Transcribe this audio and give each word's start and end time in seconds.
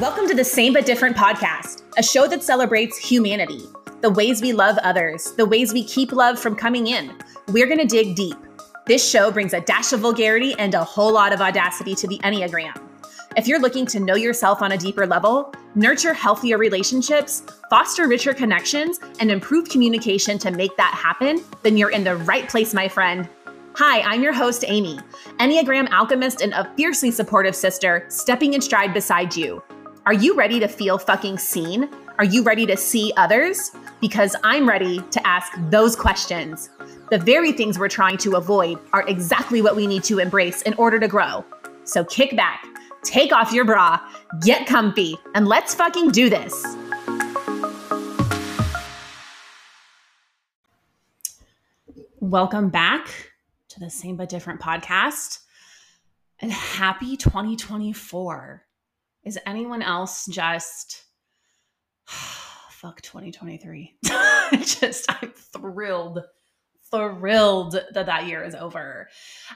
Welcome 0.00 0.26
to 0.26 0.34
the 0.34 0.44
Same 0.44 0.72
But 0.72 0.86
Different 0.86 1.16
podcast, 1.16 1.84
a 1.96 2.02
show 2.02 2.26
that 2.26 2.42
celebrates 2.42 2.98
humanity, 2.98 3.62
the 4.00 4.10
ways 4.10 4.42
we 4.42 4.52
love 4.52 4.76
others, 4.78 5.30
the 5.36 5.46
ways 5.46 5.72
we 5.72 5.84
keep 5.84 6.10
love 6.10 6.36
from 6.36 6.56
coming 6.56 6.88
in. 6.88 7.16
We're 7.52 7.68
going 7.68 7.78
to 7.78 7.86
dig 7.86 8.16
deep. 8.16 8.36
This 8.86 9.08
show 9.08 9.30
brings 9.30 9.52
a 9.52 9.60
dash 9.60 9.92
of 9.92 10.00
vulgarity 10.00 10.52
and 10.58 10.74
a 10.74 10.82
whole 10.82 11.12
lot 11.12 11.32
of 11.32 11.40
audacity 11.40 11.94
to 11.94 12.08
the 12.08 12.18
Enneagram. 12.24 12.76
If 13.36 13.46
you're 13.46 13.60
looking 13.60 13.86
to 13.86 14.00
know 14.00 14.16
yourself 14.16 14.62
on 14.62 14.72
a 14.72 14.76
deeper 14.76 15.06
level, 15.06 15.54
nurture 15.76 16.12
healthier 16.12 16.58
relationships, 16.58 17.44
foster 17.70 18.08
richer 18.08 18.34
connections, 18.34 18.98
and 19.20 19.30
improve 19.30 19.68
communication 19.68 20.38
to 20.38 20.50
make 20.50 20.76
that 20.76 20.92
happen, 20.92 21.40
then 21.62 21.76
you're 21.76 21.90
in 21.90 22.02
the 22.02 22.16
right 22.16 22.48
place, 22.48 22.74
my 22.74 22.88
friend. 22.88 23.28
Hi, 23.76 24.00
I'm 24.00 24.24
your 24.24 24.32
host, 24.32 24.64
Amy, 24.66 24.98
Enneagram 25.38 25.88
alchemist 25.90 26.40
and 26.40 26.52
a 26.52 26.68
fiercely 26.76 27.12
supportive 27.12 27.54
sister, 27.54 28.06
stepping 28.08 28.54
in 28.54 28.60
stride 28.60 28.92
beside 28.92 29.36
you. 29.36 29.62
Are 30.06 30.12
you 30.12 30.34
ready 30.34 30.60
to 30.60 30.68
feel 30.68 30.98
fucking 30.98 31.38
seen? 31.38 31.88
Are 32.18 32.26
you 32.26 32.42
ready 32.42 32.66
to 32.66 32.76
see 32.76 33.10
others? 33.16 33.70
Because 34.02 34.36
I'm 34.44 34.68
ready 34.68 35.00
to 35.00 35.26
ask 35.26 35.50
those 35.70 35.96
questions. 35.96 36.68
The 37.10 37.16
very 37.16 37.52
things 37.52 37.78
we're 37.78 37.88
trying 37.88 38.18
to 38.18 38.36
avoid 38.36 38.78
are 38.92 39.08
exactly 39.08 39.62
what 39.62 39.76
we 39.76 39.86
need 39.86 40.04
to 40.04 40.18
embrace 40.18 40.60
in 40.60 40.74
order 40.74 41.00
to 41.00 41.08
grow. 41.08 41.42
So 41.84 42.04
kick 42.04 42.36
back, 42.36 42.66
take 43.02 43.32
off 43.32 43.50
your 43.50 43.64
bra, 43.64 43.98
get 44.42 44.66
comfy, 44.66 45.16
and 45.34 45.48
let's 45.48 45.74
fucking 45.74 46.10
do 46.10 46.28
this. 46.28 46.52
Welcome 52.20 52.68
back 52.68 53.08
to 53.70 53.80
the 53.80 53.88
Same 53.88 54.16
But 54.16 54.28
Different 54.28 54.60
podcast 54.60 55.38
and 56.40 56.52
happy 56.52 57.16
2024. 57.16 58.66
Is 59.24 59.38
anyone 59.46 59.80
else 59.80 60.26
just 60.26 61.02
fuck 62.06 63.00
2023? 63.00 63.96
just, 64.62 65.10
I'm 65.10 65.32
thrilled, 65.32 66.22
thrilled 66.90 67.72
that 67.92 68.06
that 68.06 68.26
year 68.26 68.44
is 68.44 68.54
over. 68.54 69.08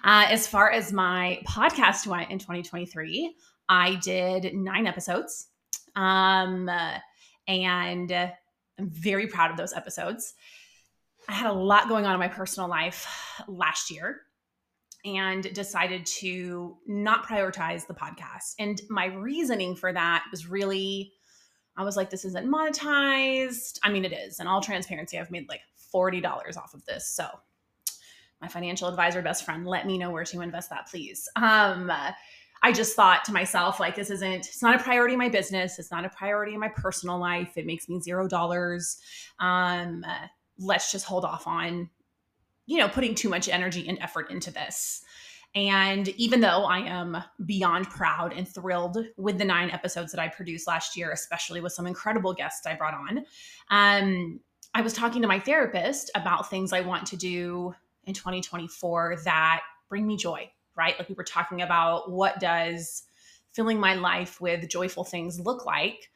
Uh, 0.03 0.25
as 0.29 0.47
far 0.47 0.71
as 0.71 0.91
my 0.91 1.41
podcast 1.47 2.07
went 2.07 2.31
in 2.31 2.39
2023, 2.39 3.35
I 3.69 3.97
did 3.97 4.55
nine 4.55 4.87
episodes. 4.87 5.49
Um, 5.95 6.71
and 7.47 8.11
I'm 8.13 8.91
very 8.91 9.27
proud 9.27 9.51
of 9.51 9.59
those 9.59 9.75
episodes. 9.75 10.33
I 11.29 11.33
had 11.33 11.51
a 11.51 11.53
lot 11.53 11.89
going 11.89 12.07
on 12.07 12.15
in 12.15 12.21
my 12.21 12.29
personal 12.29 12.71
life 12.71 13.07
last 13.47 13.91
year 13.91 14.23
and 15.17 15.53
decided 15.55 16.05
to 16.05 16.77
not 16.87 17.27
prioritize 17.27 17.87
the 17.87 17.95
podcast. 17.95 18.55
And 18.59 18.81
my 18.91 19.07
reasoning 19.07 19.75
for 19.75 19.93
that 19.93 20.25
was 20.31 20.49
really 20.49 21.13
I 21.79 21.85
was 21.85 21.97
like, 21.97 22.11
this 22.11 22.25
isn't 22.25 22.51
monetized. 22.51 23.79
I 23.85 23.91
mean, 23.91 24.05
it 24.05 24.13
is. 24.13 24.41
In 24.41 24.49
all 24.49 24.61
transparency, 24.61 25.17
I've 25.17 25.31
made 25.31 25.49
like 25.49 25.61
$40 25.95 26.57
off 26.57 26.75
of 26.75 26.85
this. 26.87 27.09
So, 27.09 27.29
my 28.43 28.49
financial 28.49 28.89
advisor, 28.89 29.23
best 29.23 29.45
friend, 29.45 29.65
let 29.65 29.87
me 29.87 29.97
know 29.97 30.11
where 30.11 30.25
to 30.25 30.41
invest 30.41 30.71
that, 30.71 30.89
please. 30.91 31.29
Um, 31.37 31.91
I 32.63 32.73
just 32.73 32.97
thought 32.97 33.25
to 33.27 33.33
myself, 33.33 33.79
like, 33.79 33.95
this 33.95 34.11
isn't, 34.11 34.47
it's 34.47 34.63
not 34.63 34.81
a 34.81 34.83
priority 34.83 35.15
in 35.15 35.19
my 35.19 35.29
business. 35.29 35.79
It's 35.79 35.93
not 35.93 36.05
a 36.05 36.09
priority 36.09 36.55
in 36.55 36.61
my 36.61 36.69
personal 36.69 37.19
life. 37.19 37.57
It 37.57 37.67
makes 37.67 37.89
me 37.89 38.01
zero 38.01 38.27
dollars. 38.27 38.99
Um, 39.39 40.05
let's 40.59 40.91
just 40.91 41.05
hold 41.05 41.25
off 41.25 41.47
on, 41.47 41.89
you 42.69 42.77
know, 42.77 42.89
putting 42.89 43.15
too 43.15 43.31
much 43.31 43.49
energy 43.49 43.89
and 43.89 43.99
effort 44.01 44.31
into 44.31 44.53
this. 44.53 45.03
And 45.55 46.09
even 46.11 46.41
though 46.41 46.65
I 46.65 46.81
am 46.81 47.17
beyond 47.47 47.89
proud 47.89 48.35
and 48.35 48.47
thrilled 48.47 48.99
with 49.17 49.39
the 49.39 49.45
nine 49.47 49.71
episodes 49.71 50.13
that 50.13 50.21
I 50.21 50.29
produced 50.29 50.69
last 50.69 50.95
year, 50.95 51.11
especially 51.11 51.63
with 51.63 51.73
some 51.73 51.87
incredible 51.87 52.35
guests 52.35 52.67
I 52.67 52.75
brought 52.75 52.93
on, 52.93 53.25
um, 53.71 54.41
I 54.75 54.83
was 54.83 54.93
talking 54.93 55.23
to 55.23 55.29
my 55.29 55.41
therapist 55.41 56.11
about 56.15 56.51
things 56.51 56.75
I 56.75 56.83
want 56.83 57.07
to 57.07 57.17
do 57.17 57.75
in 58.05 58.13
2024 58.13 59.17
that 59.25 59.63
bring 59.89 60.07
me 60.07 60.19
joy, 60.19 60.51
right? 60.77 60.95
Like 60.99 61.09
we 61.09 61.15
were 61.15 61.25
talking 61.25 61.63
about 61.63 62.13
what 62.13 62.39
does 62.39 63.05
filling 63.55 63.81
my 63.81 63.95
life 63.95 64.43
with 64.43 64.69
joyful 64.69 65.05
things 65.05 65.41
look 65.41 65.65
like. 65.65 66.11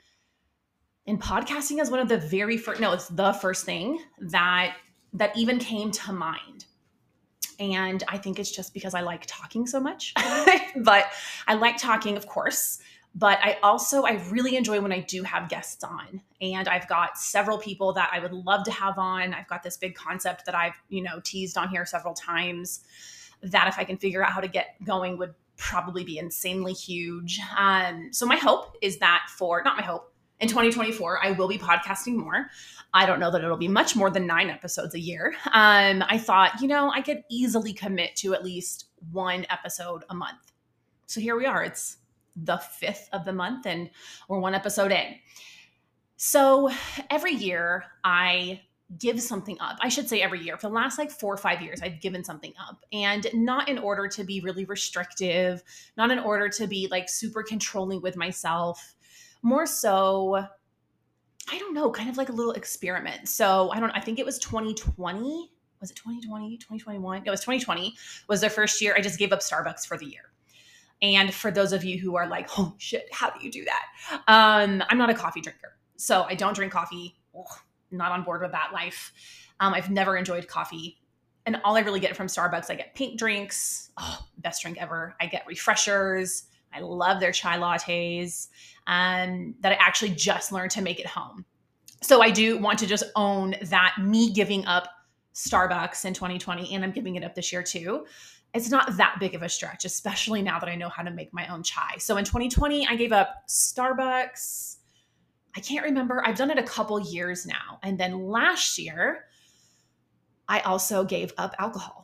And 1.07 1.21
podcasting 1.21 1.81
is 1.81 1.91
one 1.91 2.01
of 2.01 2.09
the 2.09 2.19
very 2.19 2.59
first, 2.59 2.79
no, 2.79 2.93
it's 2.93 3.09
the 3.09 3.33
first 3.33 3.65
thing 3.65 3.99
that 4.21 4.77
that 5.13 5.37
even 5.37 5.59
came 5.59 5.91
to 5.91 6.13
mind 6.13 6.67
and 7.63 8.03
I 8.09 8.19
think 8.19 8.41
it's 8.41 8.51
just 8.51 8.75
because 8.75 8.93
I 8.93 9.03
like 9.03 9.25
talking 9.27 9.67
so 9.67 9.79
much. 9.79 10.15
but 10.77 11.07
I 11.47 11.55
like 11.55 11.77
talking, 11.77 12.17
of 12.17 12.27
course. 12.27 12.79
But 13.15 13.39
I 13.43 13.59
also 13.63 14.03
I 14.03 14.15
really 14.31 14.57
enjoy 14.57 14.81
when 14.81 14.91
I 14.91 15.01
do 15.01 15.23
have 15.23 15.49
guests 15.49 15.85
on. 15.85 16.23
And 16.41 16.67
I've 16.67 16.89
got 16.89 17.19
several 17.19 17.59
people 17.59 17.93
that 17.93 18.11
I 18.13 18.19
would 18.19 18.33
love 18.33 18.65
to 18.65 18.73
have 18.73 18.99
on. 18.99 19.33
I've 19.33 19.47
got 19.47 19.63
this 19.63 19.77
big 19.77 19.95
concept 19.95 20.47
that 20.47 20.55
I've, 20.55 20.75
you 20.89 21.03
know, 21.03 21.21
teased 21.23 21.57
on 21.57 21.69
here 21.69 21.85
several 21.85 22.15
times 22.15 22.81
that 23.43 23.69
if 23.69 23.79
I 23.79 23.85
can 23.85 23.97
figure 23.97 24.25
out 24.25 24.33
how 24.33 24.41
to 24.41 24.49
get 24.49 24.77
going 24.85 25.19
would 25.19 25.35
probably 25.57 26.05
be 26.05 26.19
insanely 26.19 26.73
huge. 26.73 27.39
Um, 27.57 28.09
so 28.13 28.27
my 28.27 28.37
hope 28.37 28.77
is 28.81 28.99
that 28.99 29.27
for 29.37 29.63
not 29.63 29.77
my 29.77 29.83
hope 29.83 30.12
in 30.43 30.49
2024, 30.49 31.25
I 31.25 31.31
will 31.31 31.47
be 31.47 31.57
podcasting 31.57 32.17
more. 32.17 32.51
I 32.93 33.07
don't 33.07 33.21
know 33.21 33.31
that 33.31 33.43
it'll 33.43 33.57
be 33.57 33.69
much 33.69 33.95
more 33.95 34.11
than 34.11 34.27
nine 34.27 34.51
episodes 34.51 34.95
a 34.95 35.01
year. 35.01 35.35
Um, 35.53 36.05
I 36.09 36.19
thought, 36.19 36.61
you 36.61 36.67
know, 36.67 36.91
I 36.91 37.01
could 37.01 37.23
easily 37.31 37.73
commit 37.73 38.17
to 38.17 38.35
at 38.35 38.45
least 38.45 38.87
one 39.13 39.47
episode 39.49 40.05
a 40.11 40.15
month. 40.15 40.53
So 41.07 41.21
here 41.21 41.37
we 41.37 41.47
are. 41.47 41.63
It's 41.63 41.99
the 42.35 42.57
fifth 42.57 43.09
of 43.13 43.25
the 43.25 43.33
month, 43.33 43.67
and 43.67 43.89
we're 44.29 44.41
one 44.41 44.55
episode 44.55 44.91
in. 44.91 45.15
So 46.17 46.71
every 47.09 47.35
year 47.35 47.85
I 48.03 48.63
give 48.99 49.23
something 49.23 49.57
up. 49.61 49.79
I 49.81 49.89
should 49.89 50.09
say 50.09 50.23
every 50.23 50.41
year. 50.41 50.57
For 50.57 50.69
the 50.69 50.75
last 50.75 50.99
like 50.99 51.11
four 51.11 51.33
or 51.33 51.39
five 51.39 51.63
years, 51.63 51.81
I've 51.83 52.01
given 52.01 52.25
something 52.25 52.53
up. 52.69 52.85
And 52.93 53.27
not 53.33 53.69
in 53.69 53.79
order 53.79 54.09
to 54.09 54.25
be 54.25 54.41
really 54.41 54.65
restrictive, 54.65 55.63
not 55.97 56.11
in 56.11 56.19
order 56.19 56.49
to 56.49 56.67
be 56.67 56.89
like 56.91 57.09
super 57.09 57.43
controlling 57.43 58.03
with 58.03 58.17
myself, 58.17 58.95
more 59.43 59.67
so 59.67 60.47
I 61.51 61.59
don't 61.59 61.75
know, 61.75 61.91
kind 61.91 62.09
of 62.09 62.17
like 62.17 62.29
a 62.29 62.33
little 62.33 62.53
experiment. 62.53 63.29
So 63.29 63.71
I 63.73 63.81
don't, 63.81 63.91
I 63.91 64.01
think 64.01 64.19
it 64.19 64.27
was 64.27 64.39
2020. 64.39 65.51
Was 65.81 65.91
it 65.91 65.97
2020, 65.97 66.57
2021? 66.59 67.23
it 67.27 67.31
was 67.31 67.41
2020 67.41 67.95
was 68.29 68.41
their 68.41 68.51
first 68.51 68.81
year. 68.81 68.95
I 68.97 69.01
just 69.01 69.19
gave 69.19 69.33
up 69.33 69.41
Starbucks 69.41 69.85
for 69.87 69.99
the 69.99 70.07
year. 70.07 70.33
And 71.03 71.35
for 71.35 71.51
those 71.51 71.73
of 71.73 71.83
you 71.83 71.99
who 71.99 72.15
are 72.15 72.29
like, 72.29 72.49
oh 72.59 72.75
shit, 72.79 73.09
how 73.13 73.31
do 73.31 73.45
you 73.45 73.51
do 73.51 73.65
that? 73.65 74.23
Um, 74.29 74.85
I'm 74.89 74.99
not 74.99 75.11
a 75.11 75.15
coffee 75.15 75.41
drinker. 75.41 75.77
So 75.97 76.23
I 76.23 76.37
don't 76.37 76.55
drink 76.55 76.73
coffee. 76.73 77.19
Ugh, 77.37 77.59
not 77.91 78.13
on 78.13 78.23
board 78.23 78.43
with 78.43 78.53
that 78.53 78.71
life. 78.73 79.13
Um, 79.59 79.75
I've 79.75 79.91
never 79.91 80.17
enjoyed 80.17 80.47
coffee. 80.47 81.01
And 81.45 81.61
all 81.65 81.77
I 81.77 81.81
really 81.81 81.99
get 81.99 82.17
from 82.17 82.29
Starbucks, 82.29 82.71
I 82.71 82.77
get 82.77 82.95
pink 82.95 83.19
drinks. 83.19 83.91
Oh, 83.99 84.27
best 84.39 84.63
drink 84.63 84.81
ever. 84.81 85.17
I 85.21 85.27
get 85.27 85.45
refreshers. 85.49 86.45
I 86.75 86.81
love 86.81 87.21
their 87.21 87.33
chai 87.33 87.59
lattes 87.59 88.49
um, 88.87 89.55
that 89.61 89.73
I 89.73 89.77
actually 89.77 90.11
just 90.11 90.53
learned 90.53 90.71
to 90.73 90.83
make 90.83 91.01
at 91.01 91.07
home. 91.07 91.45
So 92.01 92.21
I 92.21 92.31
do 92.31 92.59
want 92.59 92.79
to 92.81 92.87
just 92.87 93.05
own 93.15 93.55
that 93.63 93.97
me 94.01 94.33
giving 94.33 94.65
up 94.67 94.89
Starbucks 95.35 96.05
in 96.05 96.15
2020, 96.15 96.75
and 96.75 96.85
I'm 96.85 96.91
giving 96.91 97.17
it 97.17 97.25
up 97.25 97.35
this 97.35 97.53
year 97.53 97.63
too. 97.63 98.07
It's 98.55 98.71
not 98.71 98.97
that 98.97 99.17
big 99.19 99.35
of 99.35 99.43
a 99.43 99.49
stretch, 99.49 99.85
especially 99.85 100.43
now 100.43 100.59
that 100.59 100.69
I 100.69 100.75
know 100.75 100.89
how 100.89 101.03
to 101.03 101.11
make 101.11 101.33
my 101.33 101.47
own 101.47 101.63
chai. 101.63 101.97
So 101.99 102.17
in 102.19 102.25
2020, 102.25 102.87
I 102.87 102.97
gave 102.97 103.13
up 103.13 103.45
Starbucks. 103.49 104.77
I 105.57 105.61
can't 105.61 105.85
remember. 105.85 106.23
I've 106.27 106.37
done 106.37 106.51
it 106.51 106.59
a 106.59 106.63
couple 106.63 106.99
years 107.01 107.47
now. 107.47 107.79
And 107.83 107.99
then 107.99 108.27
last 108.27 108.79
year, 108.79 109.25
I 110.49 110.61
also 110.61 111.05
gave 111.05 111.33
up 111.39 111.55
alcohol. 111.59 112.02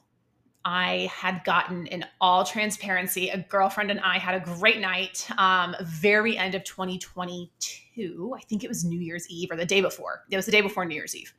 I 0.69 1.09
had 1.11 1.45
gotten, 1.45 1.87
in 1.87 2.05
all 2.21 2.45
transparency, 2.45 3.31
a 3.31 3.39
girlfriend 3.39 3.91
and 3.91 4.00
I 4.00 4.19
had 4.19 4.35
a 4.35 4.44
great 4.44 4.81
night. 4.81 5.26
Um, 5.38 5.75
very 5.82 6.37
end 6.37 6.55
of 6.55 6.62
2022. 6.65 8.35
I 8.37 8.41
think 8.43 8.65
it 8.65 8.69
was 8.69 8.85
New 8.85 9.00
Year's 9.00 9.26
Eve 9.31 9.50
or 9.50 9.56
the 9.56 9.65
day 9.65 9.81
before. 9.81 10.25
It 10.29 10.37
was 10.37 10.44
the 10.44 10.53
day 10.53 10.61
before 10.61 10.85
New 10.85 10.94
Year's 10.94 11.17
Eve. 11.17 11.32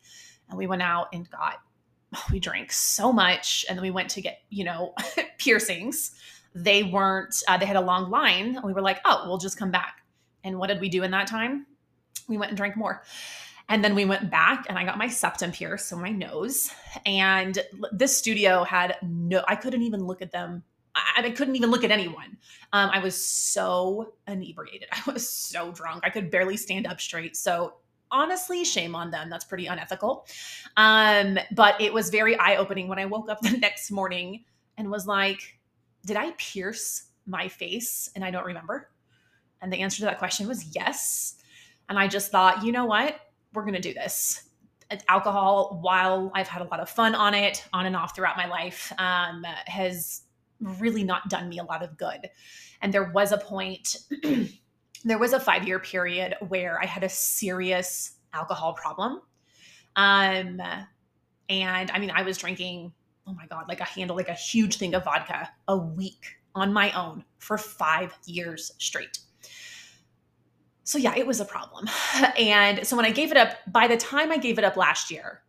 And 0.49 0.57
we 0.57 0.65
went 0.65 0.81
out 0.81 1.09
and 1.13 1.29
got, 1.29 1.61
we 2.31 2.39
drank 2.39 2.71
so 2.71 3.13
much. 3.13 3.67
And 3.69 3.77
then 3.77 3.83
we 3.83 3.91
went 3.91 4.09
to 4.09 4.21
get, 4.21 4.39
you 4.49 4.63
know, 4.63 4.95
piercings. 5.37 6.15
They 6.55 6.81
weren't, 6.81 7.35
uh, 7.47 7.57
they 7.57 7.67
had 7.67 7.75
a 7.75 7.81
long 7.81 8.09
line. 8.09 8.55
And 8.55 8.65
we 8.65 8.73
were 8.73 8.81
like, 8.81 8.99
oh, 9.05 9.25
we'll 9.27 9.37
just 9.37 9.59
come 9.59 9.69
back. 9.69 10.01
And 10.43 10.57
what 10.57 10.69
did 10.69 10.81
we 10.81 10.89
do 10.89 11.03
in 11.03 11.11
that 11.11 11.27
time? 11.27 11.67
We 12.27 12.37
went 12.37 12.49
and 12.49 12.57
drank 12.57 12.75
more. 12.75 13.03
And 13.69 13.83
then 13.83 13.93
we 13.93 14.03
went 14.03 14.31
back 14.31 14.65
and 14.67 14.77
I 14.77 14.83
got 14.83 14.97
my 14.97 15.07
septum 15.07 15.51
pierced, 15.51 15.87
so 15.87 15.95
my 15.95 16.09
nose. 16.09 16.71
And 17.05 17.59
this 17.91 18.17
studio 18.17 18.63
had 18.63 18.97
no, 19.03 19.43
I 19.47 19.55
couldn't 19.55 19.83
even 19.83 20.05
look 20.05 20.23
at 20.23 20.31
them. 20.31 20.63
I, 20.95 21.21
I 21.23 21.29
couldn't 21.29 21.55
even 21.55 21.69
look 21.69 21.83
at 21.83 21.91
anyone. 21.91 22.37
Um, 22.73 22.89
I 22.91 22.99
was 22.99 23.23
so 23.23 24.13
inebriated. 24.27 24.89
I 24.91 25.11
was 25.11 25.29
so 25.29 25.71
drunk. 25.71 26.01
I 26.03 26.09
could 26.09 26.31
barely 26.31 26.57
stand 26.57 26.87
up 26.87 26.99
straight. 26.99 27.37
So 27.37 27.75
honestly, 28.11 28.65
shame 28.65 28.95
on 28.95 29.11
them. 29.11 29.29
That's 29.29 29.45
pretty 29.45 29.67
unethical. 29.67 30.25
Um, 30.75 31.37
but 31.51 31.79
it 31.79 31.93
was 31.93 32.09
very 32.09 32.37
eye 32.39 32.55
opening 32.55 32.87
when 32.87 32.99
I 32.99 33.05
woke 33.05 33.29
up 33.29 33.39
the 33.41 33.57
next 33.57 33.91
morning 33.91 34.45
and 34.77 34.89
was 34.89 35.05
like, 35.05 35.59
did 36.05 36.17
I 36.17 36.31
pierce 36.37 37.03
my 37.27 37.47
face 37.47 38.09
and 38.15 38.25
I 38.25 38.31
don't 38.31 38.45
remember? 38.45 38.89
And 39.61 39.71
the 39.71 39.77
answer 39.77 39.97
to 39.99 40.05
that 40.05 40.17
question 40.17 40.47
was 40.47 40.75
yes. 40.75 41.35
And 41.87 41.99
I 41.99 42.07
just 42.07 42.31
thought, 42.31 42.63
you 42.63 42.71
know 42.71 42.85
what? 42.85 43.19
We're 43.53 43.63
going 43.63 43.75
to 43.75 43.81
do 43.81 43.93
this. 43.93 44.43
Alcohol, 45.07 45.79
while 45.81 46.31
I've 46.33 46.47
had 46.47 46.61
a 46.61 46.65
lot 46.65 46.79
of 46.79 46.89
fun 46.89 47.13
on 47.13 47.33
it, 47.33 47.63
on 47.73 47.85
and 47.85 47.95
off 47.95 48.15
throughout 48.15 48.37
my 48.37 48.47
life, 48.47 48.91
um, 48.97 49.45
has 49.67 50.21
really 50.59 51.03
not 51.03 51.29
done 51.29 51.47
me 51.47 51.59
a 51.59 51.63
lot 51.63 51.83
of 51.83 51.97
good. 51.97 52.29
And 52.81 52.93
there 52.93 53.11
was 53.11 53.31
a 53.31 53.37
point, 53.37 53.97
there 55.03 55.19
was 55.19 55.33
a 55.33 55.39
five 55.39 55.67
year 55.67 55.79
period 55.79 56.35
where 56.47 56.79
I 56.81 56.85
had 56.85 57.03
a 57.03 57.09
serious 57.09 58.13
alcohol 58.33 58.73
problem. 58.73 59.21
Um, 59.95 60.61
and 61.49 61.91
I 61.91 61.99
mean, 61.99 62.11
I 62.11 62.23
was 62.23 62.37
drinking, 62.37 62.93
oh 63.27 63.33
my 63.33 63.45
God, 63.47 63.65
like 63.67 63.81
a 63.81 63.85
handle, 63.85 64.15
like 64.15 64.29
a 64.29 64.33
huge 64.33 64.77
thing 64.77 64.95
of 64.95 65.03
vodka 65.03 65.49
a 65.67 65.77
week 65.77 66.25
on 66.55 66.73
my 66.73 66.91
own 66.91 67.23
for 67.37 67.57
five 67.57 68.17
years 68.25 68.71
straight. 68.77 69.19
So 70.89 70.97
yeah, 70.97 71.13
it 71.15 71.27
was 71.27 71.39
a 71.39 71.45
problem. 71.45 71.87
And 72.35 72.85
so 72.87 72.95
when 72.95 73.05
I 73.05 73.11
gave 73.11 73.29
it 73.29 73.37
up, 73.37 73.57
by 73.67 73.85
the 73.85 73.95
time 73.95 74.31
I 74.31 74.37
gave 74.37 74.57
it 74.57 74.63
up 74.63 74.75
last 74.75 75.11
year, 75.11 75.43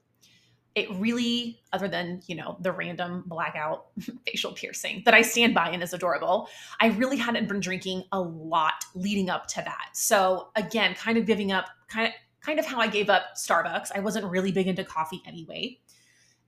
it 0.75 0.87
really, 0.97 1.63
other 1.73 1.89
than, 1.89 2.21
you 2.27 2.35
know, 2.35 2.59
the 2.61 2.71
random 2.71 3.25
blackout 3.27 3.87
facial 4.27 4.53
piercing 4.53 5.01
that 5.07 5.15
I 5.15 5.23
stand 5.23 5.55
by 5.55 5.71
and 5.71 5.83
is 5.83 5.95
adorable, 5.95 6.51
I 6.79 6.89
really 6.89 7.17
hadn't 7.17 7.49
been 7.49 7.61
drinking 7.61 8.05
a 8.13 8.21
lot 8.21 8.85
leading 8.95 9.31
up 9.31 9.47
to 9.49 9.63
that. 9.63 9.89
So 9.95 10.49
again, 10.57 10.95
kind 10.95 11.17
of 11.17 11.25
giving 11.25 11.53
up, 11.53 11.65
kind 11.89 12.09
of 12.09 12.13
kind 12.43 12.59
of 12.59 12.67
how 12.67 12.79
I 12.79 12.89
gave 12.89 13.09
up 13.09 13.35
Starbucks. 13.35 13.93
I 13.95 14.01
wasn't 14.01 14.27
really 14.27 14.53
big 14.53 14.67
into 14.67 14.85
coffee 14.85 15.23
anyway. 15.27 15.79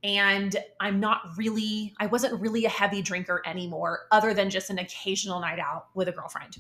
And 0.05 0.55
I'm 0.81 1.01
not 1.01 1.23
really, 1.39 1.95
I 1.99 2.07
wasn't 2.07 2.39
really 2.43 2.67
a 2.67 2.71
heavy 2.71 3.01
drinker 3.01 3.41
anymore, 3.47 4.01
other 4.11 4.35
than 4.35 4.51
just 4.51 4.69
an 4.69 4.79
occasional 4.79 5.41
night 5.41 5.61
out 5.61 5.87
with 5.95 6.09
a 6.09 6.13
girlfriend 6.13 6.59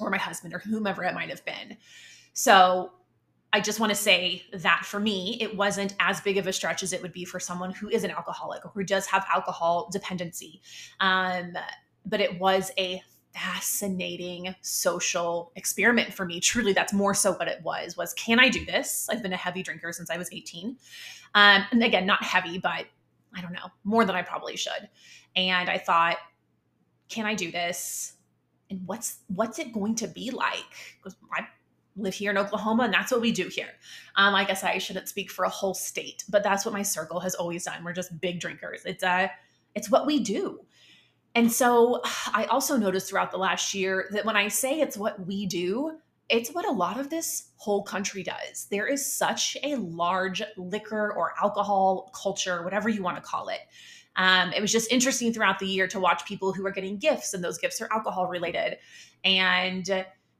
or 0.00 0.10
my 0.10 0.18
husband 0.18 0.54
or 0.54 0.58
whomever 0.58 1.04
it 1.04 1.14
might 1.14 1.28
have 1.28 1.44
been. 1.44 1.76
So 2.32 2.92
I 3.52 3.60
just 3.60 3.80
want 3.80 3.90
to 3.90 3.96
say 3.96 4.42
that 4.52 4.82
for 4.84 5.00
me, 5.00 5.38
it 5.40 5.56
wasn't 5.56 5.94
as 6.00 6.20
big 6.20 6.36
of 6.36 6.46
a 6.46 6.52
stretch 6.52 6.82
as 6.82 6.92
it 6.92 7.00
would 7.00 7.12
be 7.12 7.24
for 7.24 7.40
someone 7.40 7.72
who 7.72 7.88
is 7.88 8.04
an 8.04 8.10
alcoholic 8.10 8.64
or 8.64 8.70
who 8.74 8.84
does 8.84 9.06
have 9.06 9.26
alcohol 9.32 9.88
dependency. 9.90 10.60
Um, 11.00 11.56
but 12.04 12.20
it 12.20 12.38
was 12.38 12.70
a 12.78 13.02
fascinating 13.34 14.54
social 14.62 15.52
experiment 15.56 16.12
for 16.12 16.26
me. 16.26 16.40
Truly, 16.40 16.72
that's 16.72 16.92
more 16.92 17.14
so 17.14 17.32
what 17.32 17.48
it 17.48 17.62
was. 17.62 17.96
Was 17.96 18.12
can 18.14 18.40
I 18.40 18.48
do 18.48 18.64
this? 18.64 19.08
I've 19.10 19.22
been 19.22 19.32
a 19.32 19.36
heavy 19.36 19.62
drinker 19.62 19.92
since 19.92 20.10
I 20.10 20.16
was 20.16 20.28
18, 20.32 20.76
um, 21.34 21.64
and 21.70 21.82
again, 21.82 22.06
not 22.06 22.22
heavy, 22.22 22.58
but 22.58 22.86
I 23.34 23.40
don't 23.40 23.52
know 23.52 23.70
more 23.84 24.04
than 24.04 24.16
I 24.16 24.22
probably 24.22 24.56
should. 24.56 24.88
And 25.36 25.70
I 25.70 25.78
thought, 25.78 26.16
can 27.08 27.26
I 27.26 27.34
do 27.34 27.50
this? 27.50 28.14
And 28.70 28.80
what's 28.86 29.18
what's 29.28 29.58
it 29.58 29.72
going 29.72 29.94
to 29.96 30.08
be 30.08 30.30
like? 30.30 30.64
Because 30.96 31.16
I 31.32 31.46
live 31.96 32.14
here 32.14 32.30
in 32.30 32.38
Oklahoma, 32.38 32.84
and 32.84 32.94
that's 32.94 33.10
what 33.10 33.20
we 33.20 33.32
do 33.32 33.48
here. 33.48 33.70
Um, 34.16 34.34
I 34.34 34.44
guess 34.44 34.62
I 34.62 34.78
shouldn't 34.78 35.08
speak 35.08 35.30
for 35.30 35.44
a 35.44 35.48
whole 35.48 35.74
state, 35.74 36.24
but 36.28 36.42
that's 36.42 36.64
what 36.64 36.74
my 36.74 36.82
circle 36.82 37.20
has 37.20 37.34
always 37.34 37.64
done. 37.64 37.82
We're 37.84 37.92
just 37.92 38.20
big 38.20 38.40
drinkers. 38.40 38.82
It's 38.84 39.02
uh, 39.02 39.28
it's 39.74 39.90
what 39.90 40.06
we 40.06 40.20
do. 40.20 40.60
And 41.34 41.52
so 41.52 42.00
I 42.32 42.46
also 42.50 42.76
noticed 42.76 43.10
throughout 43.10 43.30
the 43.30 43.38
last 43.38 43.74
year 43.74 44.08
that 44.12 44.24
when 44.24 44.36
I 44.36 44.48
say 44.48 44.80
it's 44.80 44.96
what 44.96 45.24
we 45.26 45.46
do, 45.46 45.98
it's 46.28 46.50
what 46.50 46.66
a 46.66 46.72
lot 46.72 46.98
of 46.98 47.10
this 47.10 47.50
whole 47.56 47.82
country 47.82 48.22
does. 48.22 48.66
There 48.70 48.86
is 48.86 49.04
such 49.04 49.56
a 49.62 49.76
large 49.76 50.42
liquor 50.56 51.12
or 51.12 51.34
alcohol 51.40 52.10
culture, 52.14 52.62
whatever 52.64 52.88
you 52.88 53.02
want 53.02 53.16
to 53.16 53.22
call 53.22 53.48
it. 53.48 53.60
Um, 54.18 54.52
it 54.52 54.60
was 54.60 54.70
just 54.70 54.92
interesting 54.92 55.32
throughout 55.32 55.58
the 55.58 55.66
year 55.66 55.86
to 55.88 55.98
watch 55.98 56.26
people 56.26 56.52
who 56.52 56.66
are 56.66 56.70
getting 56.70 56.98
gifts, 56.98 57.32
and 57.32 57.42
those 57.42 57.56
gifts 57.56 57.80
are 57.80 57.88
alcohol 57.92 58.26
related, 58.26 58.76
and 59.24 59.86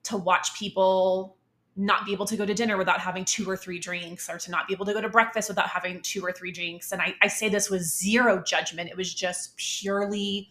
to 0.04 0.16
watch 0.16 0.58
people 0.58 1.36
not 1.76 2.04
be 2.04 2.12
able 2.12 2.26
to 2.26 2.36
go 2.36 2.44
to 2.44 2.54
dinner 2.54 2.76
without 2.76 3.00
having 3.00 3.24
two 3.24 3.48
or 3.48 3.56
three 3.56 3.78
drinks, 3.78 4.28
or 4.28 4.36
to 4.36 4.50
not 4.50 4.66
be 4.66 4.74
able 4.74 4.84
to 4.84 4.92
go 4.92 5.00
to 5.00 5.08
breakfast 5.08 5.48
without 5.48 5.68
having 5.68 6.02
two 6.02 6.24
or 6.24 6.32
three 6.32 6.50
drinks. 6.50 6.90
And 6.90 7.00
I, 7.00 7.14
I 7.22 7.28
say 7.28 7.48
this 7.48 7.70
with 7.70 7.82
zero 7.82 8.42
judgment, 8.42 8.90
it 8.90 8.96
was 8.96 9.14
just 9.14 9.56
purely 9.56 10.50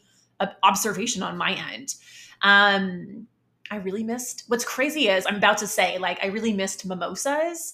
observation 0.64 1.22
on 1.22 1.36
my 1.36 1.52
end. 1.74 1.96
Um, 2.44 3.28
I 3.70 3.76
really 3.78 4.04
missed. 4.06 4.44
What's 4.48 4.64
crazy 4.64 5.10
is 5.10 5.26
I'm 5.28 5.36
about 5.36 5.58
to 5.58 5.68
say, 5.68 5.98
like, 5.98 6.24
I 6.24 6.28
really 6.28 6.54
missed 6.54 6.86
mimosas. 6.86 7.74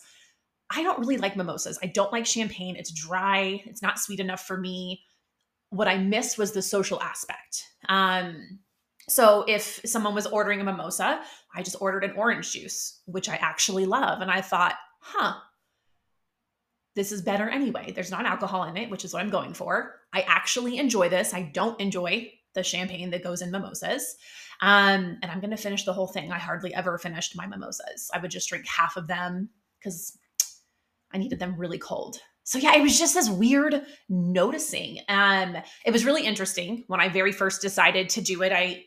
I 0.72 0.82
don't 0.82 0.98
really 0.98 1.18
like 1.18 1.36
mimosas. 1.36 1.78
I 1.84 1.88
don't 1.88 2.12
like 2.12 2.26
champagne. 2.26 2.76
It's 2.76 2.90
dry. 2.90 3.62
It's 3.66 3.84
not 3.84 4.00
sweet 4.00 4.20
enough 4.20 4.48
for 4.48 4.58
me. 4.58 5.04
What 5.74 5.88
I 5.88 5.98
missed 5.98 6.38
was 6.38 6.52
the 6.52 6.62
social 6.62 7.02
aspect. 7.02 7.64
Um, 7.90 8.60
so 9.10 9.44
if 9.48 9.82
someone 9.86 10.14
was 10.14 10.28
ordering 10.28 10.62
a 10.62 10.64
mimosa, 10.64 11.22
I 11.56 11.64
just 11.64 11.82
ordered 11.82 12.04
an 12.04 12.16
orange 12.16 12.52
juice, 12.52 13.02
which 13.06 13.28
I 13.28 13.36
actually 13.36 13.86
love. 13.88 14.22
And 14.22 14.30
I 14.30 14.42
thought, 14.42 14.76
huh, 15.00 15.34
this 16.96 17.12
is 17.12 17.24
better 17.24 17.50
anyway. 17.50 17.92
There's 17.92 18.12
not 18.12 18.28
alcohol 18.28 18.66
in 18.66 18.78
it, 18.78 18.92
which 18.92 19.04
is 19.04 19.14
what 19.14 19.24
I'm 19.24 19.32
going 19.32 19.56
for. 19.56 19.96
I 20.14 20.22
actually 20.22 20.78
enjoy 20.78 21.10
this. 21.10 21.34
I 21.34 21.50
don't 21.54 21.80
enjoy 21.82 22.32
the 22.54 22.64
champagne 22.64 23.10
that 23.10 23.24
goes 23.24 23.42
in 23.42 23.50
mimosas. 23.50 24.16
Um, 24.62 25.18
and 25.22 25.26
I'm 25.26 25.40
going 25.40 25.52
to 25.52 25.58
finish 25.58 25.86
the 25.86 25.94
whole 25.94 26.08
thing. 26.08 26.32
I 26.32 26.38
hardly 26.38 26.72
ever 26.74 27.00
finished 27.00 27.36
my 27.36 27.48
mimosas. 27.48 28.12
I 28.14 28.20
would 28.20 28.30
just 28.30 28.48
drink 28.48 28.68
half 28.68 28.96
of 28.96 29.08
them 29.08 29.50
because 29.80 30.18
I 31.12 31.18
needed 31.18 31.40
them 31.40 31.56
really 31.58 31.80
cold. 31.80 32.20
So 32.44 32.60
yeah, 32.60 32.76
it 32.76 32.82
was 32.82 33.00
just 33.00 33.14
this 33.14 33.30
weird 33.30 33.82
noticing. 34.10 35.00
Um, 35.08 35.58
it 35.86 35.92
was 35.92 36.06
really 36.06 36.26
interesting 36.26 36.84
when 36.88 37.00
I 37.00 37.08
very 37.10 37.32
first 37.32 37.62
decided 37.62 38.10
to 38.10 38.22
do 38.22 38.42
it. 38.44 38.52
I 38.52 38.84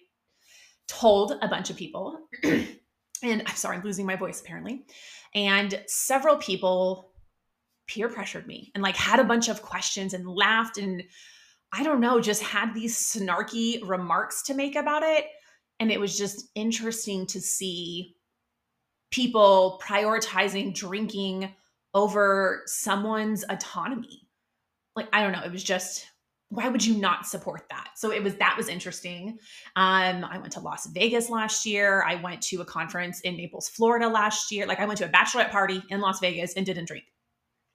told 0.89 1.33
a 1.41 1.49
bunch 1.49 1.71
of 1.71 1.77
people, 1.77 2.29
and 2.43 2.69
I'm 3.23 3.57
sorry, 3.57 3.77
I'm 3.77 3.83
losing 3.83 4.07
my 4.07 4.17
voice 4.17 4.41
apparently. 4.41 4.85
And 5.35 5.83
several 5.87 6.37
people 6.37 7.13
peer 7.87 8.09
pressured 8.09 8.47
me 8.47 8.73
and 8.75 8.83
like 8.83 8.97
had 8.97 9.21
a 9.21 9.25
bunch 9.25 9.49
of 9.49 9.63
questions 9.63 10.13
and 10.13 10.29
laughed 10.29 10.77
and 10.77 11.03
I 11.73 11.83
don't 11.83 12.01
know, 12.01 12.21
just 12.21 12.43
had 12.43 12.75
these 12.75 12.97
snarky 12.97 13.87
remarks 13.87 14.43
to 14.45 14.55
make 14.55 14.77
about 14.77 15.03
it. 15.03 15.27
And 15.81 15.91
it 15.91 16.01
was 16.01 16.17
just 16.17 16.49
interesting 16.55 17.27
to 17.27 17.41
see 17.41 18.17
people 19.11 19.81
prioritizing 19.85 20.75
drinking 20.75 21.53
over 21.97 22.63
someone's 22.67 23.45
autonomy. 23.49 24.29
Like, 24.95 25.09
I 25.13 25.23
don't 25.23 25.33
know, 25.33 25.43
it 25.43 25.51
was 25.51 25.65
just, 25.65 26.07
why 26.51 26.69
would 26.69 26.85
you 26.85 26.97
not 26.97 27.27
support 27.27 27.65
that? 27.71 27.89
So 27.97 28.13
it 28.13 28.23
was, 28.23 28.37
that 28.37 28.55
was 28.57 28.69
interesting. 28.69 29.39
Um, 29.75 30.25
I 30.25 30.39
went 30.39 30.53
to 30.53 30.61
Las 30.61 30.87
Vegas 30.87 31.29
last 31.29 31.67
year. 31.67 32.05
I 32.07 32.15
went 32.17 32.43
to 32.43 32.61
a 32.61 32.65
conference 32.65 33.21
in 33.23 33.37
Naples, 33.37 33.69
Florida 33.69 34.07
last 34.09 34.53
year. 34.53 34.67
Like, 34.67 34.79
I 34.79 34.85
went 34.85 34.99
to 34.99 35.07
a 35.07 35.09
bachelorette 35.09 35.51
party 35.51 35.83
in 35.89 36.01
Las 36.01 36.21
Vegas 36.21 36.55
and 36.55 36.65
didn't 36.65 36.87
drink. 36.87 37.05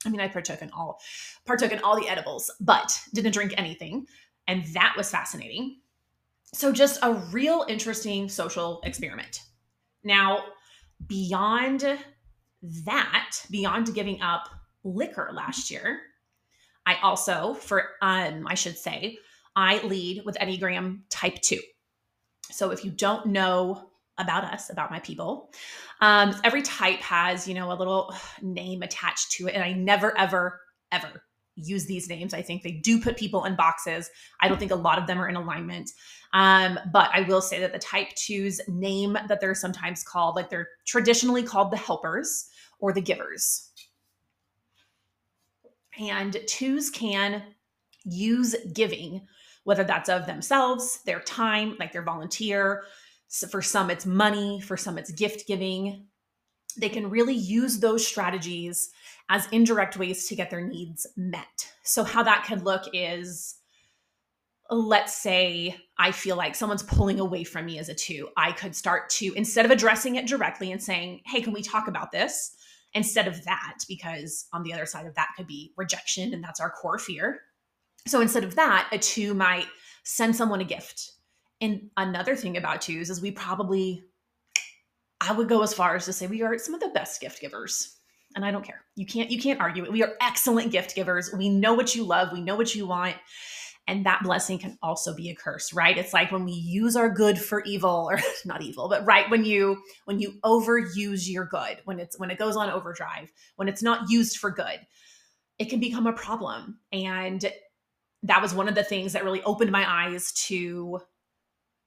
I 0.05 0.09
mean, 0.09 0.21
I 0.21 0.27
partook 0.27 0.61
in 0.61 0.71
all 0.71 0.99
partook 1.45 1.71
in 1.71 1.79
all 1.79 1.99
the 1.99 2.07
edibles, 2.07 2.51
but 2.59 2.99
didn't 3.13 3.33
drink 3.33 3.53
anything, 3.57 4.07
and 4.47 4.65
that 4.73 4.93
was 4.97 5.11
fascinating. 5.11 5.81
So 6.53 6.71
just 6.71 6.99
a 7.03 7.13
real 7.13 7.65
interesting 7.67 8.29
social 8.29 8.81
experiment. 8.83 9.41
Now, 10.03 10.43
beyond 11.07 11.99
that, 12.85 13.37
beyond 13.49 13.93
giving 13.93 14.21
up 14.21 14.49
liquor 14.83 15.31
last 15.33 15.71
year, 15.71 15.99
I 16.85 16.97
also, 17.01 17.53
for 17.53 17.89
um, 18.01 18.47
I 18.47 18.55
should 18.55 18.77
say, 18.77 19.17
I 19.55 19.83
lead 19.83 20.23
with 20.25 20.37
Enneagram 20.37 21.01
Type 21.09 21.41
Two. 21.41 21.59
So 22.51 22.71
if 22.71 22.83
you 22.83 22.91
don't 22.91 23.27
know 23.27 23.91
about 24.17 24.43
us, 24.43 24.69
about 24.69 24.91
my 24.91 24.99
people. 24.99 25.51
Um, 25.99 26.35
every 26.43 26.61
type 26.61 26.99
has, 26.99 27.47
you 27.47 27.53
know, 27.53 27.71
a 27.71 27.75
little 27.75 28.13
name 28.41 28.81
attached 28.83 29.31
to 29.33 29.47
it. 29.47 29.53
And 29.53 29.63
I 29.63 29.73
never, 29.73 30.17
ever, 30.17 30.59
ever 30.91 31.23
use 31.55 31.85
these 31.85 32.07
names. 32.07 32.33
I 32.33 32.41
think 32.41 32.63
they 32.63 32.71
do 32.71 32.99
put 33.01 33.17
people 33.17 33.43
in 33.45 33.55
boxes. 33.55 34.09
I 34.39 34.47
don't 34.47 34.57
think 34.57 34.71
a 34.71 34.75
lot 34.75 34.97
of 34.97 35.07
them 35.07 35.19
are 35.19 35.27
in 35.27 35.35
alignment. 35.35 35.89
Um, 36.33 36.79
but 36.93 37.09
I 37.13 37.21
will 37.21 37.41
say 37.41 37.59
that 37.59 37.73
the 37.73 37.79
type 37.79 38.09
twos 38.15 38.61
name 38.67 39.17
that 39.27 39.41
they're 39.41 39.55
sometimes 39.55 40.03
called, 40.03 40.35
like 40.35 40.49
they're 40.49 40.69
traditionally 40.87 41.43
called 41.43 41.71
the 41.71 41.77
helpers 41.77 42.47
or 42.81 42.91
the 42.91 43.01
givers. 43.01 43.69
And 45.97 46.35
twos 46.47 46.89
can 46.89 47.43
use 48.03 48.55
giving, 48.73 49.25
whether 49.63 49.83
that's 49.83 50.09
of 50.09 50.25
themselves, 50.25 50.99
their 51.05 51.19
time, 51.21 51.77
like 51.79 51.93
their 51.93 52.03
volunteer, 52.03 52.83
so 53.33 53.47
for 53.47 53.61
some, 53.61 53.89
it's 53.89 54.05
money, 54.05 54.59
for 54.59 54.75
some, 54.75 54.97
it's 54.97 55.09
gift 55.09 55.47
giving. 55.47 56.05
They 56.77 56.89
can 56.89 57.09
really 57.09 57.33
use 57.33 57.79
those 57.79 58.05
strategies 58.05 58.91
as 59.29 59.47
indirect 59.53 59.95
ways 59.95 60.27
to 60.27 60.35
get 60.35 60.49
their 60.49 60.67
needs 60.67 61.07
met. 61.15 61.71
So, 61.83 62.03
how 62.03 62.23
that 62.23 62.43
could 62.45 62.63
look 62.63 62.83
is 62.93 63.55
let's 64.69 65.15
say 65.15 65.77
I 65.97 66.11
feel 66.11 66.35
like 66.35 66.55
someone's 66.55 66.83
pulling 66.83 67.19
away 67.21 67.45
from 67.45 67.65
me 67.65 67.79
as 67.79 67.87
a 67.87 67.93
two. 67.93 68.29
I 68.35 68.51
could 68.51 68.75
start 68.75 69.09
to, 69.11 69.33
instead 69.35 69.65
of 69.65 69.71
addressing 69.71 70.15
it 70.15 70.27
directly 70.27 70.71
and 70.71 70.81
saying, 70.81 71.21
hey, 71.25 71.41
can 71.41 71.53
we 71.53 71.61
talk 71.61 71.87
about 71.87 72.11
this? 72.11 72.55
Instead 72.93 73.27
of 73.27 73.43
that, 73.45 73.77
because 73.87 74.47
on 74.51 74.63
the 74.63 74.73
other 74.73 74.85
side 74.85 75.05
of 75.05 75.15
that 75.15 75.29
could 75.37 75.47
be 75.47 75.73
rejection, 75.77 76.33
and 76.33 76.43
that's 76.43 76.59
our 76.59 76.69
core 76.69 76.99
fear. 76.99 77.41
So 78.07 78.19
instead 78.19 78.43
of 78.43 78.55
that, 78.55 78.89
a 78.91 78.97
two 78.97 79.33
might 79.33 79.67
send 80.03 80.35
someone 80.35 80.59
a 80.59 80.65
gift 80.65 81.13
and 81.61 81.91
another 81.95 82.35
thing 82.35 82.57
about 82.57 82.81
twos 82.81 83.09
is 83.09 83.21
we 83.21 83.31
probably 83.31 84.03
I 85.21 85.31
would 85.31 85.47
go 85.47 85.61
as 85.61 85.73
far 85.73 85.95
as 85.95 86.05
to 86.05 86.13
say 86.13 86.25
we 86.25 86.41
are 86.41 86.57
some 86.57 86.73
of 86.73 86.79
the 86.79 86.89
best 86.89 87.21
gift 87.21 87.39
givers. 87.39 87.97
And 88.35 88.43
I 88.43 88.49
don't 88.49 88.65
care. 88.65 88.81
You 88.95 89.05
can't 89.05 89.29
you 89.29 89.39
can't 89.39 89.61
argue 89.61 89.83
it. 89.83 89.91
We 89.91 90.03
are 90.03 90.13
excellent 90.19 90.71
gift 90.71 90.95
givers. 90.95 91.31
We 91.31 91.49
know 91.49 91.73
what 91.73 91.95
you 91.95 92.03
love, 92.03 92.33
we 92.33 92.41
know 92.41 92.55
what 92.55 92.73
you 92.73 92.87
want. 92.87 93.15
And 93.87 94.05
that 94.05 94.23
blessing 94.23 94.59
can 94.59 94.77
also 94.81 95.13
be 95.13 95.29
a 95.29 95.35
curse, 95.35 95.73
right? 95.73 95.97
It's 95.97 96.13
like 96.13 96.31
when 96.31 96.45
we 96.45 96.53
use 96.53 96.95
our 96.95 97.09
good 97.09 97.37
for 97.39 97.63
evil 97.63 98.07
or 98.09 98.19
not 98.45 98.61
evil, 98.61 98.87
but 98.87 99.05
right 99.05 99.29
when 99.29 99.43
you 99.43 99.81
when 100.05 100.19
you 100.19 100.35
overuse 100.45 101.27
your 101.27 101.45
good, 101.45 101.79
when 101.85 101.99
it's 101.99 102.17
when 102.19 102.31
it 102.31 102.39
goes 102.39 102.55
on 102.55 102.69
overdrive, 102.69 103.31
when 103.55 103.67
it's 103.67 103.83
not 103.83 104.09
used 104.09 104.37
for 104.37 104.51
good, 104.51 104.79
it 105.59 105.69
can 105.69 105.79
become 105.79 106.07
a 106.07 106.13
problem. 106.13 106.79
And 106.93 107.51
that 108.23 108.41
was 108.41 108.53
one 108.53 108.67
of 108.67 108.75
the 108.75 108.83
things 108.83 109.13
that 109.13 109.23
really 109.23 109.43
opened 109.43 109.71
my 109.71 110.07
eyes 110.07 110.31
to 110.47 110.99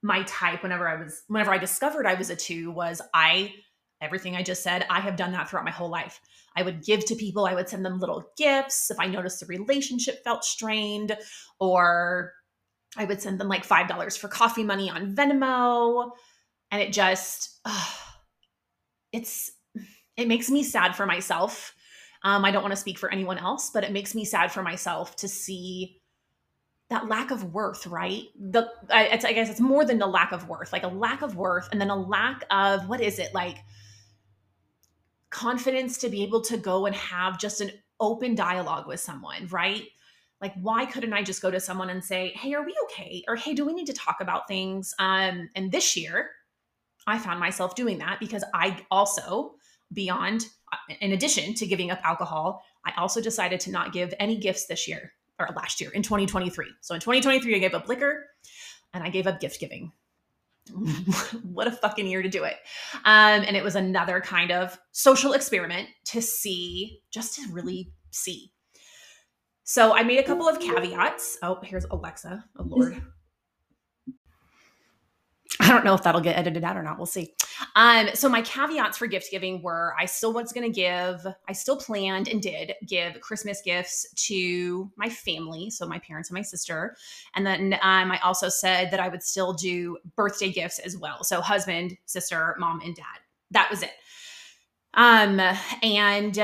my 0.01 0.23
type 0.23 0.61
whenever 0.63 0.87
I 0.87 1.01
was 1.01 1.23
whenever 1.27 1.51
I 1.51 1.57
discovered 1.57 2.05
I 2.05 2.13
was 2.13 2.29
a 2.29 2.35
2 2.35 2.71
was 2.71 3.01
I 3.13 3.51
everything 4.01 4.35
I 4.35 4.43
just 4.43 4.63
said, 4.63 4.85
I 4.89 4.99
have 4.99 5.15
done 5.15 5.31
that 5.31 5.49
throughout 5.49 5.65
my 5.65 5.71
whole 5.71 5.89
life. 5.89 6.19
I 6.55 6.63
would 6.63 6.85
give 6.85 7.05
to 7.05 7.15
people, 7.15 7.45
I 7.45 7.53
would 7.53 7.69
send 7.69 7.85
them 7.85 7.99
little 7.99 8.31
gifts 8.37 8.89
if 8.89 8.99
I 8.99 9.07
noticed 9.07 9.39
the 9.39 9.45
relationship 9.45 10.23
felt 10.23 10.43
strained, 10.43 11.17
or 11.59 12.33
I 12.97 13.05
would 13.05 13.21
send 13.21 13.39
them 13.39 13.47
like 13.47 13.67
$5 13.67 14.17
for 14.17 14.27
coffee 14.27 14.63
money 14.63 14.89
on 14.89 15.15
Venmo. 15.15 16.11
And 16.71 16.81
it 16.81 16.93
just, 16.93 17.59
uh, 17.65 17.91
it's, 19.11 19.51
it 20.17 20.27
makes 20.27 20.49
me 20.49 20.63
sad 20.63 20.95
for 20.95 21.05
myself. 21.05 21.73
Um, 22.23 22.43
I 22.45 22.51
don't 22.51 22.63
want 22.63 22.71
to 22.71 22.79
speak 22.79 22.97
for 22.97 23.11
anyone 23.11 23.37
else, 23.37 23.69
but 23.69 23.83
it 23.83 23.91
makes 23.91 24.15
me 24.15 24.25
sad 24.25 24.51
for 24.51 24.63
myself 24.63 25.15
to 25.17 25.27
see 25.27 26.01
that 26.89 27.07
lack 27.07 27.31
of 27.31 27.53
worth, 27.53 27.87
right? 27.87 28.23
The 28.39 28.69
I, 28.89 29.19
I 29.23 29.33
guess 29.33 29.49
it's 29.49 29.59
more 29.59 29.85
than 29.85 29.97
the 29.97 30.07
lack 30.07 30.31
of 30.31 30.47
worth, 30.47 30.71
like 30.71 30.83
a 30.83 30.87
lack 30.87 31.21
of 31.21 31.35
worth, 31.35 31.67
and 31.71 31.81
then 31.81 31.89
a 31.89 31.95
lack 31.95 32.43
of 32.51 32.87
what 32.87 33.01
is 33.01 33.19
it 33.19 33.33
like? 33.33 33.57
Confidence 35.35 35.97
to 35.97 36.07
be 36.07 36.23
able 36.23 36.39
to 36.43 36.55
go 36.55 36.85
and 36.85 36.95
have 36.95 37.37
just 37.37 37.59
an 37.59 37.71
open 37.99 38.35
dialogue 38.35 38.87
with 38.87 39.01
someone, 39.01 39.47
right? 39.51 39.83
Like, 40.39 40.53
why 40.61 40.85
couldn't 40.85 41.11
I 41.11 41.23
just 41.23 41.41
go 41.41 41.51
to 41.51 41.59
someone 41.59 41.89
and 41.89 42.01
say, 42.01 42.29
"Hey, 42.35 42.53
are 42.53 42.65
we 42.65 42.73
okay?" 42.85 43.21
Or 43.27 43.35
"Hey, 43.35 43.53
do 43.53 43.65
we 43.65 43.73
need 43.73 43.87
to 43.87 43.93
talk 43.93 44.21
about 44.21 44.47
things?" 44.47 44.93
Um, 44.97 45.49
and 45.53 45.73
this 45.73 45.97
year, 45.97 46.31
I 47.05 47.19
found 47.19 47.41
myself 47.41 47.75
doing 47.75 47.97
that 47.97 48.21
because 48.21 48.45
I 48.53 48.77
also, 48.89 49.55
beyond, 49.91 50.47
uh, 50.71 50.93
in 51.01 51.11
addition 51.11 51.53
to 51.55 51.67
giving 51.67 51.91
up 51.91 51.99
alcohol, 52.03 52.63
I 52.85 52.93
also 52.97 53.19
decided 53.21 53.59
to 53.61 53.71
not 53.71 53.91
give 53.91 54.13
any 54.19 54.37
gifts 54.37 54.67
this 54.67 54.87
year 54.87 55.11
or 55.37 55.49
last 55.53 55.81
year 55.81 55.91
in 55.91 56.01
2023. 56.01 56.67
So 56.79 56.95
in 56.95 57.01
2023, 57.01 57.55
I 57.55 57.59
gave 57.59 57.73
up 57.73 57.89
liquor 57.89 58.29
and 58.93 59.03
I 59.03 59.09
gave 59.09 59.27
up 59.27 59.41
gift 59.41 59.59
giving. 59.59 59.91
what 61.43 61.67
a 61.67 61.71
fucking 61.71 62.07
year 62.07 62.21
to 62.21 62.29
do 62.29 62.43
it. 62.43 62.55
Um, 63.05 63.43
and 63.43 63.55
it 63.55 63.63
was 63.63 63.75
another 63.75 64.19
kind 64.21 64.51
of 64.51 64.77
social 64.91 65.33
experiment 65.33 65.89
to 66.05 66.21
see, 66.21 67.01
just 67.11 67.35
to 67.35 67.51
really 67.51 67.91
see. 68.11 68.51
So 69.63 69.95
I 69.95 70.03
made 70.03 70.19
a 70.19 70.23
couple 70.23 70.47
of 70.47 70.59
caveats. 70.59 71.37
Oh, 71.41 71.59
here's 71.63 71.85
Alexa. 71.85 72.45
Oh, 72.57 72.63
Lord. 72.63 73.01
I 75.59 75.69
don't 75.69 75.85
know 75.85 75.93
if 75.93 76.03
that'll 76.03 76.21
get 76.21 76.37
edited 76.37 76.63
out 76.63 76.75
or 76.75 76.83
not. 76.83 76.97
We'll 76.97 77.05
see. 77.05 77.33
Um, 77.75 78.09
so 78.13 78.27
my 78.27 78.41
caveats 78.41 78.97
for 78.97 79.07
gift 79.07 79.31
giving 79.31 79.61
were 79.61 79.95
I 79.99 80.05
still 80.05 80.33
was 80.33 80.51
going 80.51 80.69
to 80.69 80.73
give, 80.73 81.25
I 81.47 81.53
still 81.53 81.77
planned 81.77 82.27
and 82.27 82.41
did 82.41 82.73
give 82.85 83.19
Christmas 83.21 83.61
gifts 83.61 84.05
to 84.27 84.91
my 84.97 85.09
family, 85.09 85.69
so 85.69 85.87
my 85.87 85.99
parents 85.99 86.29
and 86.29 86.35
my 86.35 86.41
sister, 86.41 86.95
and 87.35 87.45
then 87.45 87.73
um, 87.81 88.11
I 88.11 88.19
also 88.23 88.49
said 88.49 88.91
that 88.91 88.99
I 88.99 89.07
would 89.07 89.23
still 89.23 89.53
do 89.53 89.97
birthday 90.15 90.51
gifts 90.51 90.79
as 90.79 90.97
well. 90.97 91.23
So 91.23 91.41
husband, 91.41 91.97
sister, 92.05 92.55
mom, 92.59 92.81
and 92.81 92.95
dad. 92.95 93.05
That 93.51 93.69
was 93.69 93.83
it. 93.83 93.93
Um, 94.93 95.39
and 95.83 96.37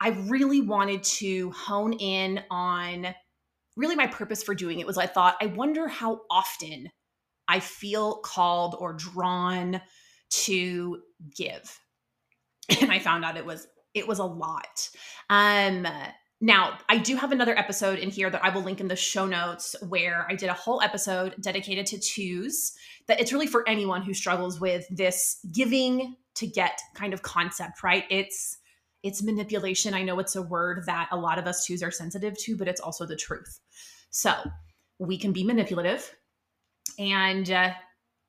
I 0.00 0.08
really 0.26 0.60
wanted 0.60 1.02
to 1.04 1.50
hone 1.52 1.92
in 1.94 2.42
on 2.50 3.14
really 3.76 3.96
my 3.96 4.06
purpose 4.06 4.42
for 4.42 4.54
doing 4.54 4.80
it 4.80 4.86
was 4.86 4.98
I 4.98 5.06
thought 5.06 5.36
I 5.40 5.46
wonder 5.46 5.88
how 5.88 6.22
often 6.30 6.90
I 7.48 7.60
feel 7.60 8.16
called 8.16 8.76
or 8.78 8.92
drawn 8.92 9.80
to 10.30 11.02
give. 11.36 11.78
And 12.80 12.90
I 12.90 12.98
found 12.98 13.24
out 13.24 13.36
it 13.36 13.46
was 13.46 13.66
it 13.94 14.08
was 14.08 14.18
a 14.18 14.24
lot. 14.24 14.88
Um 15.28 15.86
now, 16.44 16.76
I 16.88 16.98
do 16.98 17.14
have 17.14 17.30
another 17.30 17.56
episode 17.56 18.00
in 18.00 18.10
here 18.10 18.28
that 18.28 18.44
I 18.44 18.48
will 18.48 18.62
link 18.62 18.80
in 18.80 18.88
the 18.88 18.96
show 18.96 19.26
notes 19.26 19.76
where 19.88 20.26
I 20.28 20.34
did 20.34 20.48
a 20.48 20.54
whole 20.54 20.82
episode 20.82 21.36
dedicated 21.40 21.86
to 21.86 22.00
twos. 22.00 22.72
That 23.06 23.20
it's 23.20 23.32
really 23.32 23.46
for 23.46 23.66
anyone 23.68 24.02
who 24.02 24.12
struggles 24.12 24.60
with 24.60 24.84
this 24.90 25.38
giving 25.52 26.16
to 26.34 26.48
get 26.48 26.80
kind 26.94 27.14
of 27.14 27.22
concept, 27.22 27.84
right? 27.84 28.04
It's 28.10 28.58
it's 29.04 29.22
manipulation. 29.22 29.94
I 29.94 30.02
know 30.02 30.18
it's 30.18 30.34
a 30.34 30.42
word 30.42 30.82
that 30.86 31.08
a 31.12 31.16
lot 31.16 31.38
of 31.38 31.46
us 31.46 31.64
twos 31.64 31.80
are 31.80 31.92
sensitive 31.92 32.36
to, 32.38 32.56
but 32.56 32.66
it's 32.66 32.80
also 32.80 33.06
the 33.06 33.16
truth. 33.16 33.60
So, 34.10 34.34
we 34.98 35.18
can 35.18 35.32
be 35.32 35.44
manipulative 35.44 36.12
and 36.98 37.50
uh, 37.50 37.72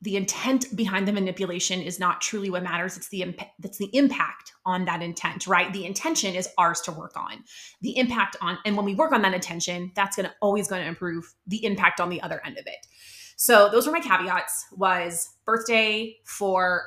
the 0.04 0.18
intent 0.18 0.76
behind 0.76 1.08
the 1.08 1.14
manipulation 1.14 1.82
is 1.82 1.98
not 1.98 2.20
truly 2.20 2.50
what 2.50 2.62
matters. 2.62 2.98
It's 2.98 3.08
the 3.08 3.22
imp- 3.22 3.42
that's 3.60 3.78
the 3.78 3.90
impact 3.94 4.52
on 4.66 4.86
that 4.86 5.02
intent 5.02 5.48
right? 5.48 5.72
The 5.72 5.86
intention 5.86 6.36
is 6.36 6.50
ours 6.58 6.82
to 6.82 6.92
work 6.92 7.16
on. 7.16 7.44
The 7.82 7.98
impact 7.98 8.36
on 8.42 8.58
and 8.66 8.76
when 8.76 8.86
we 8.86 8.96
work 8.96 9.14
on 9.14 9.22
that 9.22 9.34
intention 9.34 9.92
that's 9.96 10.16
going 10.16 10.28
to 10.28 10.36
always 10.42 10.68
going 10.68 10.82
to 10.82 10.88
improve 10.88 11.34
the 11.48 11.64
impact 11.66 12.02
on 12.02 12.10
the 12.10 12.22
other 12.22 12.42
end 12.46 12.58
of 12.58 12.68
it. 12.68 12.86
So 13.38 13.70
those 13.70 13.88
were 13.88 13.94
my 13.94 14.02
caveats 14.02 14.66
was 14.76 15.30
birthday 15.46 16.18
for 16.26 16.84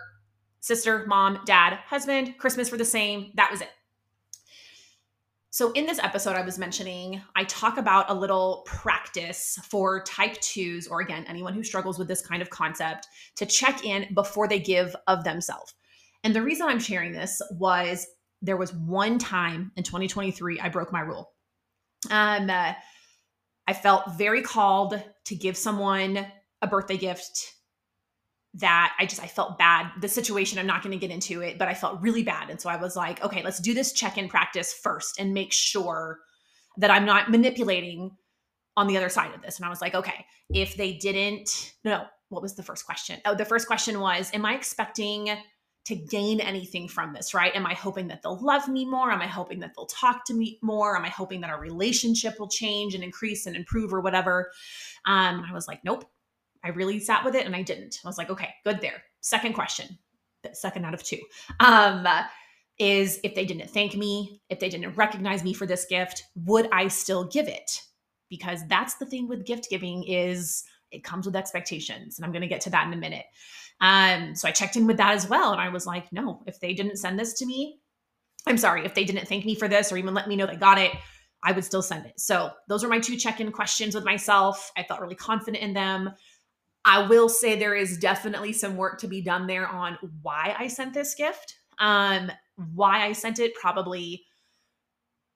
sister 0.61 1.05
mom 1.07 1.41
dad 1.47 1.75
husband 1.87 2.35
christmas 2.39 2.69
for 2.69 2.77
the 2.77 2.85
same 2.85 3.31
that 3.35 3.51
was 3.53 3.61
it 3.61 3.69
so, 5.57 5.73
in 5.73 5.87
this 5.87 5.99
episode, 6.01 6.37
I 6.37 6.43
was 6.43 6.59
mentioning, 6.59 7.23
I 7.35 7.45
talk 7.45 7.79
about 7.79 8.11
a 8.11 8.15
little 8.15 8.61
practice 8.67 9.59
for 9.65 10.03
type 10.03 10.39
twos, 10.43 10.87
or 10.87 11.01
again, 11.01 11.25
anyone 11.27 11.55
who 11.55 11.65
struggles 11.65 11.99
with 11.99 12.09
this 12.09 12.21
kind 12.21 12.43
of 12.43 12.51
concept, 12.51 13.09
to 13.37 13.47
check 13.47 13.83
in 13.83 14.13
before 14.13 14.49
they 14.49 14.59
give 14.59 14.95
of 15.07 15.25
themselves. 15.25 15.73
And 16.25 16.37
the 16.37 16.43
reason 16.43 16.67
I'm 16.69 16.79
sharing 16.79 17.13
this 17.13 17.41
was 17.53 18.07
there 18.43 18.59
was 18.59 18.75
one 18.75 19.19
time 19.19 19.73
in 19.77 19.83
2023 19.83 20.61
I 20.61 20.69
broke 20.69 20.93
my 20.93 21.01
rule. 21.01 21.31
Um, 22.11 22.51
uh, 22.51 22.75
I 23.67 23.73
felt 23.73 24.19
very 24.19 24.43
called 24.43 25.03
to 25.25 25.35
give 25.35 25.57
someone 25.57 26.27
a 26.61 26.67
birthday 26.67 26.99
gift 26.99 27.55
that 28.57 28.95
I 28.99 29.07
just 29.07 29.23
I 29.23 29.27
felt 29.27 29.59
bad. 29.59 29.91
The 30.01 30.09
situation, 30.09 30.59
I'm 30.59 30.67
not 30.67 30.83
going 30.83 30.93
to 30.93 30.99
get 30.99 31.15
into 31.15 31.43
it, 31.43 31.59
but 31.59 31.69
I 31.69 31.75
felt 31.75 32.01
really 32.01 32.23
bad. 32.23 32.51
And 32.51 32.61
so 32.61 32.71
I 32.71 32.77
was 32.77 32.97
like, 32.97 33.23
okay, 33.25 33.43
let's 33.43 33.61
do 33.61 33.75
this 33.75 33.93
check-in 33.93 34.29
practice 34.29 34.73
first 34.73 35.21
and 35.21 35.35
make 35.35 35.53
sure 35.53 36.21
that 36.79 36.91
I'm 36.91 37.05
not 37.05 37.31
manipulating 37.31 38.17
on 38.77 38.87
the 38.87 38.97
other 38.97 39.09
side 39.09 39.35
of 39.35 39.43
this. 39.43 39.57
And 39.57 39.67
I 39.67 39.69
was 39.69 39.81
like, 39.81 39.95
okay, 39.95 40.25
if 40.51 40.77
they 40.77 40.95
didn't, 40.95 41.75
no, 41.85 42.05
what 42.29 42.43
was 42.43 42.55
the 42.55 42.63
first 42.63 42.85
question? 42.87 43.21
Oh, 43.25 43.35
the 43.35 43.45
first 43.45 43.67
question 43.67 44.01
was, 44.01 44.31
am 44.35 44.45
I 44.45 44.55
expecting 44.55 45.31
to 45.87 45.95
gain 45.95 46.41
anything 46.41 46.89
from 46.89 47.13
this, 47.13 47.33
right? 47.33 47.55
Am 47.55 47.65
I 47.65 47.73
hoping 47.73 48.09
that 48.09 48.21
they'll 48.23 48.43
love 48.43 48.69
me 48.69 48.85
more? 48.85 49.11
Am 49.13 49.23
I 49.23 49.29
hoping 49.29 49.61
that 49.61 49.73
they'll 49.77 49.87
talk 49.87 50.25
to 50.27 50.35
me 50.35 50.59
more? 50.61 50.97
Am 50.97 51.05
I 51.05 51.09
hoping 51.09 51.41
that 51.43 51.51
our 51.51 51.61
relationship 51.61 52.41
will 52.41 52.49
change 52.49 52.95
and 52.95 53.05
increase 53.05 53.47
and 53.47 53.55
improve 53.55 53.95
or 53.95 54.01
whatever? 54.01 54.51
Um, 55.07 55.45
I 55.49 55.53
was 55.53 55.69
like, 55.69 55.85
nope, 55.85 56.05
I 56.67 56.71
really 56.71 56.99
sat 56.99 57.25
with 57.25 57.35
it 57.35 57.47
and 57.47 57.55
I 57.55 57.63
didn't. 57.63 58.01
I 58.05 58.09
was 58.09 58.19
like, 58.19 58.31
okay, 58.31 58.51
good 58.65 58.81
there. 58.81 59.03
Second 59.21 59.55
question, 59.55 59.99
second 60.53 60.85
out 60.85 60.95
of 60.95 61.03
two, 61.03 61.21
um, 61.61 62.07
is 62.79 63.21
if 63.25 63.35
they 63.35 63.45
didn't 63.45 63.71
thank 63.71 63.97
me, 63.97 64.43
if 64.51 64.61
they 64.61 64.69
didn't 64.69 64.97
recognize 64.97 65.45
me 65.45 65.55
for 65.55 65.67
this 65.67 65.87
gift, 65.87 66.25
would 66.35 66.69
I 66.73 66.89
still 66.89 67.25
give 67.25 67.49
it? 67.49 67.81
Because 68.29 68.67
that's 68.67 68.95
the 68.95 69.07
thing 69.07 69.29
with 69.29 69.47
gift 69.47 69.69
giving 69.71 70.05
is 70.05 70.65
it 70.91 71.05
comes 71.05 71.27
with 71.27 71.37
expectations, 71.37 72.19
and 72.19 72.25
I'm 72.25 72.33
going 72.33 72.43
to 72.43 72.49
get 72.49 72.61
to 72.63 72.71
that 72.71 72.87
in 72.87 72.93
a 72.93 72.97
minute. 72.97 73.27
Um, 73.81 74.35
so 74.35 74.49
I 74.49 74.53
checked 74.53 74.77
in 74.77 74.87
with 74.87 74.97
that 74.97 75.15
as 75.15 75.29
well, 75.29 75.53
and 75.53 75.61
I 75.61 75.69
was 75.69 75.87
like, 75.87 76.13
no, 76.13 76.43
if 76.47 76.61
they 76.61 76.75
didn't 76.75 76.97
send 76.97 77.19
this 77.19 77.35
to 77.35 77.47
me, 77.47 77.81
I'm 78.47 78.59
sorry, 78.59 78.85
if 78.85 78.95
they 78.95 79.05
didn't 79.05 79.29
thank 79.29 79.45
me 79.45 79.55
for 79.55 79.69
this 79.69 79.91
or 79.91 79.97
even 79.97 80.15
let 80.15 80.29
me 80.29 80.37
know 80.37 80.47
they 80.47 80.57
got 80.57 80.79
it, 80.79 80.93
I 81.43 81.53
would 81.53 81.65
still 81.65 81.83
send 81.83 82.07
it. 82.07 82.19
So 82.19 82.51
those 82.69 82.83
are 82.83 82.89
my 82.89 82.99
two 82.99 83.17
check-in 83.17 83.53
questions 83.53 83.95
with 83.95 84.05
myself. 84.05 84.71
I 84.77 84.83
felt 84.83 85.01
really 85.01 85.15
confident 85.15 85.63
in 85.63 85.75
them. 85.75 86.11
I 86.87 87.05
will 87.09 87.29
say 87.29 87.59
there 87.59 87.75
is 87.75 87.99
definitely 87.99 88.53
some 88.53 88.77
work 88.77 89.01
to 89.01 89.09
be 89.09 89.21
done 89.21 89.49
there 89.49 89.67
on 89.67 89.99
why 90.23 90.55
I 90.57 90.69
sent 90.69 90.95
this 90.95 91.17
gift. 91.17 91.57
Um, 91.79 92.31
why 92.75 93.05
I 93.05 93.13
sent 93.13 93.41
it, 93.41 93.55
probably, 93.57 94.25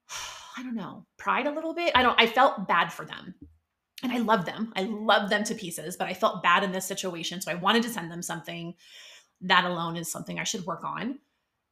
I 0.56 0.62
don't 0.62 0.76
know, 0.76 1.06
pride 1.18 1.48
a 1.48 1.52
little 1.52 1.74
bit. 1.74 1.90
I 1.96 2.02
don't, 2.02 2.18
I 2.18 2.26
felt 2.26 2.68
bad 2.68 2.92
for 2.92 3.04
them. 3.04 3.34
And 4.02 4.12
I 4.12 4.18
love 4.18 4.46
them. 4.46 4.72
I 4.76 4.84
love 4.84 5.28
them 5.28 5.44
to 5.44 5.54
pieces, 5.54 5.96
but 5.96 6.08
I 6.08 6.14
felt 6.14 6.42
bad 6.42 6.62
in 6.62 6.72
this 6.72 6.86
situation. 6.86 7.40
So 7.42 7.50
I 7.50 7.56
wanted 7.56 7.82
to 7.82 7.90
send 7.90 8.10
them 8.10 8.22
something. 8.22 8.74
That 9.42 9.64
alone 9.64 9.96
is 9.96 10.10
something 10.10 10.38
I 10.38 10.44
should 10.44 10.64
work 10.64 10.84
on. 10.84 11.18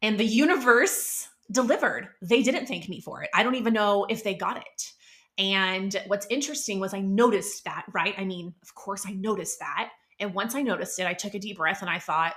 And 0.02 0.18
the 0.18 0.24
universe 0.24 1.28
delivered. 1.50 2.08
They 2.20 2.42
didn't 2.42 2.66
thank 2.66 2.88
me 2.88 3.00
for 3.00 3.22
it. 3.22 3.30
I 3.32 3.44
don't 3.44 3.54
even 3.54 3.72
know 3.72 4.06
if 4.10 4.24
they 4.24 4.34
got 4.34 4.58
it. 4.58 4.92
And 5.38 5.94
what's 6.08 6.26
interesting 6.30 6.80
was 6.80 6.92
I 6.92 7.00
noticed 7.00 7.64
that, 7.64 7.86
right? 7.92 8.14
I 8.18 8.24
mean, 8.24 8.54
of 8.62 8.74
course, 8.74 9.04
I 9.06 9.12
noticed 9.12 9.60
that. 9.60 9.90
And 10.18 10.34
once 10.34 10.54
I 10.54 10.62
noticed 10.62 10.98
it, 10.98 11.06
I 11.06 11.14
took 11.14 11.34
a 11.34 11.38
deep 11.38 11.58
breath 11.58 11.80
and 11.80 11.90
I 11.90 12.00
thought, 12.00 12.34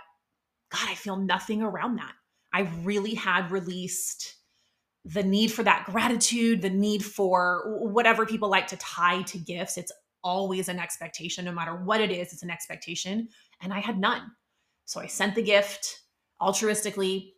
God, 0.71 0.87
I 0.87 0.93
feel 0.93 1.17
nothing 1.17 1.63
around 1.63 1.97
that. 1.97 2.13
I 2.53 2.61
really 2.83 3.15
had 3.15 3.49
released 3.49 4.35
the 5.03 5.23
need 5.23 5.51
for 5.51 5.63
that 5.63 5.85
gratitude, 5.85 6.61
the 6.61 6.69
need 6.69 7.03
for 7.03 7.79
whatever 7.79 8.25
people 8.25 8.49
like 8.49 8.67
to 8.67 8.77
tie 8.77 9.23
to 9.23 9.39
gifts. 9.39 9.77
It's 9.77 9.91
always 10.23 10.69
an 10.69 10.79
expectation, 10.79 11.45
no 11.45 11.51
matter 11.51 11.75
what 11.75 12.01
it 12.01 12.11
is, 12.11 12.33
it's 12.33 12.43
an 12.43 12.51
expectation. 12.51 13.29
And 13.61 13.73
I 13.73 13.79
had 13.79 13.99
none. 13.99 14.31
So 14.85 15.01
I 15.01 15.07
sent 15.07 15.33
the 15.35 15.41
gift 15.41 16.01
altruistically, 16.39 17.31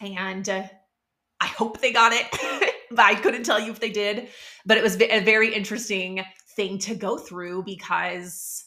and 0.00 0.48
uh, 0.48 0.64
I 1.40 1.46
hope 1.46 1.80
they 1.80 1.92
got 1.92 2.12
it. 2.12 2.74
but 2.90 3.00
I 3.04 3.14
couldn't 3.14 3.44
tell 3.44 3.60
you 3.60 3.70
if 3.70 3.80
they 3.80 3.90
did. 3.90 4.28
But 4.66 4.76
it 4.76 4.82
was 4.82 5.00
a 5.00 5.20
very 5.20 5.54
interesting 5.54 6.24
thing 6.56 6.78
to 6.78 6.94
go 6.94 7.16
through 7.16 7.64
because 7.64 8.64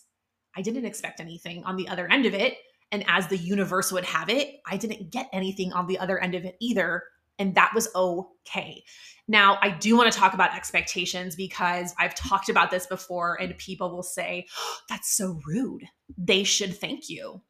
I 0.55 0.61
didn't 0.61 0.85
expect 0.85 1.19
anything 1.19 1.63
on 1.63 1.75
the 1.75 1.87
other 1.87 2.07
end 2.11 2.25
of 2.25 2.33
it. 2.33 2.57
And 2.91 3.03
as 3.07 3.27
the 3.27 3.37
universe 3.37 3.91
would 3.91 4.05
have 4.05 4.29
it, 4.29 4.55
I 4.67 4.77
didn't 4.77 5.11
get 5.11 5.27
anything 5.33 5.73
on 5.73 5.87
the 5.87 5.97
other 5.97 6.19
end 6.19 6.35
of 6.35 6.45
it 6.45 6.55
either. 6.61 7.03
And 7.39 7.55
that 7.55 7.71
was 7.73 7.89
okay. 7.95 8.83
Now, 9.27 9.57
I 9.61 9.69
do 9.69 9.97
want 9.97 10.11
to 10.11 10.17
talk 10.17 10.33
about 10.33 10.55
expectations 10.55 11.35
because 11.35 11.95
I've 11.97 12.13
talked 12.13 12.49
about 12.49 12.69
this 12.69 12.85
before, 12.85 13.39
and 13.41 13.57
people 13.57 13.89
will 13.89 14.03
say, 14.03 14.45
oh, 14.57 14.77
That's 14.89 15.15
so 15.15 15.39
rude. 15.47 15.83
They 16.17 16.43
should 16.43 16.77
thank 16.77 17.09
you. 17.09 17.41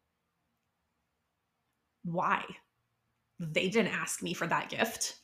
Why? 2.03 2.44
They 3.39 3.70
didn't 3.70 3.94
ask 3.94 4.22
me 4.22 4.34
for 4.34 4.48
that 4.48 4.70
gift. 4.70 5.20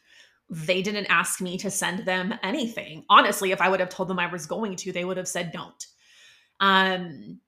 They 0.50 0.82
didn't 0.82 1.08
ask 1.08 1.41
me 1.41 1.58
to 1.60 1.70
send 1.70 2.06
them 2.06 2.34
anything. 2.41 3.06
Honestly, 3.10 3.51
if 3.51 3.62
I 3.62 3.70
would 3.70 3.79
have 3.79 3.89
told 3.89 4.10
them 4.10 4.20
I 4.20 4.32
was 4.32 4.46
going 4.46 4.75
to, 4.77 4.91
they 4.91 5.06
would 5.06 5.18
have 5.18 5.27
said 5.27 5.51
don't. 5.51 5.86
Um, 6.60 7.39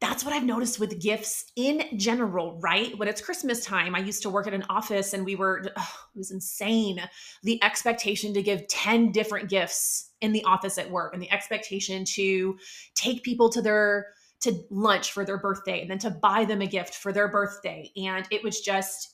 that's 0.00 0.22
what 0.22 0.34
I've 0.34 0.44
noticed 0.44 0.78
with 0.78 1.00
gifts 1.00 1.50
in 1.56 1.98
general, 1.98 2.58
right? 2.60 2.96
When 2.98 3.08
it's 3.08 3.22
Christmas 3.22 3.64
time, 3.64 3.94
I 3.94 4.00
used 4.00 4.22
to 4.22 4.30
work 4.30 4.46
at 4.46 4.52
an 4.52 4.64
office 4.68 5.14
and 5.14 5.24
we 5.24 5.34
were, 5.34 5.64
oh, 5.76 5.94
it 6.14 6.18
was 6.18 6.30
insane. 6.30 7.00
The 7.42 7.62
expectation 7.64 8.34
to 8.34 8.42
give 8.42 8.68
10 8.68 9.12
different 9.12 9.48
gifts 9.48 10.10
in 10.20 10.32
the 10.32 10.44
office 10.44 10.76
at 10.76 10.90
work 10.90 11.14
and 11.14 11.22
the 11.22 11.32
expectation 11.32 12.04
to 12.04 12.58
take 12.94 13.22
people 13.22 13.48
to 13.50 13.62
their, 13.62 14.08
to 14.40 14.52
lunch 14.68 15.12
for 15.12 15.24
their 15.24 15.38
birthday 15.38 15.80
and 15.80 15.90
then 15.90 15.98
to 16.00 16.10
buy 16.10 16.44
them 16.44 16.60
a 16.60 16.66
gift 16.66 16.96
for 16.96 17.12
their 17.12 17.28
birthday. 17.28 17.90
And 17.96 18.26
it 18.30 18.42
was 18.44 18.60
just, 18.60 19.13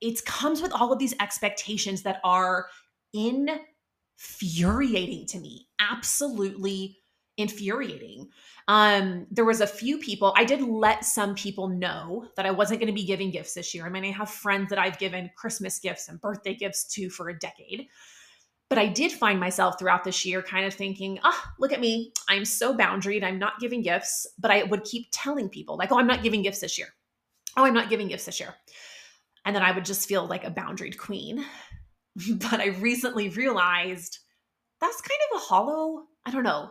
it 0.00 0.24
comes 0.24 0.62
with 0.62 0.72
all 0.72 0.92
of 0.92 0.98
these 0.98 1.14
expectations 1.20 2.02
that 2.02 2.20
are 2.24 2.66
infuriating 3.12 5.26
to 5.26 5.38
me. 5.38 5.68
Absolutely 5.80 6.98
infuriating. 7.38 8.28
Um, 8.68 9.26
there 9.30 9.44
was 9.44 9.60
a 9.60 9.66
few 9.66 9.98
people, 9.98 10.32
I 10.36 10.44
did 10.44 10.62
let 10.62 11.04
some 11.04 11.34
people 11.34 11.68
know 11.68 12.26
that 12.36 12.46
I 12.46 12.50
wasn't 12.50 12.80
going 12.80 12.88
to 12.88 12.94
be 12.94 13.04
giving 13.04 13.30
gifts 13.30 13.54
this 13.54 13.74
year. 13.74 13.86
I 13.86 13.90
mean, 13.90 14.04
I 14.04 14.10
have 14.10 14.30
friends 14.30 14.70
that 14.70 14.78
I've 14.78 14.98
given 14.98 15.30
Christmas 15.36 15.78
gifts 15.78 16.08
and 16.08 16.20
birthday 16.20 16.54
gifts 16.54 16.84
to 16.94 17.10
for 17.10 17.28
a 17.28 17.38
decade. 17.38 17.88
But 18.68 18.78
I 18.78 18.88
did 18.88 19.12
find 19.12 19.38
myself 19.38 19.78
throughout 19.78 20.02
this 20.02 20.24
year 20.24 20.42
kind 20.42 20.66
of 20.66 20.74
thinking, 20.74 21.20
ah, 21.22 21.30
oh, 21.32 21.50
look 21.60 21.72
at 21.72 21.80
me. 21.80 22.12
I'm 22.28 22.44
so 22.44 22.76
boundaried. 22.76 23.22
I'm 23.22 23.38
not 23.38 23.60
giving 23.60 23.80
gifts. 23.80 24.26
But 24.40 24.50
I 24.50 24.64
would 24.64 24.82
keep 24.82 25.06
telling 25.12 25.48
people, 25.48 25.76
like, 25.76 25.92
oh, 25.92 26.00
I'm 26.00 26.08
not 26.08 26.24
giving 26.24 26.42
gifts 26.42 26.60
this 26.60 26.76
year. 26.76 26.88
Oh, 27.56 27.64
I'm 27.64 27.74
not 27.74 27.90
giving 27.90 28.08
gifts 28.08 28.24
this 28.24 28.40
year. 28.40 28.54
And 29.46 29.56
then 29.56 29.62
I 29.62 29.72
would 29.72 29.84
just 29.84 30.06
feel 30.06 30.26
like 30.26 30.44
a 30.44 30.50
boundaried 30.50 30.98
queen. 30.98 31.44
but 32.50 32.60
I 32.60 32.66
recently 32.66 33.30
realized 33.30 34.18
that's 34.80 35.00
kind 35.00 35.20
of 35.30 35.36
a 35.38 35.44
hollow, 35.44 36.02
I 36.26 36.30
don't 36.30 36.42
know, 36.42 36.70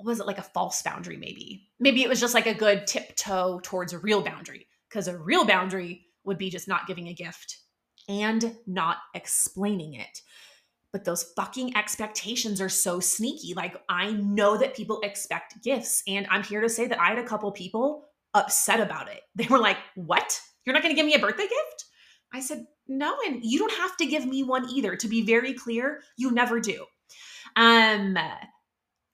was 0.00 0.20
it 0.20 0.26
like 0.26 0.38
a 0.38 0.42
false 0.42 0.82
boundary 0.82 1.16
maybe? 1.16 1.68
Maybe 1.78 2.02
it 2.02 2.08
was 2.08 2.20
just 2.20 2.34
like 2.34 2.46
a 2.46 2.54
good 2.54 2.86
tiptoe 2.86 3.60
towards 3.62 3.92
a 3.92 3.98
real 3.98 4.22
boundary 4.22 4.66
because 4.88 5.08
a 5.08 5.18
real 5.18 5.44
boundary 5.44 6.06
would 6.24 6.38
be 6.38 6.48
just 6.48 6.68
not 6.68 6.86
giving 6.86 7.08
a 7.08 7.14
gift 7.14 7.58
and 8.08 8.56
not 8.66 8.98
explaining 9.14 9.94
it. 9.94 10.20
But 10.92 11.04
those 11.04 11.32
fucking 11.36 11.76
expectations 11.76 12.60
are 12.60 12.68
so 12.68 13.00
sneaky 13.00 13.52
like 13.54 13.82
i 13.88 14.12
know 14.12 14.56
that 14.56 14.76
people 14.76 15.00
expect 15.02 15.60
gifts 15.60 16.04
and 16.06 16.24
i'm 16.30 16.44
here 16.44 16.60
to 16.60 16.68
say 16.68 16.86
that 16.86 17.00
i 17.00 17.08
had 17.08 17.18
a 17.18 17.24
couple 17.24 17.50
people 17.50 18.04
upset 18.34 18.80
about 18.80 19.08
it. 19.08 19.22
They 19.34 19.46
were 19.46 19.58
like 19.58 19.78
what 19.94 20.38
you're 20.64 20.74
not 20.74 20.82
going 20.82 20.94
to 20.94 20.96
give 20.96 21.06
me 21.06 21.14
a 21.14 21.18
birthday 21.18 21.42
gift 21.42 21.84
i 22.32 22.40
said 22.40 22.66
no 22.88 23.16
and 23.26 23.44
you 23.44 23.58
don't 23.58 23.72
have 23.72 23.96
to 23.96 24.06
give 24.06 24.26
me 24.26 24.42
one 24.42 24.68
either 24.70 24.96
to 24.96 25.08
be 25.08 25.24
very 25.24 25.54
clear 25.54 26.00
you 26.16 26.30
never 26.30 26.60
do 26.60 26.84
um 27.56 28.18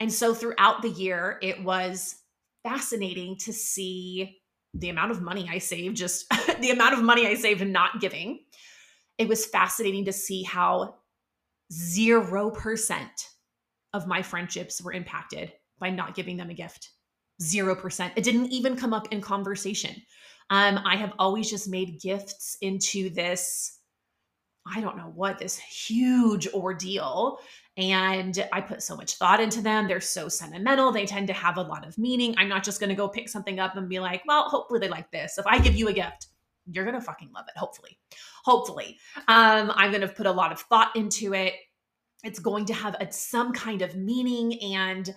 and 0.00 0.10
so 0.10 0.32
throughout 0.32 0.80
the 0.80 0.88
year, 0.88 1.38
it 1.42 1.62
was 1.62 2.16
fascinating 2.62 3.36
to 3.40 3.52
see 3.52 4.38
the 4.72 4.88
amount 4.88 5.10
of 5.10 5.20
money 5.20 5.48
I 5.50 5.58
saved, 5.58 5.96
just 5.96 6.26
the 6.60 6.70
amount 6.70 6.94
of 6.94 7.02
money 7.02 7.26
I 7.26 7.34
saved 7.34 7.64
not 7.66 8.00
giving. 8.00 8.40
It 9.18 9.28
was 9.28 9.44
fascinating 9.44 10.06
to 10.06 10.12
see 10.12 10.42
how 10.42 10.96
0% 11.70 13.08
of 13.92 14.06
my 14.06 14.22
friendships 14.22 14.80
were 14.80 14.92
impacted 14.92 15.52
by 15.78 15.90
not 15.90 16.14
giving 16.14 16.38
them 16.38 16.48
a 16.48 16.54
gift. 16.54 16.90
0%. 17.42 18.12
It 18.16 18.24
didn't 18.24 18.52
even 18.52 18.76
come 18.76 18.94
up 18.94 19.12
in 19.12 19.20
conversation. 19.20 19.94
Um, 20.50 20.80
I 20.84 20.96
have 20.96 21.12
always 21.18 21.48
just 21.48 21.68
made 21.68 22.00
gifts 22.00 22.56
into 22.60 23.08
this, 23.10 23.78
I 24.66 24.80
don't 24.80 24.96
know 24.96 25.12
what, 25.14 25.38
this 25.38 25.56
huge 25.56 26.48
ordeal 26.48 27.38
and 27.76 28.46
I 28.52 28.60
put 28.60 28.82
so 28.82 28.96
much 28.96 29.14
thought 29.14 29.40
into 29.40 29.62
them. 29.62 29.88
They're 29.88 30.00
so 30.00 30.28
sentimental. 30.28 30.92
They 30.92 31.06
tend 31.06 31.28
to 31.28 31.32
have 31.32 31.56
a 31.56 31.62
lot 31.62 31.86
of 31.86 31.96
meaning. 31.96 32.34
I'm 32.36 32.48
not 32.48 32.64
just 32.64 32.80
going 32.80 32.90
to 32.90 32.96
go 32.96 33.08
pick 33.08 33.28
something 33.28 33.58
up 33.58 33.76
and 33.76 33.88
be 33.88 34.00
like, 34.00 34.22
well, 34.26 34.48
hopefully 34.48 34.80
they 34.80 34.88
like 34.88 35.10
this. 35.10 35.38
If 35.38 35.46
I 35.46 35.58
give 35.58 35.76
you 35.76 35.88
a 35.88 35.92
gift, 35.92 36.26
you're 36.70 36.84
going 36.84 36.98
to 36.98 37.00
fucking 37.00 37.30
love 37.34 37.46
it. 37.48 37.58
Hopefully. 37.58 37.98
Hopefully. 38.44 38.98
Um, 39.28 39.72
I'm 39.74 39.90
going 39.90 40.02
to 40.02 40.08
put 40.08 40.26
a 40.26 40.32
lot 40.32 40.52
of 40.52 40.60
thought 40.60 40.94
into 40.94 41.32
it. 41.32 41.54
It's 42.22 42.38
going 42.38 42.66
to 42.66 42.74
have 42.74 42.96
a, 43.00 43.10
some 43.10 43.52
kind 43.52 43.80
of 43.82 43.96
meaning. 43.96 44.60
And 44.74 45.14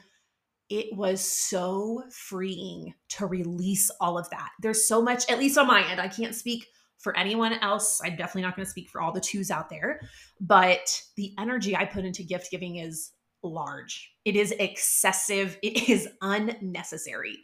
it 0.74 0.92
was 0.96 1.22
so 1.22 2.02
freeing 2.10 2.96
to 3.08 3.28
release 3.28 3.92
all 4.02 4.18
of 4.18 4.28
that. 4.32 4.50
There's 4.60 4.88
so 4.88 5.04
much, 5.04 5.30
at 5.30 5.38
least 5.38 5.56
on 5.56 5.68
my 5.68 5.88
end, 5.88 6.02
I 6.02 6.08
can't 6.08 6.34
speak 6.34 6.66
for 6.98 7.16
anyone 7.16 7.54
else. 7.54 8.02
I'm 8.04 8.16
definitely 8.16 8.42
not 8.42 8.56
going 8.56 8.66
to 8.66 8.72
speak 8.72 8.90
for 8.90 9.00
all 9.00 9.12
the 9.12 9.22
twos 9.22 9.52
out 9.52 9.70
there, 9.70 10.00
but 10.42 11.00
the 11.16 11.36
energy 11.38 11.76
I 11.76 11.86
put 11.86 12.06
into 12.06 12.24
gift 12.24 12.50
giving 12.50 12.78
is 12.78 13.12
large. 13.44 14.16
It 14.26 14.36
is 14.36 14.52
excessive. 14.54 15.60
It 15.64 15.90
is 15.90 16.10
unnecessary. 16.24 17.38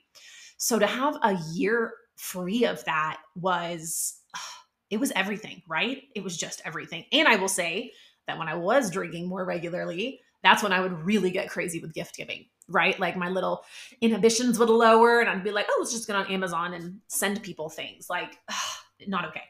So 0.58 0.80
to 0.80 0.88
have 0.88 1.16
a 1.22 1.38
year 1.54 1.94
free 2.16 2.66
of 2.66 2.84
that 2.86 3.20
was 3.36 4.22
it 4.90 5.00
was 5.00 5.12
everything, 5.12 5.62
right? 5.68 6.02
It 6.16 6.24
was 6.24 6.36
just 6.36 6.64
everything. 6.66 7.06
And 7.12 7.28
I 7.28 7.36
will 7.36 7.48
say 7.48 7.92
that 8.26 8.40
when 8.40 8.48
I 8.48 8.56
was 8.56 8.90
drinking 8.90 9.28
more 9.30 9.46
regularly, 9.46 10.20
that's 10.44 10.64
when 10.64 10.74
I 10.74 10.80
would 10.80 11.06
really 11.06 11.32
get 11.32 11.50
crazy 11.50 11.80
with 11.80 11.94
gift 11.94 12.16
giving, 12.16 12.46
right? 12.68 13.00
Like 13.00 13.18
my 13.18 13.30
little 13.30 13.64
inhibitions 14.02 14.58
would 14.60 14.70
lower 14.70 15.20
and 15.20 15.30
I'd 15.30 15.44
be 15.44 15.52
like, 15.52 15.68
oh, 15.70 15.78
let's 15.80 15.92
just 15.92 16.08
get 16.08 16.16
on 16.16 16.28
Amazon 16.28 16.74
and 16.74 17.00
send 17.08 17.44
people 17.44 17.70
things. 17.70 18.10
Like, 18.10 18.38
ugh, 18.48 18.56
not 19.08 19.26
okay. 19.30 19.44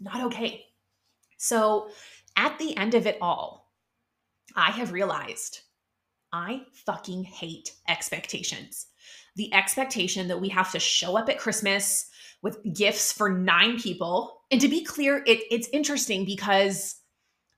Not 0.00 0.22
okay. 0.24 0.64
So 1.38 1.88
at 2.36 2.58
the 2.58 2.76
end 2.76 2.94
of 2.94 3.06
it 3.06 3.18
all, 3.20 3.72
I 4.54 4.70
have 4.70 4.92
realized 4.92 5.60
I 6.32 6.62
fucking 6.84 7.24
hate 7.24 7.72
expectations. 7.88 8.86
The 9.36 9.52
expectation 9.52 10.28
that 10.28 10.40
we 10.40 10.48
have 10.48 10.72
to 10.72 10.78
show 10.78 11.16
up 11.16 11.28
at 11.28 11.38
Christmas 11.38 12.10
with 12.42 12.58
gifts 12.74 13.12
for 13.12 13.28
nine 13.28 13.78
people. 13.78 14.42
And 14.50 14.60
to 14.60 14.68
be 14.68 14.84
clear, 14.84 15.22
it, 15.26 15.40
it's 15.50 15.68
interesting 15.72 16.24
because 16.24 16.96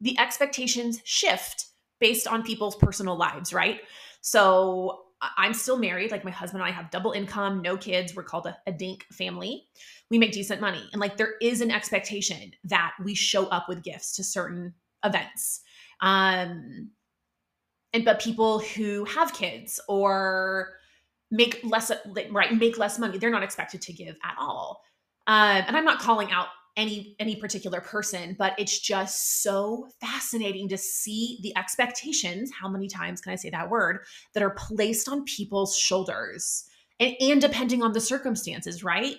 the 0.00 0.18
expectations 0.18 1.00
shift 1.04 1.67
based 2.00 2.26
on 2.26 2.42
people's 2.42 2.76
personal 2.76 3.16
lives, 3.16 3.52
right? 3.52 3.80
So 4.20 5.02
I'm 5.36 5.54
still 5.54 5.78
married. 5.78 6.10
Like 6.10 6.24
my 6.24 6.30
husband 6.30 6.62
and 6.62 6.70
I 6.70 6.74
have 6.74 6.90
double 6.90 7.12
income, 7.12 7.60
no 7.60 7.76
kids. 7.76 8.14
We're 8.14 8.22
called 8.22 8.46
a, 8.46 8.56
a 8.66 8.72
dink 8.72 9.04
family. 9.12 9.64
We 10.10 10.18
make 10.18 10.32
decent 10.32 10.60
money. 10.60 10.88
And 10.92 11.00
like 11.00 11.16
there 11.16 11.34
is 11.40 11.60
an 11.60 11.70
expectation 11.70 12.52
that 12.64 12.92
we 13.04 13.14
show 13.14 13.46
up 13.46 13.68
with 13.68 13.82
gifts 13.82 14.14
to 14.16 14.24
certain 14.24 14.74
events. 15.04 15.60
Um, 16.00 16.90
and 17.92 18.04
but 18.04 18.20
people 18.20 18.60
who 18.60 19.04
have 19.04 19.32
kids 19.32 19.80
or 19.88 20.74
make 21.30 21.60
less 21.62 21.90
right 22.30 22.54
make 22.54 22.78
less 22.78 22.98
money 22.98 23.18
they're 23.18 23.30
not 23.30 23.42
expected 23.42 23.82
to 23.82 23.92
give 23.92 24.16
at 24.24 24.34
all 24.38 24.82
um, 25.26 25.62
and 25.66 25.76
i'm 25.76 25.84
not 25.84 25.98
calling 26.00 26.30
out 26.30 26.48
any 26.78 27.14
any 27.18 27.36
particular 27.36 27.80
person 27.80 28.34
but 28.38 28.54
it's 28.56 28.78
just 28.78 29.42
so 29.42 29.86
fascinating 30.00 30.68
to 30.68 30.78
see 30.78 31.38
the 31.42 31.54
expectations 31.58 32.50
how 32.58 32.68
many 32.68 32.88
times 32.88 33.20
can 33.20 33.32
i 33.32 33.36
say 33.36 33.50
that 33.50 33.68
word 33.68 33.98
that 34.32 34.42
are 34.42 34.50
placed 34.50 35.08
on 35.08 35.24
people's 35.24 35.76
shoulders 35.76 36.64
and, 37.00 37.14
and 37.20 37.40
depending 37.42 37.82
on 37.82 37.92
the 37.92 38.00
circumstances 38.00 38.82
right 38.82 39.16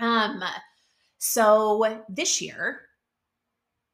um 0.00 0.42
so 1.18 2.02
this 2.08 2.40
year 2.40 2.80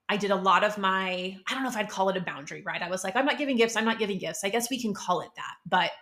I 0.08 0.16
did 0.18 0.30
a 0.30 0.36
lot 0.36 0.64
of 0.64 0.76
my, 0.76 1.36
I 1.48 1.54
don't 1.54 1.62
know 1.62 1.68
if 1.68 1.76
I'd 1.76 1.88
call 1.88 2.10
it 2.10 2.16
a 2.16 2.20
boundary, 2.20 2.62
right? 2.62 2.82
I 2.82 2.90
was 2.90 3.04
like, 3.04 3.16
I'm 3.16 3.24
not 3.24 3.38
giving 3.38 3.56
gifts. 3.56 3.74
I'm 3.74 3.86
not 3.86 3.98
giving 3.98 4.18
gifts. 4.18 4.44
I 4.44 4.50
guess 4.50 4.68
we 4.68 4.80
can 4.80 4.92
call 4.92 5.22
it 5.22 5.30
that. 5.36 5.54
But 5.66 5.92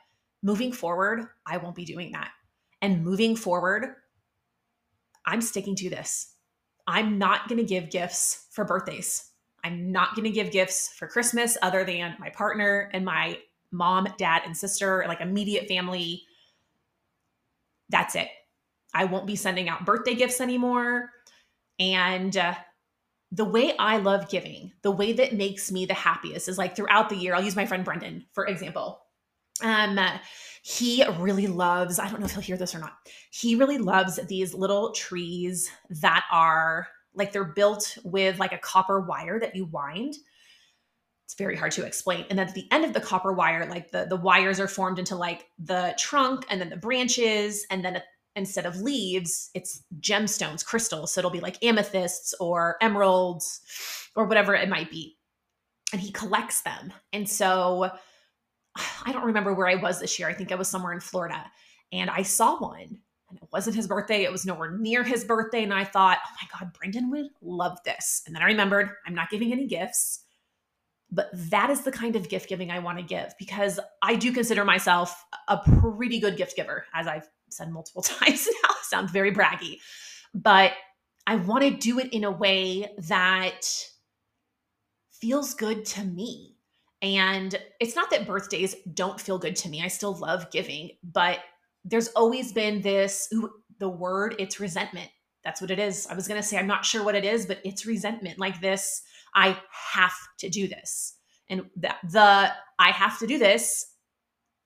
moving 0.42 0.72
forward, 0.72 1.28
I 1.46 1.58
won't 1.58 1.76
be 1.76 1.84
doing 1.84 2.10
that. 2.12 2.30
And 2.80 3.04
moving 3.04 3.36
forward, 3.36 3.94
I'm 5.24 5.40
sticking 5.40 5.76
to 5.76 5.88
this. 5.88 6.34
I'm 6.86 7.18
not 7.18 7.48
going 7.48 7.58
to 7.58 7.64
give 7.64 7.90
gifts 7.90 8.46
for 8.50 8.64
birthdays. 8.64 9.30
I'm 9.64 9.92
not 9.92 10.14
going 10.16 10.24
to 10.24 10.30
give 10.30 10.50
gifts 10.50 10.88
for 10.88 11.06
Christmas 11.06 11.56
other 11.62 11.84
than 11.84 12.16
my 12.18 12.30
partner 12.30 12.90
and 12.92 13.04
my 13.04 13.38
mom, 13.70 14.08
dad, 14.18 14.42
and 14.44 14.56
sister, 14.56 15.04
like 15.06 15.20
immediate 15.20 15.68
family. 15.68 16.22
That's 17.88 18.14
it. 18.14 18.28
I 18.94 19.04
won't 19.04 19.26
be 19.26 19.36
sending 19.36 19.68
out 19.68 19.86
birthday 19.86 20.14
gifts 20.14 20.40
anymore. 20.40 21.10
And 21.78 22.36
uh, 22.36 22.54
the 23.30 23.44
way 23.44 23.76
I 23.78 23.96
love 23.96 24.28
giving, 24.28 24.72
the 24.82 24.90
way 24.90 25.12
that 25.14 25.34
makes 25.34 25.72
me 25.72 25.86
the 25.86 25.94
happiest 25.94 26.48
is 26.48 26.58
like 26.58 26.76
throughout 26.76 27.08
the 27.08 27.16
year. 27.16 27.34
I'll 27.34 27.44
use 27.44 27.56
my 27.56 27.66
friend 27.66 27.84
Brendan, 27.84 28.26
for 28.32 28.46
example. 28.46 29.00
Um, 29.62 29.98
he 30.62 31.04
really 31.18 31.48
loves, 31.48 31.98
I 31.98 32.08
don't 32.08 32.20
know 32.20 32.26
if 32.26 32.32
he'll 32.32 32.40
hear 32.40 32.56
this 32.56 32.74
or 32.74 32.78
not. 32.78 32.96
He 33.30 33.56
really 33.56 33.78
loves 33.78 34.18
these 34.28 34.54
little 34.54 34.92
trees 34.92 35.68
that 35.90 36.24
are 36.30 36.86
like 37.14 37.32
they're 37.32 37.44
built 37.44 37.98
with 38.04 38.38
like 38.38 38.52
a 38.52 38.58
copper 38.58 39.00
wire 39.00 39.40
that 39.40 39.56
you 39.56 39.66
wind. 39.66 40.14
It's 41.24 41.34
very 41.34 41.56
hard 41.56 41.72
to 41.72 41.84
explain. 41.84 42.26
And 42.30 42.38
then 42.38 42.46
at 42.46 42.54
the 42.54 42.68
end 42.70 42.84
of 42.84 42.92
the 42.92 43.00
copper 43.00 43.32
wire, 43.32 43.66
like 43.68 43.90
the, 43.90 44.06
the 44.08 44.16
wires 44.16 44.60
are 44.60 44.68
formed 44.68 45.00
into 45.00 45.16
like 45.16 45.46
the 45.58 45.96
trunk 45.98 46.46
and 46.48 46.60
then 46.60 46.70
the 46.70 46.76
branches. 46.76 47.66
And 47.68 47.84
then 47.84 48.00
instead 48.36 48.64
of 48.64 48.80
leaves, 48.80 49.50
it's 49.54 49.82
gemstones, 49.98 50.64
crystals. 50.64 51.12
So 51.12 51.20
it'll 51.20 51.30
be 51.32 51.40
like 51.40 51.62
amethysts 51.64 52.34
or 52.38 52.76
emeralds 52.80 53.60
or 54.14 54.26
whatever 54.26 54.54
it 54.54 54.68
might 54.68 54.92
be. 54.92 55.16
And 55.92 56.00
he 56.00 56.12
collects 56.12 56.62
them. 56.62 56.92
And 57.12 57.28
so 57.28 57.90
I 59.04 59.12
don't 59.12 59.26
remember 59.26 59.54
where 59.54 59.68
I 59.68 59.76
was 59.76 60.00
this 60.00 60.18
year. 60.18 60.28
I 60.28 60.34
think 60.34 60.52
I 60.52 60.56
was 60.56 60.68
somewhere 60.68 60.92
in 60.92 61.00
Florida. 61.00 61.44
And 61.92 62.08
I 62.08 62.22
saw 62.22 62.58
one 62.58 62.98
and 63.32 63.42
it 63.42 63.48
wasn't 63.52 63.76
his 63.76 63.86
birthday. 63.86 64.24
It 64.24 64.32
was 64.32 64.44
nowhere 64.44 64.76
near 64.76 65.02
his 65.02 65.24
birthday. 65.24 65.62
And 65.62 65.72
I 65.72 65.84
thought, 65.84 66.18
oh 66.24 66.30
my 66.40 66.58
God, 66.58 66.72
Brendan 66.74 67.10
would 67.10 67.28
love 67.40 67.78
this. 67.84 68.22
And 68.26 68.34
then 68.34 68.42
I 68.42 68.46
remembered 68.46 68.90
I'm 69.06 69.14
not 69.14 69.30
giving 69.30 69.52
any 69.52 69.66
gifts. 69.66 70.24
But 71.10 71.28
that 71.50 71.68
is 71.68 71.82
the 71.82 71.92
kind 71.92 72.16
of 72.16 72.28
gift 72.30 72.48
giving 72.48 72.70
I 72.70 72.78
want 72.78 72.98
to 72.98 73.04
give 73.04 73.34
because 73.38 73.78
I 74.00 74.14
do 74.14 74.32
consider 74.32 74.64
myself 74.64 75.24
a 75.48 75.58
pretty 75.58 76.18
good 76.18 76.38
gift 76.38 76.56
giver, 76.56 76.86
as 76.94 77.06
I've 77.06 77.28
said 77.50 77.70
multiple 77.70 78.02
times 78.02 78.48
now. 78.62 78.70
Sounds 78.82 79.10
very 79.10 79.32
braggy. 79.32 79.78
But 80.34 80.72
I 81.26 81.36
want 81.36 81.64
to 81.64 81.70
do 81.70 81.98
it 81.98 82.12
in 82.12 82.24
a 82.24 82.30
way 82.30 82.90
that 82.98 83.60
feels 85.10 85.54
good 85.54 85.84
to 85.84 86.04
me. 86.04 86.51
And 87.02 87.60
it's 87.80 87.96
not 87.96 88.10
that 88.10 88.26
birthdays 88.26 88.76
don't 88.94 89.20
feel 89.20 89.36
good 89.36 89.56
to 89.56 89.68
me. 89.68 89.82
I 89.82 89.88
still 89.88 90.16
love 90.16 90.50
giving, 90.52 90.92
but 91.02 91.40
there's 91.84 92.08
always 92.08 92.52
been 92.52 92.80
this 92.80 93.28
ooh, 93.34 93.50
the 93.78 93.88
word 93.88 94.36
it's 94.38 94.60
resentment. 94.60 95.10
That's 95.44 95.60
what 95.60 95.72
it 95.72 95.80
is. 95.80 96.06
I 96.06 96.14
was 96.14 96.28
going 96.28 96.40
to 96.40 96.46
say 96.46 96.56
I'm 96.56 96.68
not 96.68 96.84
sure 96.84 97.04
what 97.04 97.16
it 97.16 97.24
is, 97.24 97.46
but 97.46 97.58
it's 97.64 97.84
resentment. 97.84 98.38
Like 98.38 98.60
this, 98.60 99.02
I 99.34 99.58
have 99.92 100.14
to 100.38 100.48
do 100.48 100.68
this. 100.68 101.16
And 101.50 101.68
the, 101.76 101.92
the 102.04 102.52
I 102.78 102.90
have 102.92 103.18
to 103.18 103.26
do 103.26 103.36
this 103.38 103.86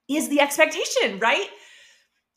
is 0.07 0.29
the 0.29 0.39
expectation, 0.39 1.17
right? 1.19 1.47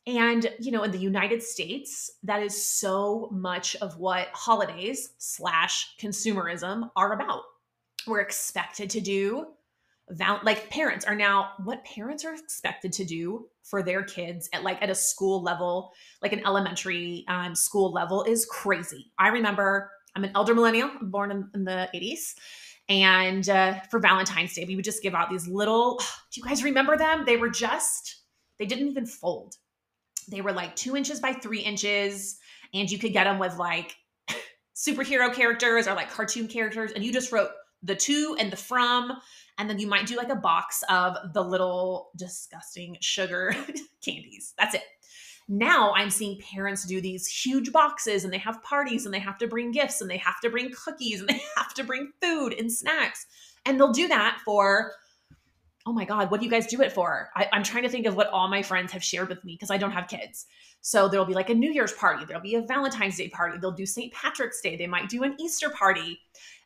And, 0.06 0.50
you 0.58 0.72
know, 0.72 0.82
in 0.82 0.90
the 0.90 0.98
United 0.98 1.42
States, 1.42 2.10
that 2.22 2.42
is 2.42 2.66
so 2.66 3.28
much 3.30 3.76
of 3.76 3.98
what 3.98 4.28
holidays 4.32 5.10
slash 5.18 5.94
consumerism 6.00 6.90
are 6.96 7.12
about. 7.12 7.42
We're 8.06 8.20
expected 8.20 8.88
to 8.90 9.00
do 9.00 9.48
val- 10.10 10.40
like 10.42 10.70
parents 10.70 11.04
are 11.04 11.14
now 11.14 11.52
what 11.64 11.84
parents 11.84 12.24
are 12.24 12.34
expected 12.34 12.92
to 12.94 13.04
do 13.04 13.46
for 13.62 13.82
their 13.82 14.02
kids 14.02 14.48
at 14.52 14.62
like 14.62 14.80
at 14.82 14.90
a 14.90 14.94
school 14.94 15.42
level 15.42 15.92
like 16.22 16.32
an 16.32 16.44
elementary 16.44 17.24
um, 17.28 17.54
school 17.54 17.92
level 17.92 18.24
is 18.24 18.46
crazy. 18.46 19.12
I 19.18 19.28
remember 19.28 19.90
i'm 20.16 20.24
an 20.24 20.32
elder 20.34 20.56
millennial 20.56 20.90
born 21.02 21.30
in, 21.30 21.48
in 21.54 21.64
the 21.64 21.88
80s 21.94 22.34
and 22.88 23.48
uh, 23.48 23.74
for 23.90 24.00
valentine's 24.00 24.52
day 24.54 24.64
we 24.64 24.74
would 24.74 24.84
just 24.84 25.02
give 25.02 25.14
out 25.14 25.30
these 25.30 25.46
little 25.46 25.98
do 26.32 26.40
you 26.40 26.46
guys 26.46 26.62
remember 26.64 26.96
them? 26.96 27.24
They 27.24 27.36
were 27.36 27.50
just 27.50 28.16
they 28.58 28.66
didn't 28.66 28.88
even 28.88 29.06
fold. 29.06 29.56
They 30.28 30.42
were 30.42 30.52
like 30.52 30.76
two 30.76 30.96
inches 30.96 31.20
by 31.20 31.32
three 31.32 31.60
inches 31.60 32.38
and 32.74 32.90
you 32.90 32.98
could 32.98 33.12
get 33.12 33.24
them 33.24 33.38
with 33.38 33.56
like 33.56 33.96
superhero 34.74 35.32
characters 35.32 35.88
or 35.88 35.94
like 35.94 36.10
cartoon 36.10 36.48
characters 36.48 36.92
and 36.92 37.04
you 37.04 37.12
just 37.12 37.32
wrote 37.32 37.50
the 37.82 37.94
to 37.94 38.36
and 38.38 38.52
the 38.52 38.56
from 38.56 39.12
and 39.60 39.68
then 39.68 39.78
you 39.78 39.86
might 39.86 40.06
do 40.06 40.16
like 40.16 40.30
a 40.30 40.36
box 40.36 40.82
of 40.88 41.34
the 41.34 41.44
little 41.44 42.12
disgusting 42.16 42.96
sugar 43.00 43.54
candies. 44.04 44.54
That's 44.56 44.74
it. 44.74 44.82
Now 45.48 45.92
I'm 45.92 46.08
seeing 46.08 46.40
parents 46.40 46.86
do 46.86 46.98
these 46.98 47.26
huge 47.26 47.70
boxes 47.70 48.24
and 48.24 48.32
they 48.32 48.38
have 48.38 48.62
parties 48.62 49.04
and 49.04 49.12
they 49.12 49.18
have 49.18 49.36
to 49.36 49.46
bring 49.46 49.70
gifts 49.70 50.00
and 50.00 50.10
they 50.10 50.16
have 50.16 50.40
to 50.40 50.48
bring 50.48 50.70
cookies 50.72 51.20
and 51.20 51.28
they 51.28 51.42
have 51.58 51.74
to 51.74 51.84
bring 51.84 52.10
food 52.22 52.54
and 52.54 52.72
snacks. 52.72 53.26
And 53.66 53.78
they'll 53.78 53.92
do 53.92 54.08
that 54.08 54.38
for, 54.46 54.92
oh 55.84 55.92
my 55.92 56.06
God, 56.06 56.30
what 56.30 56.40
do 56.40 56.46
you 56.46 56.50
guys 56.50 56.66
do 56.66 56.80
it 56.80 56.92
for? 56.92 57.28
I, 57.36 57.48
am 57.52 57.62
trying 57.62 57.82
to 57.82 57.90
think 57.90 58.06
of 58.06 58.16
what 58.16 58.28
all 58.28 58.48
my 58.48 58.62
friends 58.62 58.92
have 58.92 59.04
shared 59.04 59.28
with 59.28 59.44
me 59.44 59.56
because 59.56 59.70
I 59.70 59.76
don't 59.76 59.92
have 59.92 60.08
kids. 60.08 60.46
So 60.80 61.06
there'll 61.06 61.26
be 61.26 61.34
like 61.34 61.50
a 61.50 61.54
New 61.54 61.70
Year's 61.70 61.92
party, 61.92 62.24
there'll 62.24 62.42
be 62.42 62.54
a 62.54 62.62
Valentine's 62.62 63.18
Day 63.18 63.28
party, 63.28 63.58
they'll 63.58 63.72
do 63.72 63.84
St. 63.84 64.10
Patrick's 64.14 64.62
Day, 64.62 64.76
they 64.76 64.86
might 64.86 65.10
do 65.10 65.22
an 65.22 65.36
Easter 65.38 65.68
party. 65.68 66.18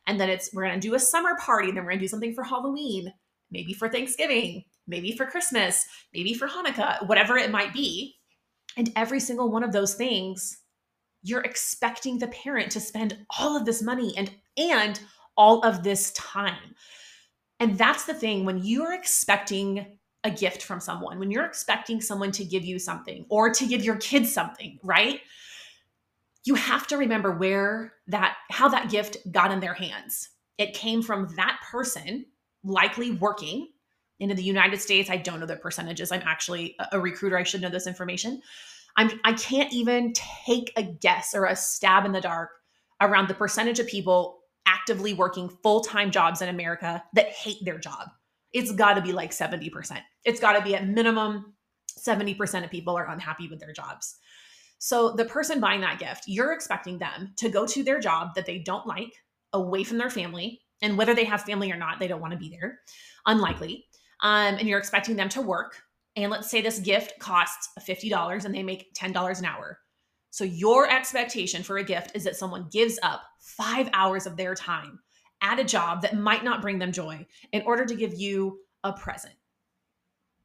And 0.07 0.19
then 0.19 0.29
it's, 0.29 0.53
we're 0.53 0.65
going 0.67 0.79
to 0.79 0.87
do 0.87 0.95
a 0.95 0.99
summer 0.99 1.35
party. 1.39 1.69
And 1.69 1.77
Then 1.77 1.83
we're 1.83 1.91
going 1.91 1.99
to 1.99 2.05
do 2.05 2.09
something 2.09 2.33
for 2.33 2.43
Halloween, 2.43 3.11
maybe 3.51 3.73
for 3.73 3.89
Thanksgiving, 3.89 4.63
maybe 4.87 5.15
for 5.15 5.25
Christmas, 5.25 5.85
maybe 6.13 6.33
for 6.33 6.47
Hanukkah, 6.47 7.07
whatever 7.07 7.37
it 7.37 7.51
might 7.51 7.73
be. 7.73 8.15
And 8.77 8.91
every 8.95 9.19
single 9.19 9.49
one 9.49 9.63
of 9.63 9.71
those 9.71 9.95
things, 9.95 10.57
you're 11.23 11.41
expecting 11.41 12.19
the 12.19 12.27
parent 12.27 12.71
to 12.73 12.79
spend 12.79 13.17
all 13.39 13.57
of 13.57 13.65
this 13.65 13.81
money 13.81 14.13
and, 14.17 14.31
and 14.57 14.99
all 15.37 15.61
of 15.61 15.83
this 15.83 16.11
time. 16.11 16.75
And 17.59 17.77
that's 17.77 18.05
the 18.05 18.13
thing 18.13 18.45
when 18.45 18.63
you 18.63 18.83
are 18.83 18.93
expecting 18.93 19.97
a 20.23 20.31
gift 20.31 20.63
from 20.63 20.79
someone, 20.79 21.19
when 21.19 21.31
you're 21.31 21.45
expecting 21.45 22.01
someone 22.01 22.31
to 22.33 22.43
give 22.43 22.65
you 22.65 22.79
something 22.79 23.25
or 23.29 23.49
to 23.51 23.65
give 23.65 23.83
your 23.83 23.97
kids 23.97 24.33
something, 24.33 24.79
right? 24.83 25.21
You 26.45 26.55
have 26.55 26.85
to 26.87 26.97
remember 26.97 27.31
where 27.31 27.93
that 28.07 28.37
how 28.49 28.69
that 28.69 28.89
gift 28.89 29.17
got 29.31 29.51
in 29.51 29.59
their 29.59 29.73
hands. 29.73 30.29
It 30.57 30.73
came 30.73 31.01
from 31.01 31.27
that 31.35 31.59
person 31.69 32.25
likely 32.63 33.11
working 33.11 33.67
in 34.19 34.29
the 34.29 34.43
united 34.43 34.79
states. 34.79 35.09
I 35.09 35.17
don't 35.17 35.39
know 35.39 35.45
the 35.45 35.57
percentages. 35.57 36.11
I'm 36.11 36.21
actually 36.23 36.75
a 36.91 36.99
recruiter. 36.99 37.37
I 37.37 37.43
should 37.43 37.61
know 37.61 37.69
this 37.69 37.87
information. 37.87 38.41
I'm 38.95 39.19
i 39.25 39.33
can't 39.33 39.73
even 39.73 40.13
take 40.13 40.71
a 40.77 40.83
guess 40.83 41.35
or 41.35 41.45
a 41.45 41.55
stab 41.55 42.05
in 42.05 42.13
the 42.13 42.21
dark 42.21 42.51
around 43.01 43.27
the 43.27 43.33
percentage 43.33 43.79
of 43.79 43.87
people 43.87 44.39
actively 44.67 45.13
working 45.13 45.49
full-time 45.61 46.11
jobs 46.11 46.41
in 46.41 46.49
america 46.49 47.03
that 47.13 47.29
hate 47.29 47.63
their 47.65 47.77
job. 47.77 48.09
It's 48.53 48.71
got 48.71 48.93
to 48.93 49.01
be 49.01 49.11
like 49.11 49.31
70% 49.31 49.99
it's 50.23 50.39
got 50.39 50.53
to 50.53 50.63
be 50.63 50.75
at 50.75 50.87
minimum 50.87 51.53
70% 51.99 52.63
of 52.63 52.71
people 52.71 52.97
are 52.97 53.09
unhappy 53.09 53.47
with 53.49 53.59
their 53.59 53.73
jobs 53.73 54.17
so 54.79 55.11
the 55.11 55.25
person 55.25 55.59
buying 55.59 55.81
that 55.81 55.99
gift, 55.99 56.25
you're 56.27 56.53
expecting 56.53 56.97
them 56.97 57.33
to 57.37 57.49
go 57.49 57.65
to 57.65 57.83
their 57.83 57.99
job 57.99 58.35
that 58.35 58.45
they 58.45 58.59
don't 58.59 58.85
like, 58.85 59.13
away 59.53 59.83
from 59.83 59.97
their 59.97 60.09
family, 60.09 60.61
and 60.81 60.97
whether 60.97 61.15
they 61.15 61.23
have 61.23 61.41
family 61.41 61.71
or 61.71 61.77
not, 61.77 61.99
they 61.99 62.07
don't 62.07 62.21
want 62.21 62.33
to 62.33 62.39
be 62.39 62.49
there. 62.49 62.79
Unlikely. 63.25 63.87
Um, 64.21 64.55
and 64.55 64.67
you're 64.67 64.79
expecting 64.79 65.15
them 65.15 65.29
to 65.29 65.41
work. 65.41 65.81
And 66.15 66.31
let's 66.31 66.49
say 66.49 66.61
this 66.61 66.79
gift 66.79 67.19
costs 67.19 67.69
$50 67.79 68.45
and 68.45 68.53
they 68.53 68.63
make 68.63 68.93
$10 68.93 69.39
an 69.39 69.45
hour. 69.45 69.79
So 70.31 70.43
your 70.43 70.89
expectation 70.89 71.63
for 71.63 71.77
a 71.77 71.83
gift 71.83 72.11
is 72.13 72.23
that 72.25 72.35
someone 72.35 72.67
gives 72.71 72.99
up 73.03 73.23
five 73.39 73.89
hours 73.93 74.25
of 74.25 74.37
their 74.37 74.53
time 74.53 74.99
at 75.41 75.59
a 75.59 75.63
job 75.63 76.01
that 76.01 76.17
might 76.17 76.43
not 76.43 76.61
bring 76.61 76.79
them 76.79 76.91
joy 76.91 77.25
in 77.51 77.61
order 77.63 77.85
to 77.85 77.95
give 77.95 78.13
you 78.13 78.59
a 78.83 78.93
present. 78.93 79.33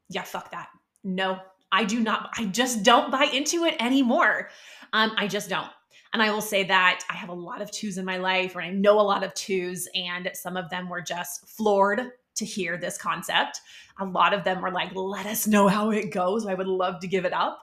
Yeah, 0.09 0.23
fuck 0.23 0.51
that. 0.51 0.69
No, 1.03 1.39
I 1.71 1.85
do 1.85 1.99
not, 1.99 2.31
I 2.37 2.45
just 2.45 2.83
don't 2.83 3.11
buy 3.11 3.25
into 3.25 3.65
it 3.65 3.75
anymore. 3.79 4.49
Um, 4.93 5.11
I 5.17 5.27
just 5.27 5.49
don't. 5.49 5.69
And 6.13 6.21
I 6.21 6.31
will 6.31 6.41
say 6.41 6.65
that 6.65 7.03
I 7.09 7.13
have 7.13 7.29
a 7.29 7.33
lot 7.33 7.61
of 7.61 7.71
twos 7.71 7.97
in 7.97 8.03
my 8.03 8.17
life, 8.17 8.55
or 8.55 8.61
I 8.61 8.69
know 8.69 8.99
a 8.99 9.01
lot 9.01 9.23
of 9.23 9.33
twos, 9.33 9.87
and 9.95 10.29
some 10.33 10.57
of 10.57 10.69
them 10.69 10.89
were 10.89 11.01
just 11.01 11.47
floored 11.47 12.01
to 12.35 12.45
hear 12.45 12.77
this 12.77 12.97
concept. 12.97 13.61
A 13.99 14.05
lot 14.05 14.33
of 14.33 14.43
them 14.43 14.61
were 14.61 14.71
like, 14.71 14.93
let 14.93 15.25
us 15.25 15.47
know 15.47 15.67
how 15.67 15.91
it 15.91 16.11
goes. 16.11 16.45
I 16.45 16.53
would 16.53 16.67
love 16.67 16.99
to 17.01 17.07
give 17.07 17.23
it 17.23 17.33
up. 17.33 17.61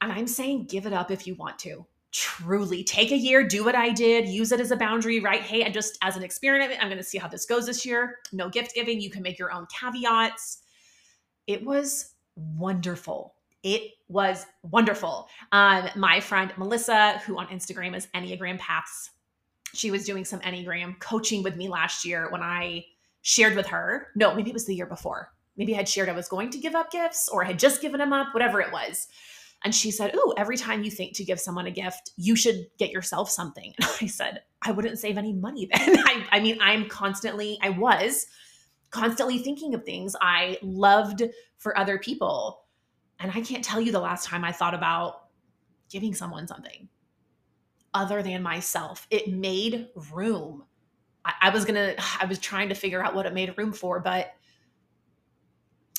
And 0.00 0.12
I'm 0.12 0.26
saying, 0.26 0.66
give 0.66 0.86
it 0.86 0.92
up 0.92 1.10
if 1.10 1.26
you 1.26 1.34
want 1.34 1.58
to. 1.60 1.86
Truly 2.12 2.84
take 2.84 3.10
a 3.10 3.16
year, 3.16 3.46
do 3.46 3.64
what 3.64 3.74
I 3.74 3.90
did, 3.90 4.28
use 4.28 4.52
it 4.52 4.60
as 4.60 4.70
a 4.70 4.76
boundary, 4.76 5.18
right? 5.20 5.40
Hey, 5.40 5.64
I 5.64 5.70
just 5.70 5.96
as 6.02 6.16
an 6.16 6.22
experiment, 6.22 6.78
I'm 6.80 6.88
going 6.88 6.98
to 6.98 7.04
see 7.04 7.18
how 7.18 7.28
this 7.28 7.46
goes 7.46 7.66
this 7.66 7.86
year. 7.86 8.18
No 8.32 8.50
gift 8.50 8.74
giving. 8.74 9.00
You 9.00 9.10
can 9.10 9.22
make 9.22 9.38
your 9.38 9.50
own 9.50 9.66
caveats. 9.66 10.58
It 11.46 11.64
was 11.64 12.14
wonderful. 12.36 13.34
It 13.62 13.92
was 14.08 14.44
wonderful. 14.62 15.28
Um, 15.52 15.88
my 15.96 16.20
friend 16.20 16.52
Melissa, 16.56 17.20
who 17.24 17.38
on 17.38 17.46
Instagram 17.48 17.96
is 17.96 18.08
Enneagram 18.14 18.58
Paths, 18.58 19.10
she 19.74 19.90
was 19.90 20.04
doing 20.04 20.24
some 20.24 20.40
Enneagram 20.40 20.98
coaching 20.98 21.42
with 21.42 21.56
me 21.56 21.68
last 21.68 22.04
year 22.04 22.28
when 22.30 22.42
I 22.42 22.84
shared 23.22 23.56
with 23.56 23.66
her. 23.68 24.08
No, 24.16 24.34
maybe 24.34 24.50
it 24.50 24.54
was 24.54 24.66
the 24.66 24.74
year 24.74 24.86
before. 24.86 25.32
Maybe 25.56 25.74
I 25.74 25.78
had 25.78 25.88
shared 25.88 26.08
I 26.08 26.12
was 26.12 26.28
going 26.28 26.50
to 26.50 26.58
give 26.58 26.74
up 26.74 26.90
gifts 26.90 27.28
or 27.28 27.44
I 27.44 27.48
had 27.48 27.58
just 27.58 27.80
given 27.80 27.98
them 27.98 28.12
up, 28.12 28.34
whatever 28.34 28.60
it 28.60 28.72
was. 28.72 29.08
And 29.64 29.74
she 29.74 29.90
said, 29.90 30.12
Oh, 30.14 30.34
every 30.36 30.56
time 30.56 30.82
you 30.82 30.90
think 30.90 31.14
to 31.16 31.24
give 31.24 31.38
someone 31.38 31.66
a 31.66 31.70
gift, 31.70 32.10
you 32.16 32.34
should 32.34 32.66
get 32.78 32.90
yourself 32.90 33.30
something. 33.30 33.72
And 33.80 33.90
I 34.00 34.06
said, 34.06 34.42
I 34.62 34.72
wouldn't 34.72 34.98
save 34.98 35.18
any 35.18 35.32
money 35.32 35.68
then. 35.72 35.98
I, 36.06 36.26
I 36.32 36.40
mean, 36.40 36.58
I'm 36.60 36.88
constantly, 36.88 37.58
I 37.62 37.70
was 37.70 38.26
constantly 38.92 39.38
thinking 39.38 39.74
of 39.74 39.84
things 39.84 40.14
I 40.20 40.58
loved 40.62 41.22
for 41.58 41.76
other 41.76 41.98
people. 41.98 42.64
And 43.18 43.32
I 43.34 43.40
can't 43.40 43.64
tell 43.64 43.80
you 43.80 43.90
the 43.90 44.00
last 44.00 44.26
time 44.26 44.44
I 44.44 44.52
thought 44.52 44.74
about 44.74 45.24
giving 45.90 46.14
someone 46.14 46.46
something 46.46 46.88
other 47.94 48.22
than 48.22 48.42
myself. 48.42 49.06
It 49.10 49.28
made 49.32 49.88
room. 50.12 50.64
I, 51.24 51.32
I 51.42 51.50
was 51.50 51.64
gonna, 51.64 51.94
I 52.20 52.26
was 52.26 52.38
trying 52.38 52.68
to 52.68 52.74
figure 52.74 53.02
out 53.02 53.14
what 53.14 53.26
it 53.26 53.34
made 53.34 53.52
room 53.56 53.72
for, 53.72 53.98
but 53.98 54.32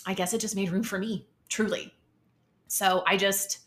I 0.05 0.13
guess 0.13 0.33
it 0.33 0.39
just 0.39 0.55
made 0.55 0.69
room 0.69 0.83
for 0.83 0.99
me, 0.99 1.27
truly. 1.49 1.93
So 2.67 3.03
I 3.07 3.17
just, 3.17 3.59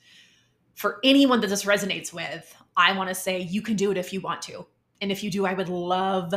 for 0.74 0.98
anyone 1.02 1.40
that 1.40 1.48
this 1.48 1.64
resonates 1.64 2.12
with, 2.12 2.54
I 2.76 2.96
want 2.96 3.08
to 3.08 3.14
say 3.14 3.40
you 3.40 3.62
can 3.62 3.74
do 3.76 3.90
it 3.90 3.96
if 3.96 4.12
you 4.12 4.20
want 4.20 4.42
to. 4.42 4.66
And 5.00 5.10
if 5.10 5.22
you 5.22 5.30
do, 5.30 5.46
I 5.46 5.54
would 5.54 5.68
love 5.68 6.34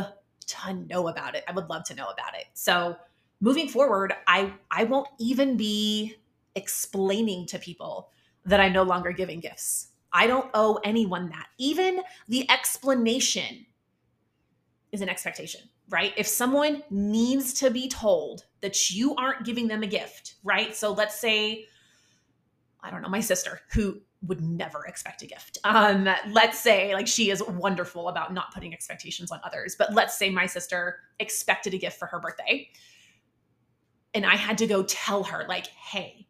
to 0.50 0.74
know 0.74 1.08
about 1.08 1.34
it. 1.34 1.44
I 1.48 1.52
would 1.52 1.68
love 1.68 1.84
to 1.84 1.94
know 1.94 2.08
about 2.08 2.34
it. 2.34 2.46
So 2.54 2.96
moving 3.40 3.68
forward, 3.68 4.14
I 4.26 4.52
I 4.70 4.84
won't 4.84 5.08
even 5.18 5.56
be 5.56 6.16
explaining 6.54 7.46
to 7.46 7.58
people 7.58 8.10
that 8.44 8.60
I'm 8.60 8.72
no 8.72 8.82
longer 8.82 9.12
giving 9.12 9.40
gifts. 9.40 9.88
I 10.12 10.26
don't 10.26 10.50
owe 10.54 10.80
anyone 10.82 11.28
that. 11.30 11.46
Even 11.58 12.02
the 12.28 12.50
explanation 12.50 13.66
is 14.92 15.02
an 15.02 15.08
expectation, 15.08 15.60
right? 15.88 16.12
If 16.16 16.26
someone 16.26 16.82
needs 16.90 17.54
to 17.54 17.70
be 17.70 17.88
told 17.88 18.44
that 18.60 18.90
you 18.90 19.14
aren't 19.14 19.44
giving 19.44 19.68
them 19.68 19.82
a 19.82 19.86
gift, 19.86 20.34
right? 20.42 20.74
So 20.74 20.92
let's 20.92 21.20
say, 21.20 21.66
I 22.80 22.90
don't 22.90 23.02
know, 23.02 23.08
my 23.08 23.20
sister 23.20 23.60
who 23.72 24.00
would 24.26 24.40
never 24.42 24.84
expect 24.84 25.22
a 25.22 25.26
gift. 25.26 25.58
Um, 25.64 26.08
let's 26.28 26.58
say, 26.58 26.94
like, 26.94 27.06
she 27.06 27.30
is 27.30 27.42
wonderful 27.42 28.08
about 28.08 28.34
not 28.34 28.52
putting 28.52 28.74
expectations 28.74 29.30
on 29.30 29.40
others, 29.44 29.76
but 29.78 29.94
let's 29.94 30.18
say 30.18 30.28
my 30.28 30.46
sister 30.46 30.98
expected 31.18 31.72
a 31.72 31.78
gift 31.78 31.98
for 31.98 32.06
her 32.06 32.20
birthday. 32.20 32.68
And 34.12 34.26
I 34.26 34.36
had 34.36 34.58
to 34.58 34.66
go 34.66 34.82
tell 34.82 35.24
her, 35.24 35.46
like, 35.48 35.68
hey, 35.68 36.26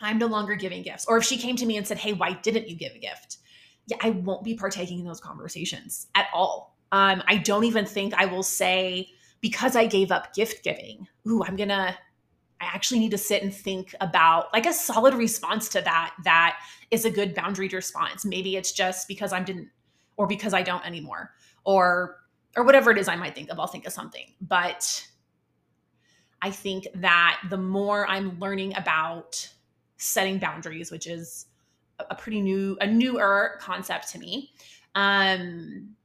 I'm 0.00 0.18
no 0.18 0.26
longer 0.26 0.54
giving 0.54 0.82
gifts. 0.82 1.06
Or 1.06 1.16
if 1.16 1.24
she 1.24 1.38
came 1.38 1.56
to 1.56 1.64
me 1.64 1.76
and 1.76 1.86
said, 1.86 1.98
hey, 1.98 2.12
why 2.12 2.32
didn't 2.32 2.68
you 2.68 2.76
give 2.76 2.92
a 2.94 2.98
gift? 2.98 3.38
Yeah, 3.86 3.96
I 4.02 4.10
won't 4.10 4.44
be 4.44 4.54
partaking 4.54 4.98
in 4.98 5.06
those 5.06 5.20
conversations 5.20 6.08
at 6.14 6.26
all. 6.34 6.76
Um, 6.92 7.22
I 7.26 7.38
don't 7.38 7.64
even 7.64 7.86
think 7.86 8.14
I 8.14 8.26
will 8.26 8.42
say, 8.42 9.08
because 9.40 9.76
I 9.76 9.86
gave 9.86 10.10
up 10.10 10.34
gift 10.34 10.62
giving, 10.62 11.06
ooh, 11.26 11.42
I'm 11.44 11.56
gonna 11.56 11.96
I 12.60 12.66
actually 12.66 13.00
need 13.00 13.10
to 13.10 13.18
sit 13.18 13.42
and 13.42 13.52
think 13.52 13.94
about 14.00 14.52
like 14.52 14.66
a 14.66 14.72
solid 14.72 15.14
response 15.14 15.68
to 15.70 15.80
that 15.82 16.14
that 16.24 16.58
is 16.90 17.04
a 17.04 17.10
good 17.10 17.34
boundary 17.34 17.68
response. 17.68 18.24
Maybe 18.24 18.56
it's 18.56 18.72
just 18.72 19.08
because 19.08 19.32
I'm 19.32 19.44
didn't 19.44 19.68
or 20.16 20.26
because 20.26 20.54
I 20.54 20.62
don't 20.62 20.86
anymore 20.86 21.32
or 21.64 22.20
or 22.56 22.64
whatever 22.64 22.90
it 22.90 22.98
is 22.98 23.08
I 23.08 23.16
might 23.16 23.34
think 23.34 23.50
of, 23.50 23.58
I'll 23.58 23.66
think 23.66 23.86
of 23.86 23.92
something. 23.92 24.26
But 24.40 25.06
I 26.40 26.50
think 26.50 26.86
that 26.94 27.40
the 27.50 27.56
more 27.56 28.06
I'm 28.06 28.38
learning 28.38 28.76
about 28.76 29.52
setting 29.96 30.38
boundaries, 30.38 30.90
which 30.90 31.06
is 31.06 31.46
a 31.98 32.14
pretty 32.14 32.40
new 32.40 32.76
a 32.80 32.86
newer 32.86 33.58
concept 33.60 34.10
to 34.12 34.18
me, 34.18 34.52
um 34.94 35.96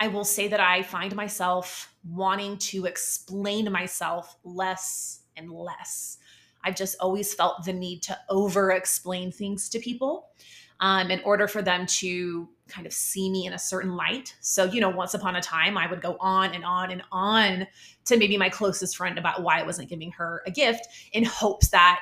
I 0.00 0.08
will 0.08 0.24
say 0.24 0.48
that 0.48 0.58
I 0.58 0.82
find 0.82 1.14
myself 1.14 1.94
wanting 2.04 2.58
to 2.58 2.86
explain 2.86 3.70
myself 3.70 4.36
less 4.42 5.21
and 5.36 5.50
less. 5.50 6.18
I've 6.64 6.76
just 6.76 6.96
always 7.00 7.34
felt 7.34 7.64
the 7.64 7.72
need 7.72 8.02
to 8.04 8.18
over 8.28 8.70
explain 8.70 9.32
things 9.32 9.68
to 9.70 9.78
people 9.78 10.28
um, 10.80 11.10
in 11.10 11.20
order 11.24 11.46
for 11.46 11.62
them 11.62 11.86
to 11.86 12.48
kind 12.68 12.86
of 12.86 12.92
see 12.92 13.30
me 13.30 13.46
in 13.46 13.52
a 13.52 13.58
certain 13.58 13.94
light. 13.96 14.34
So, 14.40 14.64
you 14.64 14.80
know, 14.80 14.90
once 14.90 15.14
upon 15.14 15.36
a 15.36 15.40
time, 15.40 15.76
I 15.76 15.88
would 15.88 16.00
go 16.00 16.16
on 16.20 16.54
and 16.54 16.64
on 16.64 16.90
and 16.90 17.02
on 17.12 17.66
to 18.06 18.16
maybe 18.16 18.36
my 18.36 18.48
closest 18.48 18.96
friend 18.96 19.18
about 19.18 19.42
why 19.42 19.60
I 19.60 19.62
wasn't 19.62 19.88
giving 19.88 20.12
her 20.12 20.42
a 20.46 20.50
gift 20.50 20.86
in 21.12 21.24
hopes 21.24 21.68
that 21.68 22.00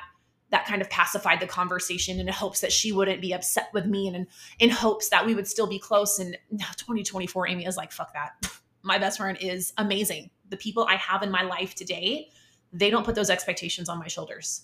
that 0.49 0.65
kind 0.65 0.81
of 0.81 0.89
pacified 0.89 1.39
the 1.39 1.47
conversation 1.47 2.19
and 2.19 2.27
in 2.27 2.33
hopes 2.33 2.59
that 2.59 2.73
she 2.73 2.91
wouldn't 2.91 3.21
be 3.21 3.31
upset 3.33 3.69
with 3.73 3.85
me 3.85 4.07
and 4.07 4.15
in, 4.17 4.27
in 4.59 4.69
hopes 4.69 5.07
that 5.07 5.25
we 5.25 5.33
would 5.33 5.47
still 5.47 5.67
be 5.67 5.79
close. 5.79 6.19
And 6.19 6.37
now 6.51 6.65
2024, 6.77 7.47
Amy 7.47 7.65
is 7.65 7.77
like, 7.77 7.91
fuck 7.91 8.13
that. 8.13 8.51
My 8.83 8.97
best 8.97 9.17
friend 9.19 9.37
is 9.39 9.73
amazing. 9.77 10.31
The 10.49 10.57
people 10.57 10.85
I 10.89 10.95
have 10.95 11.21
in 11.21 11.29
my 11.29 11.43
life 11.43 11.75
today 11.75 12.31
they 12.73 12.89
don't 12.89 13.05
put 13.05 13.15
those 13.15 13.29
expectations 13.29 13.89
on 13.89 13.99
my 13.99 14.07
shoulders. 14.07 14.63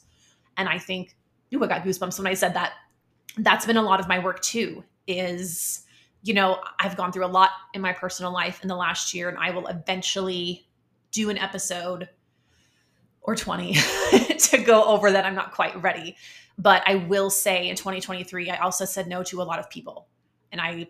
And 0.57 0.67
I 0.67 0.77
think, 0.77 1.15
ooh, 1.53 1.63
I 1.63 1.67
got 1.67 1.83
goosebumps 1.83 2.17
when 2.17 2.27
I 2.27 2.33
said 2.33 2.53
that. 2.53 2.73
That's 3.37 3.65
been 3.65 3.77
a 3.77 3.81
lot 3.81 3.99
of 3.99 4.07
my 4.07 4.19
work 4.19 4.41
too, 4.41 4.83
is, 5.05 5.83
you 6.23 6.33
know, 6.33 6.59
I've 6.79 6.97
gone 6.97 7.11
through 7.11 7.25
a 7.25 7.27
lot 7.27 7.51
in 7.73 7.81
my 7.81 7.93
personal 7.93 8.31
life 8.31 8.61
in 8.61 8.67
the 8.67 8.75
last 8.75 9.13
year, 9.13 9.29
and 9.29 9.37
I 9.37 9.51
will 9.51 9.67
eventually 9.67 10.67
do 11.11 11.29
an 11.29 11.37
episode 11.37 12.09
or 13.21 13.35
20 13.35 13.73
to 14.39 14.57
go 14.57 14.85
over 14.85 15.11
that. 15.11 15.25
I'm 15.25 15.35
not 15.35 15.51
quite 15.51 15.81
ready. 15.83 16.15
But 16.57 16.81
I 16.87 16.95
will 16.95 17.29
say 17.29 17.69
in 17.69 17.75
2023, 17.75 18.49
I 18.49 18.57
also 18.57 18.85
said 18.85 19.07
no 19.07 19.21
to 19.23 19.41
a 19.41 19.43
lot 19.43 19.59
of 19.59 19.69
people. 19.69 20.07
And 20.51 20.59
I 20.59 20.87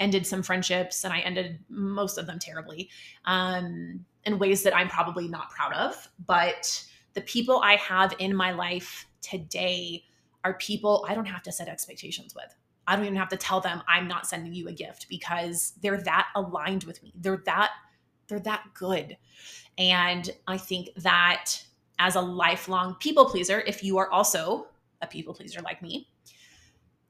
ended 0.00 0.26
some 0.26 0.42
friendships 0.42 1.04
and 1.04 1.12
I 1.12 1.20
ended 1.20 1.58
most 1.68 2.18
of 2.18 2.26
them 2.26 2.38
terribly. 2.38 2.90
Um, 3.24 4.04
in 4.28 4.38
ways 4.38 4.62
that 4.62 4.76
I'm 4.76 4.88
probably 4.88 5.26
not 5.26 5.50
proud 5.50 5.72
of. 5.72 6.08
But 6.26 6.84
the 7.14 7.22
people 7.22 7.60
I 7.64 7.76
have 7.76 8.14
in 8.18 8.36
my 8.36 8.52
life 8.52 9.06
today 9.22 10.04
are 10.44 10.54
people 10.54 11.04
I 11.08 11.14
don't 11.14 11.24
have 11.24 11.42
to 11.44 11.52
set 11.52 11.66
expectations 11.66 12.34
with. 12.34 12.54
I 12.86 12.94
don't 12.94 13.04
even 13.04 13.16
have 13.16 13.30
to 13.30 13.36
tell 13.36 13.60
them 13.60 13.82
I'm 13.88 14.06
not 14.06 14.26
sending 14.26 14.52
you 14.54 14.68
a 14.68 14.72
gift 14.72 15.08
because 15.08 15.72
they're 15.82 16.02
that 16.02 16.28
aligned 16.34 16.84
with 16.84 17.02
me. 17.02 17.12
They're 17.16 17.42
that 17.46 17.70
they're 18.28 18.40
that 18.40 18.64
good. 18.74 19.16
And 19.78 20.30
I 20.46 20.58
think 20.58 20.90
that 20.96 21.52
as 21.98 22.14
a 22.14 22.20
lifelong 22.20 22.96
people 23.00 23.24
pleaser, 23.24 23.60
if 23.66 23.82
you 23.82 23.96
are 23.96 24.10
also 24.10 24.68
a 25.00 25.06
people 25.06 25.32
pleaser 25.32 25.62
like 25.62 25.80
me, 25.80 26.08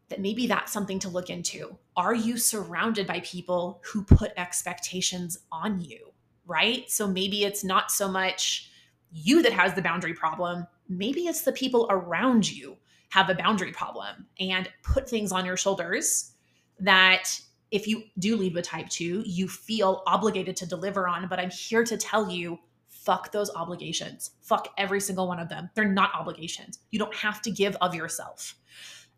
that 0.08 0.20
maybe 0.20 0.46
that's 0.46 0.72
something 0.72 0.98
to 1.00 1.08
look 1.08 1.30
into. 1.30 1.76
Are 1.96 2.14
you 2.14 2.36
surrounded 2.36 3.06
by 3.06 3.20
people 3.20 3.82
who 3.84 4.02
put 4.02 4.32
expectations 4.36 5.38
on 5.52 5.80
you? 5.80 6.12
right? 6.48 6.90
So 6.90 7.06
maybe 7.06 7.44
it's 7.44 7.62
not 7.62 7.92
so 7.92 8.08
much 8.08 8.70
you 9.12 9.42
that 9.42 9.52
has 9.52 9.74
the 9.74 9.82
boundary 9.82 10.14
problem, 10.14 10.66
maybe 10.88 11.20
it's 11.26 11.42
the 11.42 11.52
people 11.52 11.86
around 11.90 12.50
you 12.50 12.76
have 13.10 13.30
a 13.30 13.34
boundary 13.34 13.72
problem 13.72 14.26
and 14.40 14.68
put 14.82 15.08
things 15.08 15.30
on 15.30 15.46
your 15.46 15.56
shoulders 15.56 16.32
that 16.80 17.40
if 17.70 17.86
you 17.86 18.02
do 18.18 18.36
lead 18.36 18.54
with 18.54 18.64
type 18.64 18.88
2, 18.88 19.22
you 19.24 19.46
feel 19.46 20.02
obligated 20.06 20.56
to 20.56 20.66
deliver 20.66 21.06
on, 21.06 21.28
but 21.28 21.38
I'm 21.38 21.50
here 21.50 21.84
to 21.84 21.96
tell 21.96 22.30
you 22.30 22.58
fuck 22.88 23.30
those 23.32 23.50
obligations. 23.54 24.32
Fuck 24.40 24.68
every 24.76 25.00
single 25.00 25.28
one 25.28 25.38
of 25.38 25.48
them. 25.48 25.70
They're 25.74 25.88
not 25.88 26.14
obligations. 26.14 26.80
You 26.90 26.98
don't 26.98 27.14
have 27.14 27.40
to 27.42 27.50
give 27.50 27.76
of 27.76 27.94
yourself. 27.94 28.54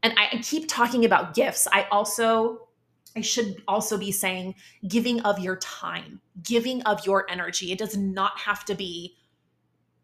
And 0.03 0.15
I 0.17 0.39
keep 0.43 0.69
talking 0.69 1.05
about 1.05 1.35
gifts. 1.35 1.69
I 1.71 1.87
also 1.91 2.69
I 3.17 3.21
should 3.23 3.63
also 3.67 3.99
be 3.99 4.13
saying 4.13 4.55
giving 4.87 5.21
of 5.23 5.39
your 5.39 5.57
time, 5.57 6.21
giving 6.43 6.83
of 6.83 7.05
your 7.05 7.29
energy. 7.31 7.73
It 7.73 7.79
does 7.79 7.97
not 7.97 8.39
have 8.39 8.65
to 8.67 8.75
be, 8.75 9.17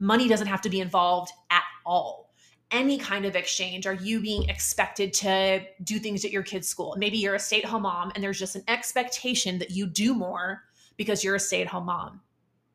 money 0.00 0.28
doesn't 0.28 0.48
have 0.48 0.62
to 0.62 0.70
be 0.70 0.80
involved 0.80 1.32
at 1.50 1.62
all. 1.84 2.32
Any 2.72 2.98
kind 2.98 3.24
of 3.24 3.36
exchange. 3.36 3.86
Are 3.86 3.94
you 3.94 4.20
being 4.20 4.48
expected 4.48 5.12
to 5.14 5.64
do 5.84 6.00
things 6.00 6.24
at 6.24 6.32
your 6.32 6.42
kid's 6.42 6.66
school? 6.66 6.96
Maybe 6.98 7.16
you're 7.16 7.36
a 7.36 7.38
stay 7.38 7.62
at 7.62 7.68
home 7.68 7.82
mom 7.82 8.10
and 8.14 8.24
there's 8.24 8.40
just 8.40 8.56
an 8.56 8.64
expectation 8.66 9.58
that 9.58 9.70
you 9.70 9.86
do 9.86 10.12
more 10.12 10.64
because 10.96 11.22
you're 11.22 11.36
a 11.36 11.40
stay 11.40 11.62
at 11.62 11.68
home 11.68 11.86
mom. 11.86 12.20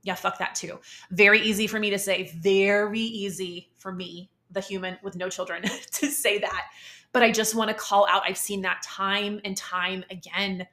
Yeah, 0.03 0.15
fuck 0.15 0.39
that 0.39 0.55
too. 0.55 0.79
Very 1.11 1.41
easy 1.41 1.67
for 1.67 1.77
me 1.77 1.89
to 1.89 1.99
say, 1.99 2.31
very 2.37 3.01
easy 3.01 3.69
for 3.77 3.91
me, 3.91 4.31
the 4.51 4.61
human 4.61 4.97
with 5.03 5.15
no 5.15 5.29
children, 5.29 5.63
to 5.91 6.07
say 6.07 6.39
that 6.39 6.67
but 7.13 7.23
I 7.23 7.31
just 7.31 7.55
want 7.55 7.69
to 7.69 7.73
call 7.73 8.07
out, 8.09 8.23
I've 8.25 8.37
seen 8.37 8.61
that 8.61 8.81
time 8.83 9.41
and 9.43 9.55
time 9.57 10.03
again 10.09 10.65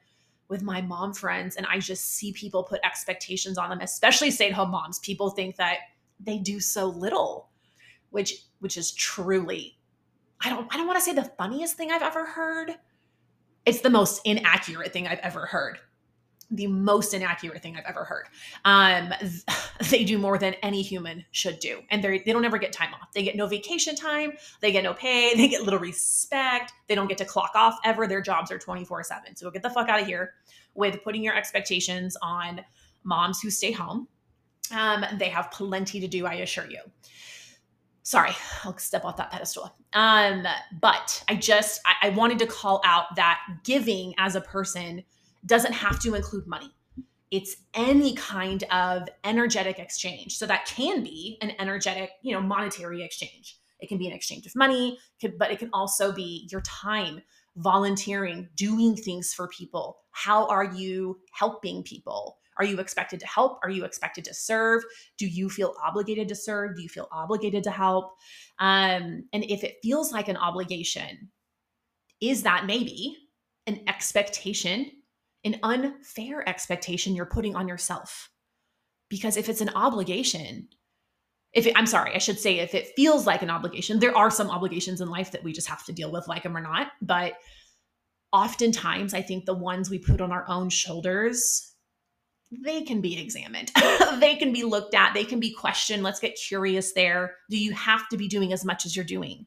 with 0.47 0.61
my 0.63 0.81
mom 0.81 1.13
friends. 1.13 1.57
And 1.57 1.65
I 1.67 1.79
just 1.79 2.13
see 2.13 2.31
people 2.31 2.63
put 2.63 2.79
expectations 2.83 3.57
on 3.57 3.69
them, 3.69 3.81
especially 3.81 4.31
stay 4.31 4.47
at 4.47 4.53
home 4.53 4.71
moms. 4.71 4.99
People 4.99 5.29
think 5.29 5.57
that 5.57 5.77
they 6.19 6.37
do 6.37 6.59
so 6.59 6.85
little, 6.85 7.49
which, 8.09 8.45
which 8.59 8.77
is 8.77 8.91
truly, 8.91 9.77
I 10.41 10.49
don't, 10.49 10.73
I 10.73 10.77
don't 10.77 10.87
want 10.87 10.97
to 10.97 11.03
say 11.03 11.13
the 11.13 11.31
funniest 11.37 11.75
thing 11.75 11.91
I've 11.91 12.01
ever 12.01 12.25
heard. 12.25 12.75
It's 13.65 13.81
the 13.81 13.89
most 13.89 14.21
inaccurate 14.25 14.93
thing 14.93 15.07
I've 15.07 15.19
ever 15.19 15.45
heard 15.45 15.79
the 16.51 16.67
most 16.67 17.13
inaccurate 17.13 17.61
thing 17.61 17.75
I've 17.77 17.85
ever 17.85 18.03
heard. 18.03 18.25
Um, 18.65 19.13
they 19.89 20.03
do 20.03 20.17
more 20.17 20.37
than 20.37 20.53
any 20.55 20.81
human 20.81 21.25
should 21.31 21.59
do, 21.59 21.81
and 21.91 22.03
they 22.03 22.19
they 22.19 22.33
don't 22.33 22.45
ever 22.45 22.57
get 22.57 22.73
time 22.73 22.93
off. 22.93 23.11
They 23.13 23.23
get 23.23 23.35
no 23.35 23.47
vacation 23.47 23.95
time. 23.95 24.33
They 24.61 24.71
get 24.71 24.83
no 24.83 24.93
pay. 24.93 25.33
They 25.37 25.47
get 25.47 25.63
little 25.63 25.79
respect. 25.79 26.73
They 26.87 26.95
don't 26.95 27.07
get 27.07 27.17
to 27.19 27.25
clock 27.25 27.51
off 27.55 27.77
ever. 27.85 28.07
Their 28.07 28.21
jobs 28.21 28.51
are 28.51 28.57
twenty 28.59 28.85
four 28.85 29.03
seven. 29.03 29.35
So 29.35 29.49
get 29.51 29.61
the 29.63 29.69
fuck 29.69 29.89
out 29.89 30.01
of 30.01 30.07
here 30.07 30.33
with 30.75 31.03
putting 31.03 31.23
your 31.23 31.35
expectations 31.35 32.17
on 32.21 32.61
moms 33.03 33.41
who 33.41 33.49
stay 33.49 33.71
home. 33.71 34.07
Um, 34.75 35.03
they 35.17 35.29
have 35.29 35.49
plenty 35.51 35.99
to 35.99 36.07
do, 36.07 36.25
I 36.27 36.35
assure 36.35 36.69
you. 36.69 36.79
sorry, 38.03 38.31
I'll 38.63 38.77
step 38.77 39.05
off 39.05 39.17
that 39.17 39.31
pedestal. 39.31 39.75
Um, 39.93 40.45
but 40.81 41.23
I 41.27 41.35
just 41.35 41.81
I, 41.85 42.07
I 42.07 42.09
wanted 42.09 42.39
to 42.39 42.47
call 42.47 42.81
out 42.85 43.15
that 43.15 43.39
giving 43.63 44.13
as 44.17 44.35
a 44.35 44.41
person 44.41 45.03
doesn't 45.45 45.73
have 45.73 45.99
to 46.01 46.15
include 46.15 46.47
money. 46.47 46.71
It's 47.31 47.55
any 47.73 48.15
kind 48.15 48.63
of 48.71 49.07
energetic 49.23 49.79
exchange. 49.79 50.37
So 50.37 50.45
that 50.47 50.65
can 50.65 51.03
be 51.03 51.37
an 51.41 51.53
energetic, 51.59 52.11
you 52.21 52.33
know, 52.33 52.41
monetary 52.41 53.03
exchange. 53.03 53.57
It 53.79 53.87
can 53.87 53.97
be 53.97 54.07
an 54.07 54.13
exchange 54.13 54.45
of 54.45 54.55
money, 54.55 54.97
but 55.37 55.51
it 55.51 55.59
can 55.59 55.69
also 55.71 56.11
be 56.11 56.47
your 56.51 56.61
time, 56.61 57.21
volunteering, 57.55 58.49
doing 58.55 58.95
things 58.95 59.33
for 59.33 59.47
people. 59.47 59.99
How 60.11 60.47
are 60.47 60.65
you 60.65 61.19
helping 61.31 61.83
people? 61.83 62.37
Are 62.57 62.65
you 62.65 62.79
expected 62.79 63.21
to 63.21 63.27
help? 63.27 63.59
Are 63.63 63.69
you 63.69 63.85
expected 63.85 64.25
to 64.25 64.33
serve? 64.33 64.83
Do 65.17 65.27
you 65.27 65.49
feel 65.49 65.75
obligated 65.81 66.27
to 66.27 66.35
serve? 66.35 66.75
Do 66.75 66.81
you 66.81 66.89
feel 66.89 67.07
obligated 67.11 67.63
to 67.63 67.71
help? 67.71 68.17
Um, 68.59 69.23
and 69.31 69.45
if 69.45 69.63
it 69.63 69.77
feels 69.81 70.11
like 70.11 70.27
an 70.27 70.35
obligation, 70.35 71.29
is 72.19 72.43
that 72.43 72.65
maybe 72.65 73.15
an 73.65 73.79
expectation, 73.87 74.91
an 75.43 75.59
unfair 75.63 76.47
expectation 76.47 77.15
you're 77.15 77.25
putting 77.25 77.55
on 77.55 77.67
yourself? 77.67 78.29
Because 79.09 79.37
if 79.37 79.49
it's 79.49 79.61
an 79.61 79.71
obligation, 79.75 80.67
if 81.53 81.65
it, 81.65 81.73
I'm 81.75 81.87
sorry, 81.87 82.13
I 82.13 82.19
should 82.19 82.39
say 82.39 82.59
if 82.59 82.75
it 82.75 82.93
feels 82.95 83.25
like 83.25 83.41
an 83.41 83.49
obligation, 83.49 83.99
there 83.99 84.15
are 84.15 84.29
some 84.29 84.51
obligations 84.51 85.01
in 85.01 85.09
life 85.09 85.31
that 85.31 85.43
we 85.43 85.51
just 85.51 85.67
have 85.67 85.83
to 85.85 85.93
deal 85.93 86.11
with, 86.11 86.27
like 86.27 86.43
them 86.43 86.55
or 86.55 86.61
not. 86.61 86.91
But 87.01 87.33
oftentimes, 88.31 89.13
I 89.13 89.21
think 89.21 89.45
the 89.45 89.55
ones 89.55 89.89
we 89.89 89.97
put 89.97 90.21
on 90.21 90.31
our 90.31 90.45
own 90.47 90.69
shoulders 90.69 91.69
they 92.51 92.81
can 92.81 93.01
be 93.01 93.19
examined. 93.19 93.71
they 94.19 94.35
can 94.35 94.51
be 94.51 94.63
looked 94.63 94.95
at. 94.95 95.13
They 95.13 95.23
can 95.23 95.39
be 95.39 95.53
questioned. 95.53 96.03
Let's 96.03 96.19
get 96.19 96.35
curious 96.35 96.93
there. 96.93 97.35
Do 97.49 97.57
you 97.57 97.73
have 97.73 98.09
to 98.09 98.17
be 98.17 98.27
doing 98.27 98.53
as 98.53 98.65
much 98.65 98.85
as 98.85 98.95
you're 98.95 99.05
doing? 99.05 99.45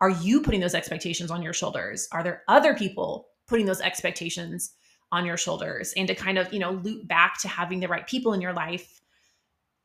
Are 0.00 0.10
you 0.10 0.42
putting 0.42 0.60
those 0.60 0.74
expectations 0.74 1.30
on 1.30 1.42
your 1.42 1.54
shoulders? 1.54 2.06
Are 2.12 2.22
there 2.22 2.42
other 2.46 2.74
people 2.74 3.28
putting 3.48 3.66
those 3.66 3.80
expectations 3.80 4.74
on 5.12 5.26
your 5.26 5.36
shoulders? 5.36 5.92
And 5.96 6.08
to 6.08 6.14
kind 6.14 6.38
of, 6.38 6.52
you 6.52 6.58
know, 6.58 6.72
loop 6.72 7.06
back 7.08 7.40
to 7.42 7.48
having 7.48 7.80
the 7.80 7.88
right 7.88 8.06
people 8.06 8.32
in 8.32 8.40
your 8.40 8.52
life, 8.52 9.00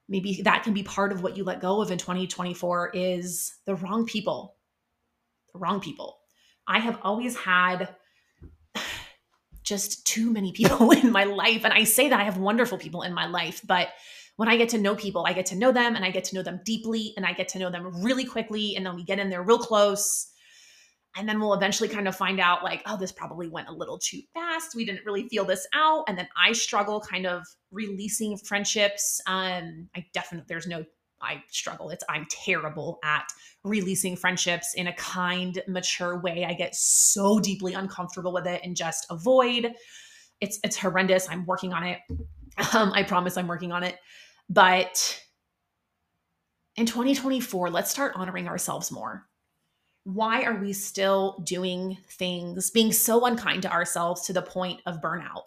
maybe 0.09 0.41
that 0.43 0.63
can 0.63 0.73
be 0.73 0.83
part 0.83 1.11
of 1.11 1.23
what 1.23 1.37
you 1.37 1.43
let 1.43 1.61
go 1.61 1.81
of 1.81 1.91
in 1.91 1.97
2024 1.97 2.91
is 2.93 3.53
the 3.65 3.75
wrong 3.75 4.05
people. 4.05 4.55
The 5.53 5.59
wrong 5.59 5.79
people. 5.79 6.17
I 6.67 6.79
have 6.79 6.99
always 7.03 7.35
had 7.35 7.95
just 9.63 10.05
too 10.05 10.31
many 10.31 10.51
people 10.51 10.91
in 11.03 11.11
my 11.11 11.23
life. 11.23 11.63
And 11.63 11.73
I 11.73 11.83
say 11.83 12.09
that 12.09 12.19
I 12.19 12.23
have 12.23 12.37
wonderful 12.37 12.77
people 12.77 13.03
in 13.03 13.13
my 13.13 13.27
life, 13.27 13.61
but 13.65 13.89
when 14.35 14.49
I 14.49 14.57
get 14.57 14.69
to 14.69 14.77
know 14.77 14.95
people, 14.95 15.25
I 15.27 15.33
get 15.33 15.45
to 15.47 15.55
know 15.55 15.71
them 15.71 15.95
and 15.95 16.03
I 16.03 16.09
get 16.09 16.23
to 16.25 16.35
know 16.35 16.41
them 16.41 16.59
deeply 16.65 17.13
and 17.17 17.25
I 17.25 17.33
get 17.33 17.47
to 17.49 17.59
know 17.59 17.69
them 17.69 18.03
really 18.03 18.25
quickly. 18.25 18.75
And 18.75 18.85
then 18.85 18.95
we 18.95 19.03
get 19.03 19.19
in 19.19 19.29
there 19.29 19.43
real 19.43 19.59
close. 19.59 20.31
And 21.15 21.29
then 21.29 21.39
we'll 21.39 21.53
eventually 21.53 21.89
kind 21.89 22.07
of 22.07 22.15
find 22.15 22.39
out, 22.39 22.63
like, 22.63 22.81
oh, 22.87 22.97
this 22.97 23.11
probably 23.11 23.47
went 23.47 23.69
a 23.69 23.73
little 23.73 23.99
too 23.99 24.21
fast. 24.33 24.75
We 24.75 24.83
didn't 24.83 25.05
really 25.05 25.27
feel 25.29 25.45
this 25.45 25.67
out. 25.73 26.05
And 26.07 26.17
then 26.17 26.27
I 26.35 26.53
struggle 26.53 26.99
kind 26.99 27.27
of 27.27 27.43
releasing 27.71 28.37
friendships. 28.37 29.21
Um, 29.27 29.89
I 29.95 30.05
definitely, 30.13 30.45
there's 30.47 30.67
no 30.67 30.85
I 31.23 31.41
struggle. 31.49 31.89
It's 31.89 32.03
I'm 32.09 32.27
terrible 32.29 32.99
at 33.03 33.25
releasing 33.63 34.15
friendships 34.15 34.73
in 34.75 34.87
a 34.87 34.93
kind, 34.93 35.61
mature 35.67 36.19
way. 36.19 36.45
I 36.45 36.53
get 36.53 36.75
so 36.75 37.39
deeply 37.39 37.73
uncomfortable 37.73 38.33
with 38.33 38.45
it 38.45 38.61
and 38.63 38.75
just 38.75 39.07
avoid. 39.09 39.73
It's 40.41 40.59
it's 40.63 40.77
horrendous. 40.77 41.29
I'm 41.29 41.45
working 41.45 41.73
on 41.73 41.83
it. 41.83 41.99
Um, 42.75 42.91
I 42.93 43.01
promise 43.01 43.35
I'm 43.35 43.47
working 43.47 43.71
on 43.71 43.81
it. 43.81 43.97
But 44.47 45.19
in 46.75 46.85
2024, 46.85 47.71
let's 47.71 47.89
start 47.89 48.13
honoring 48.15 48.47
ourselves 48.47 48.91
more. 48.91 49.25
Why 50.03 50.43
are 50.43 50.59
we 50.59 50.73
still 50.73 51.39
doing 51.45 51.97
things, 52.09 52.69
being 52.71 52.91
so 52.91 53.25
unkind 53.25 53.61
to 53.63 53.71
ourselves 53.71 54.23
to 54.23 54.33
the 54.33 54.41
point 54.41 54.81
of 54.85 55.01
burnout, 55.01 55.43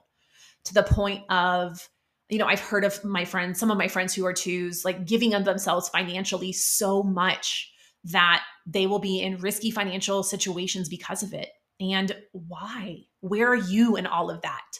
to 0.64 0.74
the 0.74 0.82
point 0.82 1.24
of 1.30 1.88
you 2.28 2.38
know, 2.38 2.46
I've 2.46 2.60
heard 2.60 2.84
of 2.84 3.04
my 3.04 3.24
friends, 3.24 3.58
some 3.60 3.70
of 3.70 3.78
my 3.78 3.88
friends 3.88 4.12
who 4.12 4.26
are 4.26 4.32
twos, 4.32 4.84
like 4.84 5.06
giving 5.06 5.34
of 5.34 5.44
themselves 5.44 5.88
financially 5.88 6.52
so 6.52 7.02
much 7.02 7.72
that 8.04 8.42
they 8.66 8.86
will 8.86 8.98
be 8.98 9.20
in 9.20 9.38
risky 9.38 9.70
financial 9.70 10.22
situations 10.22 10.88
because 10.88 11.22
of 11.22 11.32
it. 11.32 11.50
And 11.80 12.16
why? 12.32 13.02
Where 13.20 13.48
are 13.48 13.54
you 13.56 13.96
in 13.96 14.06
all 14.06 14.30
of 14.30 14.42
that? 14.42 14.78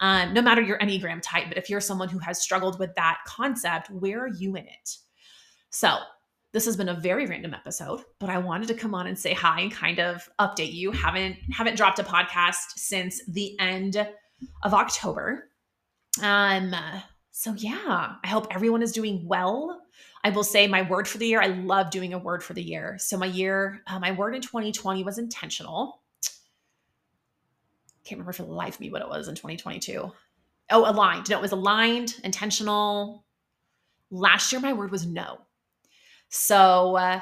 Um, 0.00 0.32
no 0.32 0.42
matter 0.42 0.62
your 0.62 0.78
Enneagram 0.78 1.20
type, 1.22 1.46
but 1.48 1.58
if 1.58 1.68
you're 1.68 1.80
someone 1.80 2.08
who 2.08 2.20
has 2.20 2.40
struggled 2.40 2.78
with 2.78 2.94
that 2.96 3.18
concept, 3.26 3.90
where 3.90 4.24
are 4.24 4.28
you 4.28 4.56
in 4.56 4.64
it? 4.64 4.96
So, 5.70 5.98
this 6.52 6.64
has 6.64 6.76
been 6.76 6.88
a 6.88 6.94
very 6.94 7.26
random 7.26 7.54
episode, 7.54 8.00
but 8.18 8.30
I 8.30 8.38
wanted 8.38 8.68
to 8.68 8.74
come 8.74 8.94
on 8.94 9.06
and 9.06 9.18
say 9.18 9.34
hi 9.34 9.60
and 9.60 9.72
kind 9.72 10.00
of 10.00 10.28
update 10.38 10.72
you. 10.72 10.92
Haven't 10.92 11.36
haven't 11.52 11.76
dropped 11.76 11.98
a 11.98 12.04
podcast 12.04 12.76
since 12.76 13.20
the 13.26 13.58
end 13.60 13.96
of 14.62 14.74
October. 14.74 15.50
Um, 16.22 16.74
so 17.30 17.54
yeah, 17.56 18.14
I 18.24 18.26
hope 18.26 18.46
everyone 18.50 18.82
is 18.82 18.92
doing 18.92 19.26
well. 19.26 19.82
I 20.24 20.30
will 20.30 20.44
say 20.44 20.66
my 20.66 20.82
word 20.82 21.06
for 21.06 21.18
the 21.18 21.26
year. 21.26 21.40
I 21.40 21.48
love 21.48 21.90
doing 21.90 22.12
a 22.12 22.18
word 22.18 22.42
for 22.42 22.54
the 22.54 22.62
year. 22.62 22.96
So 22.98 23.16
my 23.16 23.26
year, 23.26 23.82
uh, 23.86 24.00
my 24.00 24.12
word 24.12 24.34
in 24.34 24.42
2020 24.42 25.04
was 25.04 25.18
intentional. 25.18 26.02
Can't 28.04 28.18
remember 28.18 28.32
for 28.32 28.42
the 28.42 28.52
life 28.52 28.74
of 28.74 28.80
me 28.80 28.90
what 28.90 29.02
it 29.02 29.08
was 29.08 29.28
in 29.28 29.34
2022. 29.34 30.10
Oh, 30.70 30.90
aligned. 30.90 31.30
No, 31.30 31.38
it 31.38 31.42
was 31.42 31.52
aligned, 31.52 32.16
intentional. 32.24 33.24
Last 34.10 34.50
year, 34.50 34.60
my 34.60 34.72
word 34.72 34.90
was 34.90 35.06
no. 35.06 35.38
So 36.28 36.96
uh, 36.96 37.20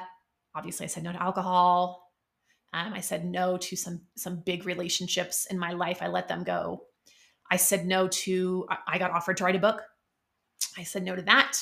obviously, 0.54 0.84
I 0.84 0.88
said 0.88 1.02
no 1.02 1.12
to 1.12 1.22
alcohol. 1.22 2.12
Um, 2.72 2.92
I 2.92 3.00
said 3.00 3.24
no 3.24 3.56
to 3.56 3.76
some 3.76 4.02
some 4.16 4.42
big 4.44 4.66
relationships 4.66 5.46
in 5.50 5.58
my 5.58 5.72
life. 5.72 5.98
I 6.02 6.08
let 6.08 6.28
them 6.28 6.44
go. 6.44 6.82
I 7.50 7.56
said 7.56 7.86
no 7.86 8.08
to, 8.08 8.66
I 8.86 8.98
got 8.98 9.12
offered 9.12 9.36
to 9.38 9.44
write 9.44 9.56
a 9.56 9.60
book. 9.60 9.82
I 10.76 10.82
said 10.82 11.04
no 11.04 11.14
to 11.14 11.22
that. 11.22 11.56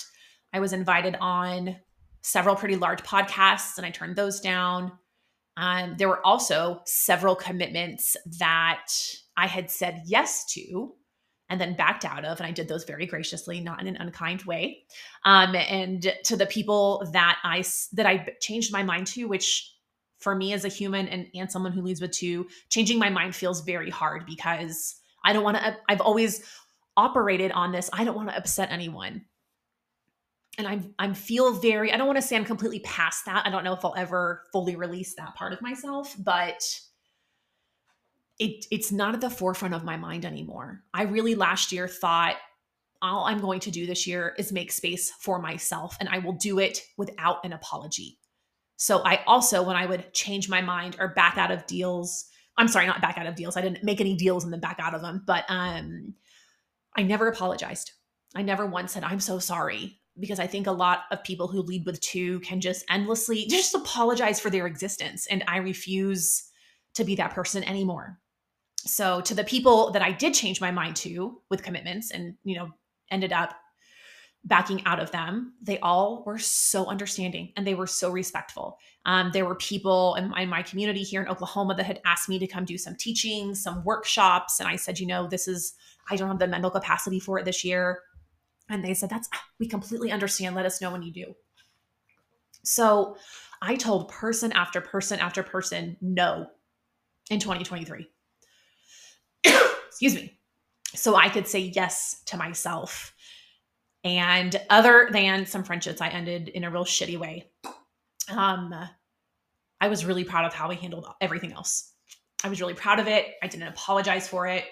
I 0.53 0.61
was 0.61 0.73
invited 0.73 1.17
on 1.21 1.77
several 2.23 2.57
pretty 2.57 2.77
large 2.77 3.03
podcasts 3.03 3.77
and 3.77 3.85
I 3.85 3.91
turned 3.91 4.17
those 4.17 4.41
down. 4.41 4.93
Um, 5.57 5.95
there 5.99 6.09
were 6.09 6.25
also 6.27 6.81
several 6.87 7.37
commitments 7.37 8.17
that 8.39 8.87
I 9.37 9.47
had 9.47 9.71
said 9.71 10.03
yes 10.07 10.47
to 10.55 10.95
and 11.55 11.61
then 11.61 11.77
backed 11.77 12.05
out 12.05 12.25
of 12.25 12.39
and 12.39 12.47
i 12.47 12.51
did 12.51 12.69
those 12.69 12.85
very 12.85 13.07
graciously 13.07 13.61
not 13.61 13.81
in 13.81 13.87
an 13.87 13.97
unkind 13.97 14.43
way 14.43 14.83
um, 15.25 15.55
and 15.55 16.13
to 16.25 16.37
the 16.37 16.47
people 16.47 17.09
that 17.13 17.39
i 17.45 17.63
that 17.93 18.07
i 18.07 18.27
changed 18.41 18.73
my 18.73 18.83
mind 18.83 19.07
to 19.07 19.25
which 19.25 19.73
for 20.19 20.35
me 20.35 20.53
as 20.53 20.65
a 20.65 20.69
human 20.69 21.07
and, 21.09 21.27
and 21.35 21.51
someone 21.51 21.73
who 21.73 21.83
leads 21.83 22.01
with 22.01 22.11
two 22.11 22.47
changing 22.69 22.99
my 22.99 23.09
mind 23.11 23.35
feels 23.35 23.61
very 23.61 23.91
hard 23.91 24.27
because 24.27 24.97
I 25.25 25.33
don't 25.33 25.43
want 25.43 25.57
to, 25.57 25.77
I've 25.89 26.03
always 26.03 26.45
operated 26.97 27.51
on 27.53 27.73
this. 27.73 27.91
I 27.93 28.05
don't 28.05 28.15
want 28.15 28.29
to 28.29 28.37
upset 28.37 28.71
anyone. 28.71 29.25
And 30.59 30.69
I'm, 30.69 30.95
I'm 30.99 31.15
feel 31.15 31.53
very, 31.55 31.93
I 31.93 31.97
don't 31.97 32.07
want 32.07 32.19
to 32.19 32.23
say 32.23 32.37
I'm 32.37 32.45
completely 32.45 32.81
past 32.81 33.25
that. 33.25 33.45
I 33.45 33.51
don't 33.51 33.65
know 33.65 33.73
if 33.73 33.85
I'll 33.85 33.95
ever 33.97 34.45
fully 34.53 34.77
release 34.77 35.15
that 35.17 35.35
part 35.35 35.53
of 35.53 35.61
myself, 35.61 36.15
but 36.19 36.63
it, 38.39 38.67
it's 38.71 38.91
not 38.91 39.15
at 39.15 39.21
the 39.21 39.31
forefront 39.31 39.75
of 39.75 39.85
my 39.85 39.97
mind 39.97 40.25
anymore. 40.25 40.83
I 40.93 41.03
really 41.03 41.35
last 41.35 41.73
year 41.73 41.87
thought 41.87 42.37
all 43.01 43.25
I'm 43.25 43.41
going 43.41 43.61
to 43.61 43.71
do 43.71 43.87
this 43.87 44.07
year 44.07 44.35
is 44.39 44.51
make 44.51 44.73
space 44.73 45.11
for 45.21 45.39
myself 45.39 45.97
and 46.01 46.09
I 46.09 46.19
will 46.19 46.33
do 46.33 46.59
it 46.59 46.81
without 46.97 47.45
an 47.45 47.53
apology. 47.53 48.19
So 48.77 49.03
I 49.05 49.23
also, 49.27 49.63
when 49.63 49.77
I 49.77 49.87
would 49.87 50.13
change 50.13 50.49
my 50.49 50.61
mind 50.61 50.97
or 50.99 51.09
back 51.09 51.39
out 51.39 51.51
of 51.51 51.67
deals, 51.67 52.27
I'm 52.57 52.69
sorry, 52.69 52.87
not 52.87 53.01
back 53.01 53.19
out 53.19 53.27
of 53.27 53.35
deals. 53.35 53.57
I 53.57 53.61
didn't 53.61 53.85
make 53.85 54.01
any 54.01 54.17
deals 54.17 54.45
and 54.45 54.53
then 54.53 54.61
back 54.61 54.79
out 54.81 54.95
of 54.95 55.03
them, 55.03 55.23
but 55.27 55.45
um, 55.49 56.15
I 56.97 57.03
never 57.03 57.29
apologized. 57.29 57.93
I 58.35 58.43
never 58.43 58.67
once 58.67 58.93
said, 58.93 59.05
I'm 59.05 59.21
so 59.21 59.39
sorry. 59.39 60.01
Because 60.19 60.39
I 60.39 60.47
think 60.47 60.69
a 60.69 60.73
lot 60.73 61.01
of 61.11 61.25
people 61.25 61.49
who 61.49 61.61
lead 61.61 61.85
with 61.85 62.01
two 62.01 62.39
can 62.41 62.61
just 62.61 62.85
endlessly 62.89 63.47
just 63.49 63.75
apologize 63.75 64.39
for 64.39 64.49
their 64.49 64.67
existence. 64.67 65.27
And 65.27 65.43
I 65.49 65.57
refuse 65.57 66.49
to 66.95 67.05
be 67.05 67.17
that 67.17 67.35
person 67.35 67.65
anymore. 67.65 68.21
So 68.87 69.21
to 69.23 69.35
the 69.35 69.45
people 69.45 69.91
that 69.93 70.03
I 70.03 70.13
did 70.13 70.35
change 70.35 70.61
my 70.61 70.71
mind 70.71 70.97
to 70.97 71.41
with 71.51 71.63
commitments 71.63 72.11
and, 72.11 72.35
you 72.45 72.57
know, 72.57 72.71
ended 73.11 73.33
up 73.33 73.57
backing 74.45 74.85
out 74.85 75.01
of 75.01 75.11
them, 75.11 75.55
they 75.63 75.79
all 75.79 76.23
were 76.27 76.39
so 76.39 76.87
understanding 76.87 77.53
and 77.57 77.67
they 77.67 77.75
were 77.75 77.87
so 77.87 78.11
respectful. 78.11 78.79
Um, 79.07 79.31
there 79.33 79.47
were 79.47 79.55
people 79.55 80.15
in 80.17 80.29
my, 80.29 80.43
in 80.43 80.51
my, 80.51 80.63
community 80.63 81.03
here 81.03 81.23
in 81.23 81.29
Oklahoma 81.29 81.75
that 81.77 81.87
had 81.87 82.01
asked 82.05 82.29
me 82.29 82.39
to 82.39 82.47
come 82.47 82.67
do 82.67 82.77
some 82.77 82.95
teaching, 82.95 83.55
some 83.55 83.83
workshops. 83.85 84.61
And 84.61 84.69
I 84.69 84.77
said, 84.77 84.99
you 84.99 85.07
know, 85.07 85.27
this 85.27 85.49
is, 85.49 85.75
I 86.11 86.17
don't 86.17 86.29
have 86.29 86.39
the 86.39 86.47
mental 86.47 86.71
capacity 86.71 87.21
for 87.21 87.39
it 87.39 87.47
this 87.47 87.65
year. 87.65 88.01
And 88.69 88.85
they 88.85 88.93
said, 88.93 89.09
that's, 89.09 89.29
we 89.59 89.67
completely 89.67 90.11
understand. 90.11 90.55
Let 90.55 90.67
us 90.67 90.81
know 90.81 90.91
when 90.91 91.03
you 91.03 91.13
do. 91.13 91.35
So 92.65 93.17
I 93.63 93.77
told 93.77 94.09
person 94.09 94.53
after 94.53 94.81
person 94.81 95.21
after 95.21 95.43
person 95.43 95.97
no 96.01 96.49
in 97.31 97.41
2023. 97.41 98.09
Excuse 99.95 100.17
me. 100.17 100.37
So 100.97 101.15
I 101.15 101.29
could 101.29 101.47
say 101.47 101.61
yes 101.61 102.23
to 102.27 102.37
myself 102.37 103.15
and 104.03 104.61
other 104.71 105.09
than 105.13 105.47
some 105.47 105.63
friendships 105.63 106.01
I 106.01 106.09
ended 106.09 106.49
in 106.49 106.65
a 106.65 106.71
real 106.71 106.85
shitty 106.85 107.17
way. 107.17 107.51
um, 108.29 108.75
I 109.81 109.89
was 109.89 110.05
really 110.05 110.25
proud 110.25 110.47
of 110.47 110.53
how 110.53 110.69
I 110.69 110.75
handled 110.75 111.07
everything 111.21 111.53
else. 111.53 111.93
I 112.43 112.49
was 112.49 112.61
really 112.61 112.75
proud 112.75 112.99
of 112.99 113.07
it. 113.07 113.35
I 113.41 113.47
didn't 113.47 113.69
apologize 113.69 114.27
for 114.27 114.49
it. 114.49 114.65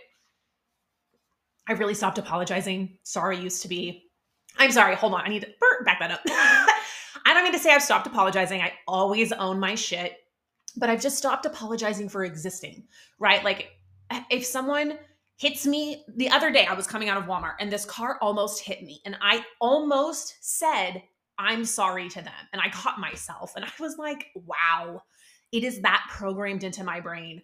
I 1.68 1.74
really 1.74 1.94
stopped 1.94 2.18
apologizing. 2.18 2.98
Sorry 3.04 3.38
used 3.38 3.62
to 3.62 3.68
be. 3.68 4.10
I'm 4.58 4.72
sorry. 4.72 4.96
Hold 4.96 5.14
on. 5.14 5.22
I 5.22 5.28
need 5.28 5.42
to 5.42 5.48
back 5.84 6.00
that 6.00 6.10
up. 6.10 6.20
I 6.26 7.32
don't 7.32 7.44
mean 7.44 7.52
to 7.52 7.60
say 7.60 7.72
I've 7.72 7.82
stopped 7.82 8.08
apologizing. 8.08 8.60
I 8.60 8.72
always 8.88 9.30
own 9.30 9.60
my 9.60 9.76
shit, 9.76 10.16
but 10.76 10.90
I've 10.90 11.00
just 11.00 11.16
stopped 11.16 11.46
apologizing 11.46 12.08
for 12.08 12.24
existing, 12.24 12.88
right? 13.20 13.44
Like 13.44 13.70
if 14.30 14.44
someone 14.44 14.98
hits 15.38 15.66
me 15.66 16.04
the 16.16 16.30
other 16.30 16.50
day, 16.50 16.66
I 16.66 16.74
was 16.74 16.86
coming 16.86 17.08
out 17.08 17.18
of 17.18 17.24
Walmart 17.24 17.54
and 17.60 17.70
this 17.70 17.84
car 17.84 18.18
almost 18.20 18.62
hit 18.62 18.82
me. 18.82 19.00
And 19.04 19.16
I 19.20 19.44
almost 19.60 20.36
said, 20.40 21.02
I'm 21.38 21.64
sorry 21.64 22.08
to 22.10 22.22
them. 22.22 22.32
And 22.52 22.62
I 22.62 22.68
caught 22.70 23.00
myself 23.00 23.52
and 23.56 23.64
I 23.64 23.70
was 23.80 23.98
like, 23.98 24.26
wow, 24.34 25.02
it 25.50 25.64
is 25.64 25.80
that 25.82 26.06
programmed 26.10 26.64
into 26.64 26.84
my 26.84 27.00
brain 27.00 27.42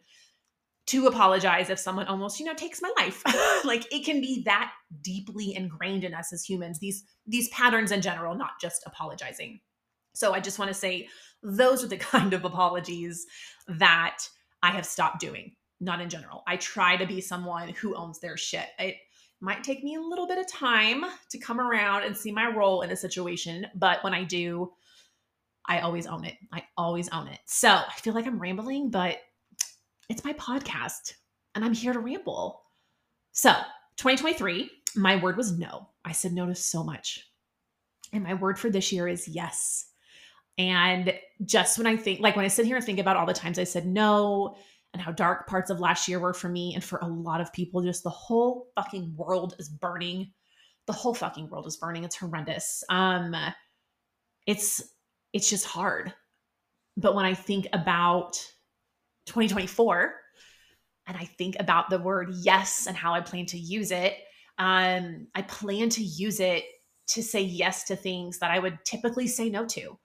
to 0.88 1.06
apologize 1.06 1.68
if 1.68 1.78
someone 1.78 2.06
almost 2.06 2.40
you 2.40 2.46
know 2.46 2.54
takes 2.54 2.80
my 2.80 2.90
life 2.98 3.22
like 3.64 3.84
it 3.92 4.04
can 4.04 4.20
be 4.22 4.42
that 4.44 4.72
deeply 5.02 5.54
ingrained 5.54 6.02
in 6.02 6.14
us 6.14 6.32
as 6.32 6.42
humans 6.42 6.78
these 6.78 7.04
these 7.26 7.48
patterns 7.50 7.92
in 7.92 8.00
general 8.00 8.34
not 8.34 8.52
just 8.60 8.82
apologizing 8.86 9.60
so 10.14 10.32
i 10.32 10.40
just 10.40 10.58
want 10.58 10.70
to 10.70 10.74
say 10.74 11.06
those 11.42 11.84
are 11.84 11.88
the 11.88 11.96
kind 12.14 12.32
of 12.32 12.44
apologies 12.44 13.26
that 13.68 14.18
i 14.62 14.70
have 14.70 14.86
stopped 14.86 15.20
doing 15.20 15.52
not 15.80 16.00
in 16.00 16.08
general 16.08 16.42
i 16.46 16.56
try 16.56 16.96
to 16.96 17.06
be 17.06 17.20
someone 17.20 17.68
who 17.70 17.94
owns 17.94 18.18
their 18.18 18.36
shit 18.36 18.66
it 18.78 18.96
might 19.40 19.62
take 19.62 19.84
me 19.84 19.94
a 19.94 20.00
little 20.00 20.26
bit 20.26 20.38
of 20.38 20.50
time 20.50 21.04
to 21.30 21.38
come 21.38 21.60
around 21.60 22.02
and 22.02 22.16
see 22.16 22.32
my 22.32 22.48
role 22.48 22.82
in 22.82 22.90
a 22.90 22.96
situation 22.96 23.66
but 23.74 24.02
when 24.02 24.14
i 24.14 24.24
do 24.24 24.70
i 25.66 25.80
always 25.80 26.06
own 26.06 26.24
it 26.24 26.34
i 26.52 26.62
always 26.76 27.08
own 27.10 27.28
it 27.28 27.38
so 27.46 27.68
i 27.68 27.92
feel 28.00 28.14
like 28.14 28.26
i'm 28.26 28.40
rambling 28.40 28.90
but 28.90 29.18
it's 30.08 30.24
my 30.24 30.32
podcast 30.34 31.12
and 31.54 31.64
I'm 31.64 31.74
here 31.74 31.92
to 31.92 31.98
ramble. 31.98 32.62
So, 33.32 33.50
2023, 33.96 34.70
my 34.96 35.16
word 35.16 35.36
was 35.36 35.58
no. 35.58 35.88
I 36.04 36.12
said 36.12 36.32
no 36.32 36.46
to 36.46 36.54
so 36.54 36.82
much. 36.82 37.26
And 38.12 38.24
my 38.24 38.34
word 38.34 38.58
for 38.58 38.70
this 38.70 38.92
year 38.92 39.06
is 39.06 39.28
yes. 39.28 39.86
And 40.56 41.12
just 41.44 41.78
when 41.78 41.86
I 41.86 41.96
think, 41.96 42.20
like 42.20 42.36
when 42.36 42.44
I 42.44 42.48
sit 42.48 42.66
here 42.66 42.76
and 42.76 42.84
think 42.84 42.98
about 42.98 43.16
all 43.16 43.26
the 43.26 43.34
times 43.34 43.58
I 43.58 43.64
said 43.64 43.86
no 43.86 44.56
and 44.92 45.02
how 45.02 45.12
dark 45.12 45.46
parts 45.46 45.70
of 45.70 45.80
last 45.80 46.08
year 46.08 46.18
were 46.18 46.34
for 46.34 46.48
me 46.48 46.74
and 46.74 46.82
for 46.82 46.98
a 47.00 47.06
lot 47.06 47.40
of 47.40 47.52
people, 47.52 47.82
just 47.82 48.02
the 48.02 48.10
whole 48.10 48.68
fucking 48.74 49.14
world 49.16 49.54
is 49.58 49.68
burning. 49.68 50.32
The 50.86 50.92
whole 50.92 51.14
fucking 51.14 51.50
world 51.50 51.66
is 51.66 51.76
burning. 51.76 52.04
It's 52.04 52.16
horrendous. 52.16 52.82
Um, 52.88 53.36
it's 54.46 54.82
it's 55.32 55.50
just 55.50 55.66
hard. 55.66 56.14
But 56.96 57.14
when 57.14 57.26
I 57.26 57.34
think 57.34 57.66
about 57.72 58.32
2024 59.26 60.14
and 61.06 61.16
I 61.16 61.24
think 61.24 61.56
about 61.60 61.90
the 61.90 61.98
word 61.98 62.30
yes 62.40 62.86
and 62.86 62.96
how 62.96 63.12
I 63.12 63.20
plan 63.20 63.46
to 63.46 63.58
use 63.58 63.90
it, 63.90 64.14
um, 64.58 65.26
I 65.34 65.42
plan 65.42 65.90
to 65.90 66.02
use 66.02 66.40
it 66.40 66.64
to 67.08 67.22
say 67.22 67.40
yes 67.42 67.84
to 67.84 67.96
things 67.96 68.38
that 68.38 68.50
I 68.50 68.58
would 68.58 68.78
typically 68.84 69.26
say 69.26 69.48
no 69.48 69.64
to. 69.66 69.98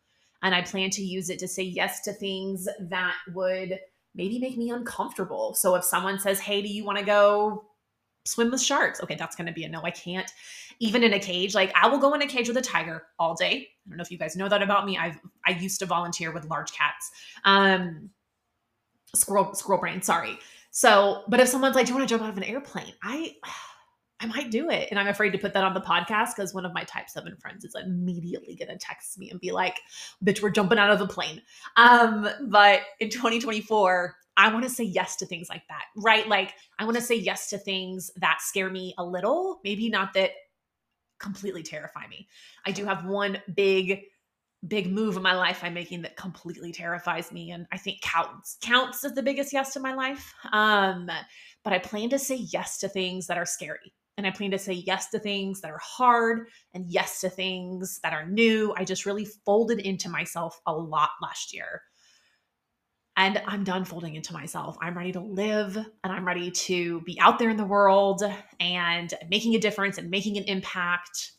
And 0.44 0.54
I 0.54 0.62
plan 0.62 0.90
to 0.92 1.02
use 1.02 1.30
it 1.30 1.40
to 1.40 1.48
say 1.48 1.64
yes 1.64 2.02
to 2.04 2.14
things 2.14 2.68
that 2.90 3.16
would 3.34 3.80
maybe 4.16 4.40
make 4.40 4.58
me 4.58 4.70
uncomfortable. 4.70 5.54
So 5.54 5.76
if 5.76 5.84
someone 5.84 6.20
says, 6.20 6.40
Hey, 6.40 6.62
do 6.62 6.68
you 6.68 6.84
want 6.84 7.00
to 7.00 7.06
go 7.06 7.66
swim 8.26 8.52
with 8.52 8.62
sharks? 8.62 9.02
Okay, 9.02 9.16
that's 9.16 9.36
going 9.36 9.48
to 9.48 9.54
be 9.54 9.64
a 9.64 9.70
no. 9.70 9.82
I 9.84 9.92
can't. 9.92 10.32
Even 10.80 11.04
in 11.04 11.14
a 11.14 11.20
cage, 11.20 11.54
like 11.54 11.72
I 11.76 11.88
will 11.88 12.00
go 12.00 12.14
in 12.14 12.22
a 12.22 12.28
cage 12.28 12.48
with 12.48 12.58
a 12.58 12.62
tiger 12.62 13.04
all 13.20 13.36
day. 13.36 13.68
I 13.86 13.90
don't 13.90 13.98
know 13.98 14.02
if 14.02 14.12
you 14.12 14.18
guys 14.18 14.36
know 14.36 14.50
that 14.50 14.62
about 14.62 14.86
me. 14.86 14.98
I've 14.98 15.20
I 15.46 15.52
used 15.52 15.80
to 15.80 15.86
volunteer 15.86 16.32
with 16.32 16.46
large 16.46 16.72
cats. 16.72 17.12
Um, 17.46 18.10
squirrel 19.16 19.54
squirrel 19.54 19.80
brain 19.80 20.02
sorry 20.02 20.38
so 20.72 21.24
but 21.28 21.40
if 21.40 21.48
someone's 21.48 21.76
like 21.76 21.86
do 21.86 21.92
you 21.92 21.98
want 21.98 22.08
to 22.08 22.12
jump 22.12 22.24
out 22.24 22.30
of 22.30 22.38
an 22.38 22.44
airplane 22.44 22.94
i 23.04 23.36
i 24.24 24.26
might 24.28 24.50
do 24.50 24.70
it 24.70 24.88
and 24.90 25.00
i'm 25.00 25.08
afraid 25.08 25.32
to 25.32 25.38
put 25.38 25.54
that 25.54 25.64
on 25.64 25.74
the 25.74 25.82
podcast 25.82 26.36
because 26.36 26.54
one 26.54 26.66
of 26.66 26.74
my 26.74 26.84
type 26.84 27.10
7 27.10 27.36
friends 27.38 27.66
is 27.66 27.76
immediately 27.76 28.56
going 28.56 28.70
to 28.70 28.78
text 28.78 29.18
me 29.20 29.30
and 29.30 29.40
be 29.40 29.52
like 29.52 29.80
bitch 30.24 30.42
we're 30.42 30.50
jumping 30.50 30.80
out 30.80 30.90
of 30.90 31.00
the 31.00 31.08
plane 31.08 31.42
um 31.76 32.28
but 32.48 32.82
in 33.00 33.10
2024 33.10 34.16
I 34.36 34.52
want 34.52 34.64
to 34.64 34.70
say 34.70 34.84
yes 34.84 35.16
to 35.18 35.28
things 35.28 35.48
like 35.48 35.62
that, 35.70 35.84
right? 35.96 36.28
Like, 36.28 36.56
I 36.80 36.86
want 36.86 36.96
to 36.96 37.04
say 37.04 37.14
yes 37.14 37.52
to 37.52 37.60
things 37.60 38.10
that 38.16 38.42
scare 38.42 38.72
me 38.72 38.96
a 38.98 39.06
little, 39.06 39.60
maybe 39.64 39.90
not 39.90 40.14
that 40.14 40.32
completely 41.20 41.64
terrify 41.64 42.08
me. 42.08 42.28
I 42.66 42.72
do 42.72 42.86
have 42.86 43.06
one 43.06 43.38
big 43.54 44.06
big 44.68 44.90
move 44.90 45.18
in 45.18 45.22
my 45.22 45.36
life 45.36 45.60
I'm 45.62 45.74
making 45.74 46.04
that 46.04 46.16
completely 46.16 46.72
terrifies 46.72 47.34
me. 47.34 47.52
And 47.52 47.68
I 47.74 47.78
think 47.78 48.00
counts 48.02 48.58
counts 48.62 49.04
as 49.04 49.14
the 49.14 49.24
biggest 49.24 49.52
yes 49.52 49.74
to 49.74 49.80
my 49.80 49.94
life. 49.94 50.34
Um, 50.52 51.10
but 51.64 51.74
I 51.74 51.80
plan 51.80 52.10
to 52.10 52.20
say 52.20 52.36
yes 52.36 52.78
to 52.80 52.88
things 52.88 53.28
that 53.28 53.38
are 53.38 53.46
scary. 53.46 53.94
And 54.18 54.28
I 54.28 54.32
plan 54.32 54.52
to 54.52 54.60
say 54.60 54.74
yes 54.74 55.10
to 55.10 55.20
things 55.20 55.62
that 55.62 55.72
are 55.72 55.82
hard 55.82 56.48
and 56.74 56.86
yes 56.88 57.22
to 57.22 57.30
things 57.30 58.00
that 58.04 58.14
are 58.14 58.28
new. 58.28 58.74
I 58.78 58.86
just 58.86 59.06
really 59.06 59.26
folded 59.26 59.80
into 59.80 60.10
myself 60.10 60.60
a 60.68 60.74
lot 60.74 61.10
last 61.22 61.54
year. 61.54 61.82
And 63.16 63.42
I'm 63.46 63.64
done 63.64 63.86
folding 63.86 64.16
into 64.16 64.34
myself. 64.34 64.78
I'm 64.82 64.98
ready 64.98 65.12
to 65.12 65.20
live 65.20 65.78
and 65.78 66.14
I'm 66.14 66.26
ready 66.26 66.52
to 66.52 67.02
be 67.02 67.20
out 67.20 67.38
there 67.40 67.50
in 67.50 67.58
the 67.58 67.64
world 67.64 68.24
and 68.60 69.14
making 69.30 69.56
a 69.56 69.60
difference 69.60 69.98
and 69.98 70.10
making 70.10 70.38
an 70.38 70.44
impact. 70.46 71.32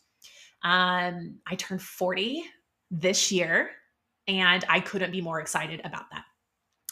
Um, 0.62 1.39
I 1.47 1.57
turned 1.57 1.83
40 1.83 2.45
this 2.91 3.31
year. 3.31 3.70
And 4.27 4.64
I 4.68 4.81
couldn't 4.81 5.12
be 5.12 5.20
more 5.20 5.41
excited 5.41 5.81
about 5.85 6.11
that. 6.12 6.25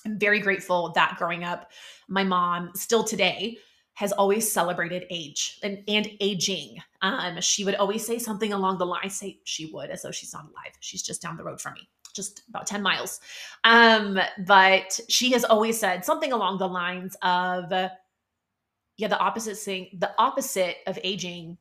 I'm 0.04 0.18
very 0.18 0.40
grateful 0.40 0.92
that 0.94 1.16
growing 1.16 1.44
up, 1.44 1.70
my 2.08 2.24
mom 2.24 2.72
still 2.74 3.04
today 3.04 3.56
has 3.94 4.12
always 4.12 4.50
celebrated 4.50 5.04
age 5.10 5.58
and, 5.62 5.82
and 5.86 6.08
aging. 6.20 6.78
Um, 7.02 7.40
she 7.40 7.64
would 7.64 7.74
always 7.74 8.06
say 8.06 8.18
something 8.18 8.52
along 8.52 8.78
the 8.78 8.86
line, 8.86 9.10
say 9.10 9.38
she 9.44 9.66
would 9.66 9.90
as 9.90 10.02
though 10.02 10.10
she's 10.10 10.32
not 10.32 10.44
alive. 10.44 10.72
She's 10.80 11.02
just 11.02 11.20
down 11.20 11.36
the 11.36 11.44
road 11.44 11.60
from 11.60 11.74
me, 11.74 11.88
just 12.14 12.42
about 12.48 12.66
10 12.66 12.82
miles. 12.82 13.20
Um, 13.64 14.18
but 14.46 14.98
she 15.08 15.32
has 15.32 15.44
always 15.44 15.78
said 15.78 16.04
something 16.04 16.32
along 16.32 16.58
the 16.58 16.68
lines 16.68 17.16
of, 17.22 17.70
yeah, 17.70 19.08
the 19.08 19.18
opposite 19.18 19.58
thing, 19.58 19.88
the 19.98 20.12
opposite 20.18 20.76
of 20.86 20.98
aging. 21.04 21.58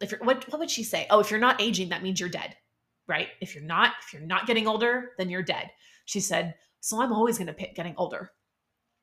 If 0.00 0.12
you're, 0.12 0.20
what, 0.20 0.44
what 0.50 0.60
would 0.60 0.70
she 0.70 0.84
say? 0.84 1.06
Oh, 1.10 1.20
if 1.20 1.30
you're 1.30 1.40
not 1.40 1.60
aging, 1.60 1.88
that 1.88 2.02
means 2.02 2.20
you're 2.20 2.28
dead 2.28 2.56
right? 3.06 3.28
If 3.40 3.54
you're 3.54 3.64
not, 3.64 3.92
if 4.04 4.12
you're 4.12 4.22
not 4.22 4.46
getting 4.46 4.66
older, 4.66 5.12
then 5.18 5.28
you're 5.28 5.42
dead. 5.42 5.70
She 6.06 6.20
said, 6.20 6.54
so 6.80 7.00
I'm 7.00 7.12
always 7.12 7.38
going 7.38 7.46
to 7.48 7.52
pick 7.52 7.74
getting 7.74 7.94
older. 7.96 8.30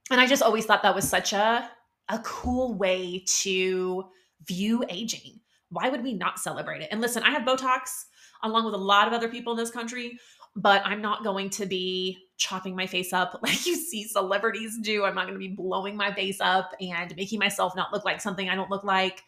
And 0.09 0.19
I 0.19 0.27
just 0.27 0.43
always 0.43 0.65
thought 0.65 0.83
that 0.83 0.95
was 0.95 1.07
such 1.07 1.33
a 1.33 1.69
a 2.09 2.19
cool 2.19 2.73
way 2.73 3.23
to 3.41 4.05
view 4.45 4.83
aging. 4.89 5.39
Why 5.69 5.89
would 5.89 6.03
we 6.03 6.13
not 6.13 6.39
celebrate 6.39 6.81
it? 6.81 6.89
And 6.91 7.01
listen, 7.01 7.23
I 7.23 7.31
have 7.31 7.43
Botox 7.43 8.05
along 8.43 8.65
with 8.65 8.73
a 8.73 8.77
lot 8.77 9.07
of 9.07 9.13
other 9.13 9.29
people 9.29 9.53
in 9.53 9.57
this 9.57 9.71
country, 9.71 10.19
but 10.55 10.81
I'm 10.85 11.01
not 11.01 11.23
going 11.23 11.49
to 11.51 11.65
be 11.65 12.17
chopping 12.37 12.75
my 12.75 12.87
face 12.87 13.13
up 13.13 13.39
like 13.43 13.65
you 13.65 13.75
see 13.75 14.03
celebrities 14.03 14.77
do. 14.81 15.05
I'm 15.05 15.15
not 15.15 15.27
going 15.27 15.39
to 15.39 15.47
be 15.47 15.55
blowing 15.55 15.95
my 15.95 16.13
face 16.13 16.41
up 16.41 16.71
and 16.81 17.15
making 17.15 17.39
myself 17.39 17.75
not 17.75 17.93
look 17.93 18.05
like 18.05 18.21
something 18.21 18.49
I 18.49 18.55
don't 18.55 18.69
look 18.69 18.83
like. 18.83 19.21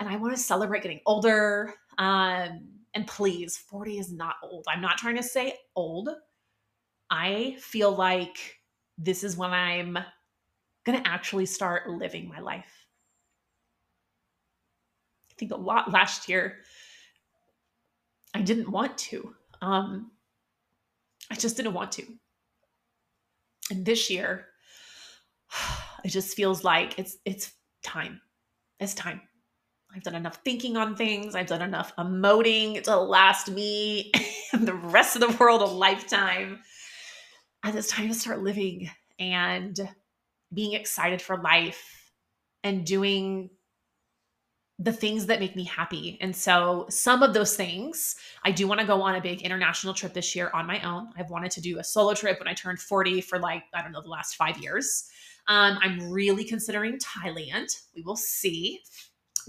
And 0.00 0.08
I 0.08 0.16
want 0.16 0.34
to 0.34 0.42
celebrate 0.42 0.82
getting 0.82 1.00
older. 1.06 1.74
Um, 1.98 2.68
and 2.94 3.06
please, 3.06 3.56
40 3.56 3.98
is 3.98 4.12
not 4.12 4.36
old. 4.42 4.64
I'm 4.68 4.80
not 4.80 4.98
trying 4.98 5.16
to 5.16 5.22
say 5.22 5.54
old. 5.76 6.10
I 7.10 7.56
feel 7.58 7.92
like 7.92 8.58
this 8.98 9.24
is 9.24 9.36
when 9.36 9.52
I'm 9.52 9.98
going 10.84 11.02
to 11.02 11.08
actually 11.08 11.46
start 11.46 11.88
living 11.88 12.28
my 12.28 12.40
life. 12.40 12.86
I 15.30 15.34
think 15.38 15.52
a 15.52 15.56
lot 15.56 15.92
last 15.92 16.28
year, 16.28 16.58
I 18.34 18.42
didn't 18.42 18.70
want 18.70 18.96
to. 18.98 19.34
Um, 19.60 20.10
I 21.30 21.34
just 21.34 21.56
didn't 21.56 21.74
want 21.74 21.92
to. 21.92 22.04
And 23.70 23.84
this 23.84 24.10
year, 24.10 24.46
it 26.04 26.08
just 26.08 26.36
feels 26.36 26.64
like 26.64 26.98
it's 26.98 27.18
it's 27.24 27.52
time. 27.82 28.20
It's 28.80 28.94
time. 28.94 29.20
I've 29.94 30.02
done 30.02 30.14
enough 30.14 30.38
thinking 30.44 30.76
on 30.76 30.96
things. 30.96 31.34
I've 31.34 31.46
done 31.46 31.62
enough 31.62 31.94
emoting 31.96 32.82
to 32.84 32.96
last 32.96 33.50
me 33.50 34.10
and 34.52 34.66
the 34.66 34.74
rest 34.74 35.16
of 35.16 35.20
the 35.20 35.36
world 35.38 35.60
a 35.60 35.66
lifetime. 35.66 36.60
And 37.62 37.76
it's 37.76 37.88
time 37.88 38.08
to 38.08 38.14
start 38.14 38.42
living 38.42 38.90
and 39.18 39.78
being 40.52 40.74
excited 40.74 41.20
for 41.20 41.36
life 41.38 42.10
and 42.64 42.84
doing 42.84 43.50
the 44.78 44.92
things 44.92 45.26
that 45.26 45.38
make 45.38 45.54
me 45.54 45.64
happy. 45.64 46.18
And 46.20 46.34
so, 46.34 46.86
some 46.88 47.22
of 47.22 47.34
those 47.34 47.56
things, 47.56 48.16
I 48.44 48.50
do 48.50 48.66
want 48.66 48.80
to 48.80 48.86
go 48.86 49.00
on 49.02 49.14
a 49.14 49.20
big 49.20 49.42
international 49.42 49.94
trip 49.94 50.12
this 50.12 50.34
year 50.34 50.50
on 50.52 50.66
my 50.66 50.80
own. 50.80 51.10
I've 51.16 51.30
wanted 51.30 51.52
to 51.52 51.60
do 51.60 51.78
a 51.78 51.84
solo 51.84 52.14
trip 52.14 52.38
when 52.38 52.48
I 52.48 52.54
turned 52.54 52.80
40 52.80 53.20
for 53.20 53.38
like, 53.38 53.64
I 53.74 53.82
don't 53.82 53.92
know, 53.92 54.02
the 54.02 54.08
last 54.08 54.36
five 54.36 54.58
years. 54.58 55.08
Um, 55.46 55.78
I'm 55.80 56.10
really 56.10 56.44
considering 56.44 56.98
Thailand. 56.98 57.68
We 57.94 58.02
will 58.02 58.16
see 58.16 58.80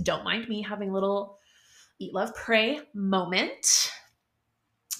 don't 0.01 0.23
mind 0.23 0.49
me 0.49 0.61
having 0.61 0.89
a 0.89 0.93
little 0.93 1.37
eat, 1.99 2.13
love, 2.13 2.33
pray 2.35 2.79
moment. 2.93 3.91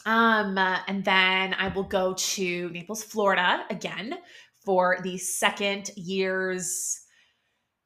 Um, 0.05 0.57
and 0.57 1.03
then 1.03 1.55
I 1.55 1.69
will 1.73 1.83
go 1.83 2.13
to 2.13 2.69
Naples, 2.69 3.03
Florida 3.03 3.65
again 3.69 4.17
for 4.63 4.99
the 5.03 5.17
second 5.17 5.91
year's 5.95 7.01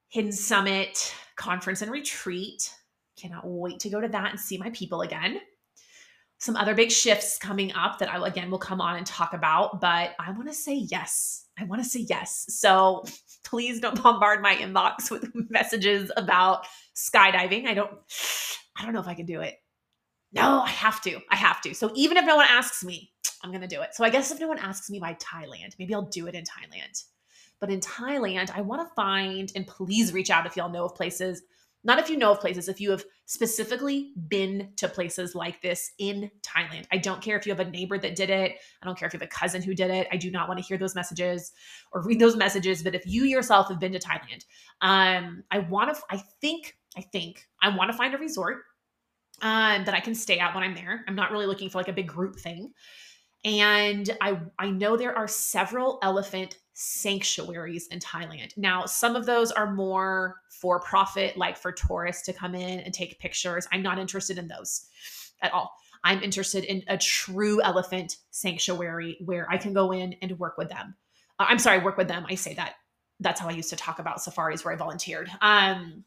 Hidden 0.10 0.32
Summit 0.32 1.14
conference 1.36 1.82
and 1.82 1.92
retreat. 1.92 2.74
Cannot 3.20 3.44
wait 3.46 3.80
to 3.80 3.90
go 3.90 4.00
to 4.00 4.08
that 4.08 4.32
and 4.32 4.40
see 4.40 4.58
my 4.58 4.70
people 4.72 5.02
again. 5.02 5.40
Some 6.40 6.56
other 6.56 6.76
big 6.76 6.92
shifts 6.92 7.40
coming 7.40 7.74
up 7.74 7.98
that 7.98 8.14
I 8.14 8.28
again 8.28 8.52
will 8.52 8.60
come 8.60 8.80
on 8.80 8.96
and 8.96 9.06
talk 9.06 9.34
about, 9.34 9.82
but 9.82 10.12
I 10.20 10.32
want 10.32 10.48
to 10.48 10.54
say 10.54 10.76
yes. 10.76 11.46
I 11.60 11.64
want 11.64 11.84
to 11.84 11.90
say 11.90 12.02
yes. 12.02 12.46
So 12.50 13.06
please 13.44 13.80
don't 13.80 14.02
bombard 14.02 14.42
my 14.42 14.56
inbox 14.56 15.10
with 15.10 15.32
messages 15.50 16.12
about 16.16 16.68
skydiving. 16.96 17.66
I 17.66 17.74
don't 17.74 17.92
I 18.78 18.84
don't 18.84 18.94
know 18.94 19.00
if 19.00 19.08
I 19.08 19.16
can 19.16 19.26
do 19.26 19.42
it. 19.42 19.56
No, 20.34 20.62
I 20.62 20.70
have 20.70 21.02
to. 21.02 21.20
I 21.32 21.36
have 21.36 21.62
to. 21.62 21.74
So 21.74 21.92
even 21.96 22.18
if 22.18 22.26
no 22.26 22.36
one 22.36 22.46
asks 22.48 22.84
me, 22.84 23.12
I'm 23.44 23.52
going 23.52 23.62
to 23.62 23.68
do 23.68 23.82
it. 23.82 23.94
So 23.94 24.04
I 24.04 24.10
guess 24.10 24.32
if 24.32 24.40
no 24.40 24.48
one 24.48 24.60
asks 24.60 24.90
me 24.90 25.00
by 25.00 25.16
Thailand, 25.16 25.76
maybe 25.78 25.94
I'll 25.94 26.04
do 26.04 26.28
it 26.28 26.36
in 26.36 26.44
Thailand. 26.44 27.04
But 27.60 27.72
in 27.72 27.80
Thailand, 27.80 28.52
I 28.56 28.62
want 28.62 28.88
to 28.88 28.94
find, 28.96 29.52
and 29.56 29.66
please 29.66 30.14
reach 30.14 30.30
out 30.30 30.46
if 30.46 30.56
y'all 30.56 30.70
know 30.70 30.86
of 30.86 30.96
places. 30.96 31.42
Not 31.84 32.00
if 32.00 32.10
you 32.10 32.18
know 32.18 32.32
of 32.32 32.42
places, 32.42 32.68
if 32.68 32.82
you 32.82 32.92
have 32.92 33.06
specifically 33.26 34.12
been 34.28 34.70
to 34.78 34.88
places 34.88 35.36
like 35.36 35.62
this 35.62 35.92
in 36.00 36.30
Thailand. 36.42 36.86
I 36.92 36.98
don't 36.98 37.22
care 37.22 37.38
if 37.38 37.46
you 37.46 37.54
have 37.54 37.66
a 37.66 37.70
neighbor 37.70 37.98
that 37.98 38.16
did 38.16 38.30
it. 38.30 38.54
I 38.82 38.86
don't 38.86 38.98
care 38.98 39.08
if 39.08 39.14
you 39.14 39.20
have 39.20 39.28
a 39.28 39.32
cousin 39.32 39.62
who 39.62 39.74
did 39.74 39.92
it. 39.92 40.08
I 40.12 40.18
do 40.18 40.32
not 40.32 40.48
want 40.48 40.60
to 40.60 40.66
hear 40.66 40.78
those 40.78 40.96
messages 40.96 41.52
or 41.92 42.04
read 42.04 42.20
those 42.20 42.36
messages. 42.36 42.84
But 42.84 42.96
if 42.96 43.06
you 43.06 43.24
yourself 43.24 43.70
have 43.70 43.80
been 43.80 43.94
to 43.94 44.00
Thailand, 44.00 44.44
um, 44.82 45.44
I 45.52 45.60
want 45.60 45.96
to, 45.96 46.02
I 46.10 46.18
think, 46.42 46.78
I 46.98 47.02
think 47.02 47.48
I 47.62 47.76
want 47.76 47.92
to 47.92 47.98
find 47.98 48.14
a 48.14 48.18
resort 48.18 48.64
um, 49.42 49.86
that 49.86 49.94
I 49.94 50.00
can 50.00 50.16
stay 50.16 50.40
at 50.40 50.54
when 50.56 50.64
I'm 50.64 50.76
there. 50.76 51.06
I'm 51.08 51.16
not 51.16 51.32
really 51.32 51.46
looking 51.46 51.70
for 51.70 51.78
like 51.78 51.90
a 51.90 51.94
big 51.94 52.08
group 52.08 52.38
thing. 52.38 52.74
And 53.48 54.16
I 54.20 54.40
I 54.60 54.70
know 54.70 54.98
there 54.98 55.18
are 55.18 55.28
several 55.28 56.00
elephant 56.04 56.58
sanctuaries 56.74 57.88
in 57.88 58.00
Thailand. 58.00 58.56
Now, 58.58 58.86
some 58.86 59.16
of 59.16 59.26
those 59.26 59.54
are 59.54 59.74
more 59.74 60.42
for 60.50 60.82
profit, 60.82 61.38
like 61.38 61.58
for 61.58 61.72
tourists 61.72 62.24
to 62.26 62.34
come 62.34 62.54
in 62.56 62.82
and 62.82 62.94
take 62.94 63.18
pictures. 63.20 63.66
I'm 63.72 63.82
not 63.82 64.00
interested 64.00 64.38
in 64.38 64.50
those 64.50 64.88
at 65.42 65.54
all. 65.54 65.72
I'm 66.04 66.22
interested 66.22 66.66
in 66.66 66.84
a 66.90 66.98
true 66.98 67.62
elephant 67.62 68.18
sanctuary 68.32 69.18
where 69.24 69.48
I 69.50 69.58
can 69.58 69.72
go 69.74 69.94
in 69.94 70.14
and 70.22 70.38
work 70.38 70.58
with 70.58 70.68
them. 70.68 70.96
Uh, 71.40 71.46
I'm 71.48 71.58
sorry, 71.58 71.80
work 71.80 71.98
with 71.98 72.10
them. 72.10 72.26
I 72.30 72.36
say 72.36 72.54
that. 72.56 72.74
That's 73.22 73.40
how 73.40 73.48
I 73.48 73.54
used 73.54 73.70
to 73.70 73.78
talk 73.78 74.00
about 74.00 74.22
safaris 74.22 74.66
where 74.66 74.74
I 74.74 74.78
volunteered. 74.78 75.30
Um, 75.42 76.04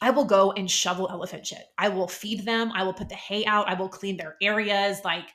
I 0.00 0.10
will 0.10 0.24
go 0.24 0.52
and 0.52 0.70
shovel 0.70 1.08
elephant 1.10 1.46
shit. 1.46 1.66
I 1.76 1.88
will 1.88 2.08
feed 2.08 2.44
them. 2.44 2.70
I 2.72 2.84
will 2.84 2.94
put 2.94 3.08
the 3.08 3.14
hay 3.16 3.44
out. 3.46 3.68
I 3.68 3.74
will 3.74 3.88
clean 3.88 4.16
their 4.16 4.36
areas. 4.40 5.00
Like, 5.04 5.26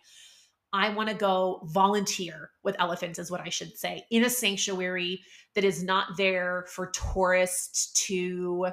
I 0.72 0.90
want 0.90 1.10
to 1.10 1.16
go 1.16 1.62
volunteer 1.66 2.52
with 2.64 2.76
elephants, 2.80 3.20
is 3.20 3.32
what 3.32 3.42
I 3.42 3.50
should 3.50 3.78
say, 3.78 4.06
in 4.12 4.24
a 4.24 4.30
sanctuary 4.30 5.24
that 5.56 5.64
is 5.64 5.84
not 5.84 6.18
there 6.18 6.66
for 6.70 6.92
tourists 6.92 7.92
to 8.08 8.68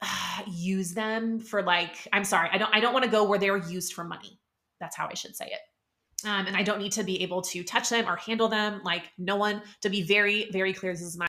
uh, 0.00 0.42
use 0.46 0.92
them 0.94 1.38
for 1.40 1.62
like 1.62 2.08
i'm 2.12 2.24
sorry 2.24 2.48
i 2.52 2.58
don't 2.58 2.74
i 2.74 2.80
don't 2.80 2.92
want 2.92 3.04
to 3.04 3.10
go 3.10 3.24
where 3.24 3.38
they're 3.38 3.56
used 3.56 3.92
for 3.92 4.04
money. 4.04 4.38
That's 4.80 4.96
how 4.96 5.08
i 5.08 5.14
should 5.14 5.36
say 5.36 5.46
it. 5.46 6.28
Um, 6.28 6.46
and 6.46 6.56
i 6.56 6.62
don't 6.62 6.78
need 6.78 6.92
to 6.92 7.04
be 7.04 7.22
able 7.22 7.42
to 7.42 7.64
touch 7.64 7.88
them 7.88 8.08
or 8.08 8.16
handle 8.16 8.48
them 8.48 8.80
like 8.84 9.04
no 9.18 9.36
one 9.36 9.62
to 9.82 9.90
be 9.90 10.02
very 10.02 10.50
very 10.52 10.72
clear 10.72 10.92
this 10.92 11.02
is 11.02 11.16
my 11.16 11.27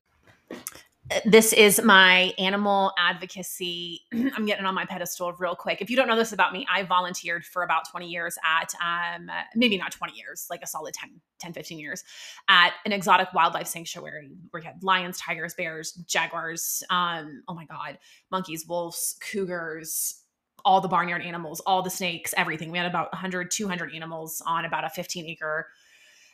this 1.25 1.53
is 1.53 1.81
my 1.81 2.33
animal 2.37 2.91
advocacy. 2.97 4.01
I'm 4.13 4.45
getting 4.45 4.65
on 4.65 4.75
my 4.75 4.85
pedestal 4.85 5.33
real 5.33 5.55
quick. 5.55 5.81
If 5.81 5.89
you 5.89 5.95
don't 5.95 6.07
know 6.07 6.15
this 6.15 6.33
about 6.33 6.53
me, 6.53 6.67
I 6.71 6.83
volunteered 6.83 7.45
for 7.45 7.63
about 7.63 7.89
20 7.89 8.07
years 8.07 8.37
at, 8.43 8.73
um, 8.83 9.29
maybe 9.55 9.77
not 9.77 9.91
20 9.91 10.13
years, 10.13 10.47
like 10.49 10.61
a 10.61 10.67
solid 10.67 10.93
10, 10.93 11.09
10, 11.39 11.53
15 11.53 11.79
years 11.79 12.03
at 12.47 12.73
an 12.85 12.91
exotic 12.91 13.33
wildlife 13.33 13.67
sanctuary 13.67 14.29
where 14.51 14.61
you 14.61 14.67
had 14.67 14.83
lions, 14.83 15.17
tigers, 15.17 15.53
bears, 15.55 15.93
jaguars, 16.07 16.83
um, 16.89 17.43
oh 17.47 17.53
my 17.53 17.65
God, 17.65 17.97
monkeys, 18.31 18.67
wolves, 18.67 19.17
cougars, 19.19 20.23
all 20.65 20.81
the 20.81 20.87
barnyard 20.87 21.21
animals, 21.21 21.59
all 21.61 21.81
the 21.81 21.89
snakes, 21.89 22.33
everything. 22.37 22.71
We 22.71 22.77
had 22.77 22.87
about 22.87 23.11
100, 23.13 23.49
200 23.49 23.95
animals 23.95 24.41
on 24.45 24.65
about 24.65 24.83
a 24.83 24.89
15 24.89 25.25
acre 25.25 25.67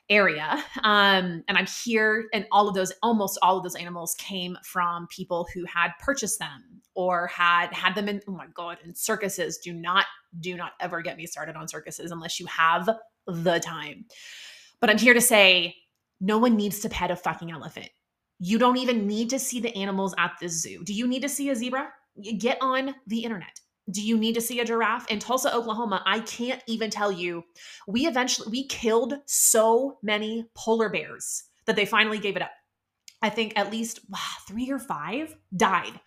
area. 0.10 0.64
Um, 0.84 1.43
and 1.47 1.58
I'm 1.58 1.66
here, 1.66 2.26
and 2.34 2.45
all 2.51 2.68
of 2.68 2.76
those, 2.76 2.91
almost 3.01 3.39
all 3.41 3.58
of 3.58 3.64
those 3.64 3.76
animals 3.76 4.16
came 4.20 4.58
from 4.64 5.08
people 5.08 5.47
who 5.53 5.66
had 5.66 5.91
purchased 5.99 6.39
them 6.39 6.82
or 6.93 7.28
had 7.28 7.74
had 7.74 7.95
them 7.95 8.08
in. 8.08 8.22
Oh 8.28 8.32
my 8.32 8.47
god! 8.53 8.78
In 8.84 8.93
circuses, 8.93 9.58
do 9.58 9.74
not 9.74 10.06
do 10.39 10.56
not 10.56 10.74
ever 10.80 11.01
get 11.01 11.18
me 11.18 11.26
started 11.26 11.56
on 11.56 11.68
circuses 11.68 12.12
unless 12.12 12.39
you 12.39 12.45
have 12.45 12.89
the 13.26 13.60
time. 13.60 14.06
But 14.80 14.89
I'm 14.89 14.97
here 14.97 15.14
to 15.14 15.22
say, 15.22 15.76
no 16.22 16.38
one 16.38 16.56
needs 16.56 16.80
to 16.82 16.89
pet 16.89 17.12
a 17.12 17.16
fucking 17.16 17.51
elephant. 17.51 17.89
You 18.39 18.60
don't 18.60 18.78
even 18.78 19.08
need 19.08 19.30
to 19.32 19.39
see 19.39 19.60
the 19.60 19.76
animals 19.76 20.14
at 20.18 20.34
the 20.39 20.49
zoo. 20.49 20.84
Do 20.84 20.93
you 20.93 21.08
need 21.08 21.22
to 21.22 21.30
see 21.30 21.49
a 21.49 21.56
zebra? 21.56 21.89
Get 22.38 22.58
on 22.62 22.95
the 23.08 23.24
internet 23.24 23.60
do 23.92 24.02
you 24.02 24.18
need 24.18 24.36
to 24.36 24.42
see 24.42 24.60
a 24.60 24.66
giraffe? 24.66 25.10
In 25.10 25.20
tulsa 25.20 25.54
oklahoma 25.54 26.02
i 26.06 26.20
can't 26.22 26.62
even 26.68 26.90
tell 26.90 27.12
you. 27.12 27.44
We 27.88 28.08
eventually 28.08 28.50
we 28.50 28.68
killed 28.68 29.16
so 29.26 29.98
many 30.02 30.48
polar 30.56 30.90
bears 30.90 31.44
that 31.66 31.76
they 31.76 31.86
finally 31.86 32.20
gave 32.20 32.36
it 32.36 32.42
up. 32.42 32.52
I 33.22 33.30
think 33.30 33.54
at 33.56 33.72
least 33.72 34.00
wow, 34.10 34.20
three 34.48 34.70
or 34.70 34.80
five 34.80 35.36
died. 35.56 36.00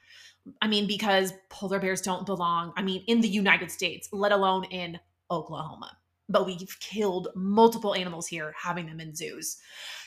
I 0.63 0.69
mean 0.69 0.87
because 0.87 1.33
polar 1.51 1.79
bears 1.79 2.01
don't 2.01 2.25
belong 2.25 2.73
i 2.77 2.83
mean 2.83 3.05
in 3.07 3.21
the 3.21 3.29
united 3.29 3.71
states 3.71 4.09
let 4.13 4.33
alone 4.33 4.65
in 4.65 4.99
oklahoma. 5.31 5.97
But 6.31 6.47
we've 6.47 6.77
killed 6.81 7.29
multiple 7.35 7.95
animals 7.95 8.27
here 8.27 8.55
having 8.63 8.87
them 8.87 9.01
in 9.01 9.15
zoos. 9.15 9.57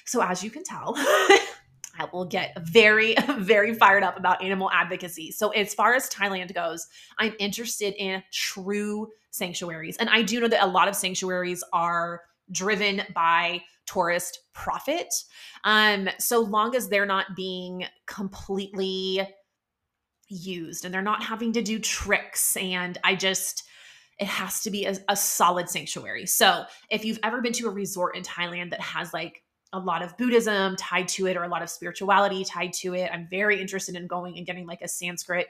So 0.06 0.22
as 0.22 0.44
you 0.44 0.52
can 0.52 0.64
tell 0.64 0.96
I 1.98 2.08
will 2.12 2.26
get 2.26 2.58
very, 2.60 3.16
very 3.38 3.74
fired 3.74 4.04
up 4.04 4.18
about 4.18 4.44
animal 4.44 4.70
advocacy. 4.72 5.32
So, 5.32 5.50
as 5.50 5.74
far 5.74 5.94
as 5.94 6.10
Thailand 6.10 6.54
goes, 6.54 6.88
I'm 7.18 7.34
interested 7.40 7.94
in 7.98 8.24
true 8.32 9.08
sanctuaries. 9.32 9.98
And 9.98 10.10
I 10.10 10.22
do 10.22 10.40
know 10.40 10.48
that 10.48 10.64
a 10.64 10.68
lot 10.68 10.88
of 10.88 10.96
sanctuaries 10.96 11.64
are 11.74 12.22
driven 12.52 13.02
by 13.16 13.64
tourist 13.86 14.40
profit. 14.54 15.14
Um, 15.64 16.10
so 16.20 16.42
long 16.42 16.76
as 16.76 16.90
they're 16.90 17.06
not 17.06 17.36
being 17.36 17.86
completely 18.08 19.28
used 20.28 20.86
and 20.86 20.94
they're 20.94 21.02
not 21.02 21.24
having 21.24 21.54
to 21.54 21.62
do 21.62 21.80
tricks. 21.80 22.56
And 22.58 22.98
I 23.04 23.16
just, 23.16 23.64
it 24.20 24.28
has 24.28 24.62
to 24.64 24.72
be 24.72 24.86
a, 24.86 24.96
a 25.10 25.16
solid 25.16 25.70
sanctuary. 25.70 26.26
So 26.26 26.66
if 26.90 27.04
you've 27.04 27.20
ever 27.24 27.42
been 27.42 27.54
to 27.54 27.68
a 27.68 27.72
resort 27.72 28.16
in 28.16 28.24
Thailand 28.24 28.72
that 28.72 28.82
has 28.82 29.14
like 29.14 29.44
a 29.74 29.80
lot 29.80 30.02
of 30.02 30.18
Buddhism 30.18 30.76
tied 30.76 31.08
to 31.10 31.28
it 31.28 31.38
or 31.38 31.44
a 31.44 31.48
lot 31.48 31.62
of 31.62 31.70
spirituality 31.70 32.44
tied 32.44 32.74
to 32.74 32.94
it. 32.94 33.10
I'm 33.12 33.28
very 33.30 33.60
interested 33.62 33.96
in 33.96 34.08
going 34.08 34.38
and 34.38 34.46
getting 34.46 34.68
like 34.68 34.82
a 34.82 34.88
Sanskrit 34.88 35.48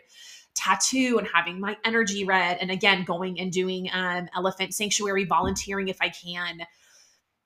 tattoo 0.53 1.17
and 1.17 1.28
having 1.34 1.59
my 1.59 1.78
energy 1.86 2.24
read. 2.24 2.57
And 2.61 2.69
again, 2.69 3.03
going 3.03 3.39
and 3.39 3.51
doing 3.51 3.89
um, 3.93 4.30
elephant 4.36 4.74
sanctuary 4.74 5.26
volunteering 5.26 5.88
if 5.88 5.97
I 6.01 6.09
can. 6.09 6.61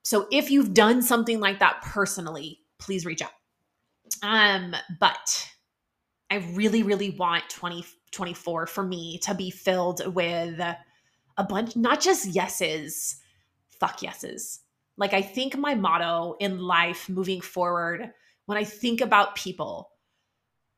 So 0.04 0.28
if 0.32 0.52
you've 0.52 0.74
done 0.74 1.02
something 1.02 1.40
like 1.40 1.60
that 1.60 1.82
personally, 1.82 2.60
please 2.78 3.06
reach 3.06 3.22
out. 3.22 3.32
Um, 4.22 4.76
but 5.00 5.50
I 6.30 6.38
really, 6.54 6.84
really 6.84 7.12
want 7.12 7.44
2024 7.50 8.68
for 8.68 8.84
me 8.84 9.20
to 9.20 9.34
be 9.34 9.50
filled 9.50 10.14
with 10.14 10.60
a 11.38 11.44
bunch, 11.44 11.76
not 11.76 12.02
just 12.02 12.28
yeses, 12.28 13.18
fuck 13.80 14.02
yeses 14.02 14.60
like, 14.98 15.14
I 15.14 15.22
think 15.22 15.58
my 15.58 15.76
motto 15.76 16.36
in 16.40 16.60
life 16.60 17.10
moving 17.10 17.42
forward, 17.42 18.12
when 18.46 18.58
I 18.58 18.64
think 18.64 19.02
about 19.02 19.36
people, 19.36 19.90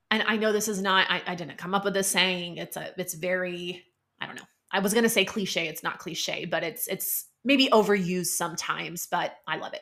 and 0.09 0.23
I 0.25 0.37
know 0.37 0.51
this 0.51 0.67
is 0.67 0.81
not, 0.81 1.07
I, 1.09 1.21
I 1.27 1.35
didn't 1.35 1.57
come 1.57 1.75
up 1.75 1.83
with 1.85 1.93
this 1.93 2.07
saying. 2.07 2.57
It's 2.57 2.77
a, 2.77 2.93
it's 2.97 3.13
very, 3.13 3.83
I 4.21 4.25
don't 4.25 4.35
know. 4.35 4.47
I 4.71 4.79
was 4.79 4.93
gonna 4.93 5.09
say 5.09 5.25
cliche. 5.25 5.67
It's 5.67 5.83
not 5.83 5.99
cliche, 5.99 6.45
but 6.45 6.63
it's, 6.63 6.87
it's 6.87 7.25
maybe 7.43 7.69
overused 7.71 8.27
sometimes, 8.27 9.07
but 9.09 9.35
I 9.47 9.57
love 9.57 9.73
it. 9.73 9.81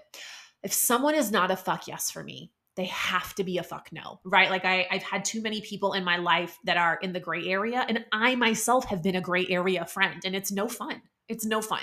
If 0.63 0.73
someone 0.73 1.15
is 1.15 1.31
not 1.31 1.51
a 1.51 1.55
fuck 1.55 1.87
yes 1.87 2.09
for 2.09 2.23
me, 2.23 2.51
they 2.75 2.85
have 2.85 3.33
to 3.35 3.43
be 3.43 3.57
a 3.57 3.63
fuck 3.63 3.89
no, 3.91 4.19
right? 4.25 4.49
Like 4.49 4.65
I, 4.65 4.87
I've 4.91 5.03
had 5.03 5.23
too 5.23 5.41
many 5.41 5.61
people 5.61 5.93
in 5.93 6.03
my 6.03 6.17
life 6.17 6.57
that 6.65 6.75
are 6.75 6.99
in 7.01 7.13
the 7.13 7.19
gray 7.19 7.47
area, 7.47 7.85
and 7.87 8.03
I 8.11 8.35
myself 8.35 8.85
have 8.85 9.01
been 9.01 9.15
a 9.15 9.21
gray 9.21 9.45
area 9.47 9.85
friend, 9.85 10.21
and 10.25 10.35
it's 10.35 10.51
no 10.51 10.67
fun. 10.67 11.01
It's 11.29 11.45
no 11.45 11.61
fun. 11.61 11.81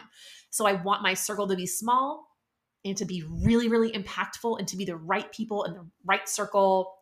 So 0.51 0.67
I 0.67 0.75
want 0.75 1.03
my 1.03 1.15
circle 1.15 1.49
to 1.49 1.57
be 1.57 1.67
small 1.67 2.27
and 2.85 2.97
to 2.97 3.05
be 3.05 3.25
really, 3.29 3.69
really 3.69 3.93
impactful 3.93 4.59
and 4.59 4.67
to 4.69 4.77
be 4.77 4.85
the 4.85 4.97
right 4.97 5.31
people 5.33 5.65
in 5.65 5.75
the 5.75 5.87
right 6.05 6.29
circle. 6.29 6.95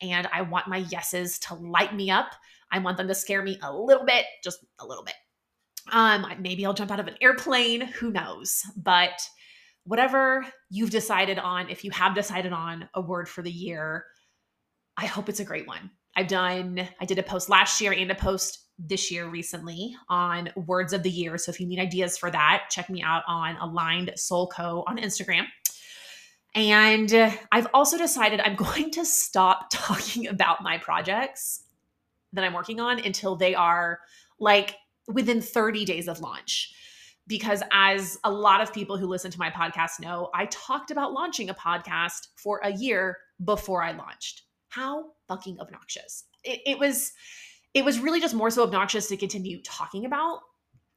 And 0.00 0.28
I 0.32 0.42
want 0.42 0.68
my 0.68 0.78
yeses 0.78 1.38
to 1.40 1.54
light 1.54 1.94
me 1.94 2.10
up. 2.10 2.32
I 2.70 2.78
want 2.78 2.96
them 2.96 3.08
to 3.08 3.14
scare 3.14 3.42
me 3.42 3.58
a 3.62 3.74
little 3.74 4.04
bit, 4.04 4.24
just 4.44 4.64
a 4.78 4.86
little 4.86 5.04
bit. 5.04 5.14
Um, 5.90 6.26
maybe 6.40 6.66
I'll 6.66 6.74
jump 6.74 6.90
out 6.90 7.00
of 7.00 7.06
an 7.06 7.16
airplane, 7.20 7.80
who 7.80 8.10
knows? 8.10 8.62
But 8.76 9.20
whatever 9.84 10.46
you've 10.70 10.90
decided 10.90 11.38
on, 11.38 11.70
if 11.70 11.82
you 11.82 11.90
have 11.92 12.14
decided 12.14 12.52
on 12.52 12.88
a 12.94 13.00
word 13.00 13.28
for 13.28 13.42
the 13.42 13.50
year, 13.50 14.04
I 14.96 15.06
hope 15.06 15.28
it's 15.28 15.40
a 15.40 15.44
great 15.44 15.66
one. 15.66 15.90
I've 16.14 16.28
done, 16.28 16.86
I 17.00 17.04
did 17.04 17.18
a 17.18 17.22
post 17.22 17.48
last 17.48 17.80
year 17.80 17.92
and 17.92 18.10
a 18.10 18.14
post 18.14 18.67
this 18.78 19.10
year 19.10 19.26
recently 19.28 19.96
on 20.08 20.50
words 20.54 20.92
of 20.92 21.02
the 21.02 21.10
year. 21.10 21.36
So 21.36 21.50
if 21.50 21.60
you 21.60 21.66
need 21.66 21.80
ideas 21.80 22.16
for 22.16 22.30
that, 22.30 22.68
check 22.70 22.88
me 22.88 23.02
out 23.02 23.24
on 23.26 23.56
Aligned 23.56 24.12
Soul 24.16 24.46
Co 24.48 24.84
on 24.86 24.98
Instagram. 24.98 25.46
And 26.54 27.12
I've 27.52 27.66
also 27.74 27.98
decided 27.98 28.40
I'm 28.40 28.56
going 28.56 28.90
to 28.92 29.04
stop 29.04 29.68
talking 29.72 30.28
about 30.28 30.62
my 30.62 30.78
projects 30.78 31.64
that 32.32 32.44
I'm 32.44 32.52
working 32.52 32.80
on 32.80 32.98
until 32.98 33.36
they 33.36 33.54
are 33.54 34.00
like 34.38 34.76
within 35.06 35.40
30 35.40 35.84
days 35.84 36.08
of 36.08 36.20
launch. 36.20 36.74
Because 37.26 37.62
as 37.72 38.18
a 38.24 38.30
lot 38.30 38.62
of 38.62 38.72
people 38.72 38.96
who 38.96 39.06
listen 39.06 39.30
to 39.30 39.38
my 39.38 39.50
podcast 39.50 40.00
know, 40.00 40.30
I 40.34 40.46
talked 40.46 40.90
about 40.90 41.12
launching 41.12 41.50
a 41.50 41.54
podcast 41.54 42.28
for 42.36 42.60
a 42.64 42.72
year 42.72 43.18
before 43.44 43.82
I 43.82 43.92
launched. 43.92 44.42
How 44.68 45.10
fucking 45.26 45.60
obnoxious. 45.60 46.24
It, 46.42 46.60
it 46.64 46.78
was 46.78 47.12
it 47.78 47.84
was 47.84 47.98
really 47.98 48.20
just 48.20 48.34
more 48.34 48.50
so 48.50 48.62
obnoxious 48.62 49.08
to 49.08 49.16
continue 49.16 49.62
talking 49.62 50.04
about 50.04 50.40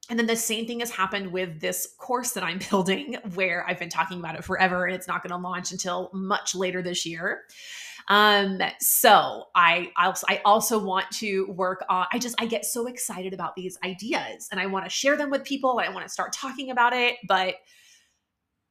and 0.10 0.20
then 0.20 0.28
the 0.28 0.36
same 0.36 0.68
thing 0.68 0.82
has 0.82 0.92
happened 0.92 1.32
with 1.32 1.62
this 1.62 1.96
course 1.98 2.32
that 2.32 2.44
I'm 2.44 2.60
building, 2.70 3.18
where 3.34 3.66
I've 3.68 3.80
been 3.80 3.90
talking 3.90 4.20
about 4.20 4.36
it 4.36 4.44
forever 4.44 4.86
and 4.86 4.94
it's 4.94 5.08
not 5.08 5.24
going 5.24 5.32
to 5.32 5.38
launch 5.38 5.72
until 5.72 6.10
much 6.14 6.54
later 6.54 6.82
this 6.82 7.06
year. 7.06 7.44
Um, 8.08 8.60
so 8.80 9.46
I 9.56 9.92
also 9.98 10.26
I 10.28 10.42
also 10.44 10.84
want 10.84 11.10
to 11.12 11.46
work 11.52 11.86
on 11.88 12.08
I 12.12 12.18
just 12.18 12.36
I 12.42 12.46
get 12.46 12.66
so 12.66 12.88
excited 12.88 13.32
about 13.32 13.56
these 13.56 13.78
ideas 13.86 14.50
and 14.52 14.60
I 14.60 14.66
want 14.66 14.86
to 14.86 14.90
share 14.90 15.16
them 15.16 15.30
with 15.30 15.44
people 15.46 15.80
I 15.80 15.90
want 15.90 16.06
to 16.06 16.12
start 16.12 16.34
talking 16.34 16.72
about 16.72 16.94
it, 16.94 17.16
but 17.28 17.56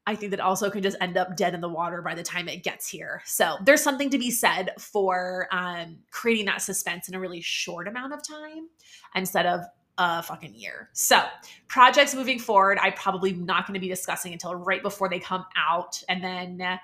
I 0.07 0.15
think 0.15 0.31
that 0.31 0.41
also 0.41 0.71
can 0.71 0.83
just 0.83 0.97
end 1.01 1.17
up 1.17 1.37
dead 1.37 1.55
in 1.55 1.61
the 1.61 1.69
water 1.69 2.03
by 2.03 2.15
the 2.15 2.23
time 2.23 2.49
it 2.49 2.65
gets 2.65 2.89
here. 2.89 3.23
So 3.27 3.57
there's 3.65 3.83
something 3.83 4.11
to 4.11 4.19
be 4.19 4.31
said 4.31 4.73
for 4.79 5.47
um, 5.53 5.99
creating 6.11 6.47
that 6.47 6.63
suspense 6.63 7.09
in 7.09 7.15
a 7.15 7.21
really 7.21 7.41
short 7.41 7.87
amount 7.87 8.15
of 8.15 8.21
time 8.27 8.69
instead 9.15 9.47
of 9.47 9.61
a 10.01 10.23
fucking 10.23 10.55
year. 10.55 10.89
So, 10.95 11.23
projects 11.69 12.15
moving 12.15 12.39
forward, 12.39 12.79
I 12.81 12.91
probably 12.91 13.33
not 13.33 13.67
going 13.67 13.75
to 13.75 13.81
be 13.81 13.89
discussing 13.89 14.33
until 14.33 14.55
right 14.55 14.83
before 14.83 15.11
they 15.11 15.21
come 15.21 15.45
out. 15.57 16.03
And 16.09 16.25
then, 16.25 16.81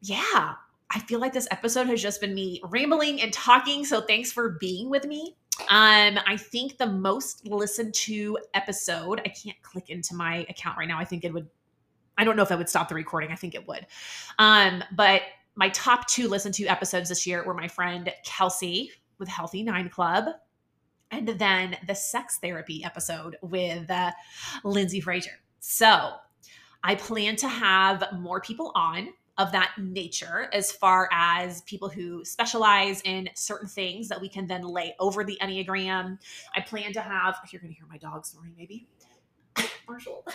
yeah, 0.00 0.54
I 0.90 0.98
feel 1.06 1.20
like 1.20 1.32
this 1.32 1.46
episode 1.52 1.86
has 1.86 2.02
just 2.02 2.20
been 2.20 2.34
me 2.34 2.60
rambling 2.64 3.22
and 3.22 3.32
talking. 3.32 3.84
So, 3.84 4.00
thanks 4.00 4.32
for 4.32 4.56
being 4.60 4.90
with 4.90 5.04
me. 5.04 5.36
Um, 5.68 6.18
I 6.26 6.36
think 6.36 6.78
the 6.78 6.86
most 6.86 7.46
listened 7.46 7.94
to 7.94 8.38
episode, 8.54 9.20
I 9.24 9.28
can't 9.28 9.60
click 9.62 9.90
into 9.90 10.14
my 10.14 10.44
account 10.48 10.78
right 10.78 10.88
now. 10.88 10.98
I 10.98 11.04
think 11.04 11.24
it 11.24 11.32
would, 11.32 11.48
I 12.18 12.24
don't 12.24 12.36
know 12.36 12.42
if 12.42 12.52
I 12.52 12.56
would 12.56 12.68
stop 12.68 12.88
the 12.88 12.94
recording. 12.94 13.30
I 13.32 13.36
think 13.36 13.54
it 13.54 13.66
would. 13.66 13.86
Um, 14.38 14.84
but 14.92 15.22
my 15.54 15.68
top 15.70 16.06
two 16.08 16.28
listened 16.28 16.54
to 16.54 16.66
episodes 16.66 17.08
this 17.08 17.26
year 17.26 17.44
were 17.44 17.54
my 17.54 17.68
friend 17.68 18.12
Kelsey 18.24 18.90
with 19.18 19.28
Healthy 19.28 19.62
Nine 19.62 19.88
Club 19.88 20.26
and 21.10 21.28
then 21.28 21.76
the 21.86 21.94
sex 21.94 22.38
therapy 22.38 22.82
episode 22.84 23.36
with 23.42 23.88
uh, 23.90 24.10
Lindsay 24.64 25.00
Frazier. 25.00 25.40
So 25.60 26.12
I 26.82 26.94
plan 26.94 27.36
to 27.36 27.48
have 27.48 28.04
more 28.18 28.40
people 28.40 28.72
on 28.74 29.10
of 29.38 29.52
that 29.52 29.72
nature 29.78 30.48
as 30.52 30.72
far 30.72 31.08
as 31.12 31.62
people 31.62 31.88
who 31.88 32.24
specialize 32.24 33.00
in 33.02 33.28
certain 33.34 33.68
things 33.68 34.08
that 34.08 34.20
we 34.20 34.28
can 34.28 34.46
then 34.46 34.62
lay 34.62 34.94
over 34.98 35.24
the 35.24 35.38
Enneagram. 35.40 36.18
I 36.54 36.60
plan 36.60 36.92
to 36.92 37.00
have, 37.00 37.36
you're 37.50 37.60
going 37.60 37.72
to 37.72 37.78
hear 37.78 37.86
my 37.88 37.98
dog 37.98 38.26
snoring 38.26 38.54
maybe. 38.56 38.88
Marshall. 39.88 40.26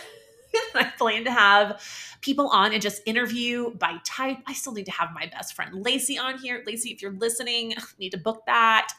I 0.74 0.92
plan 0.96 1.24
to 1.24 1.32
have 1.32 1.82
people 2.20 2.48
on 2.48 2.72
and 2.72 2.82
just 2.82 3.02
interview 3.06 3.74
by 3.74 3.96
type. 4.04 4.38
I 4.46 4.52
still 4.52 4.72
need 4.72 4.86
to 4.86 4.92
have 4.92 5.10
my 5.14 5.26
best 5.26 5.54
friend 5.54 5.74
Lacey 5.74 6.18
on 6.18 6.38
here. 6.38 6.62
Lacey, 6.66 6.90
if 6.90 7.02
you're 7.02 7.12
listening, 7.12 7.74
need 7.98 8.10
to 8.10 8.18
book 8.18 8.44
that. 8.46 8.92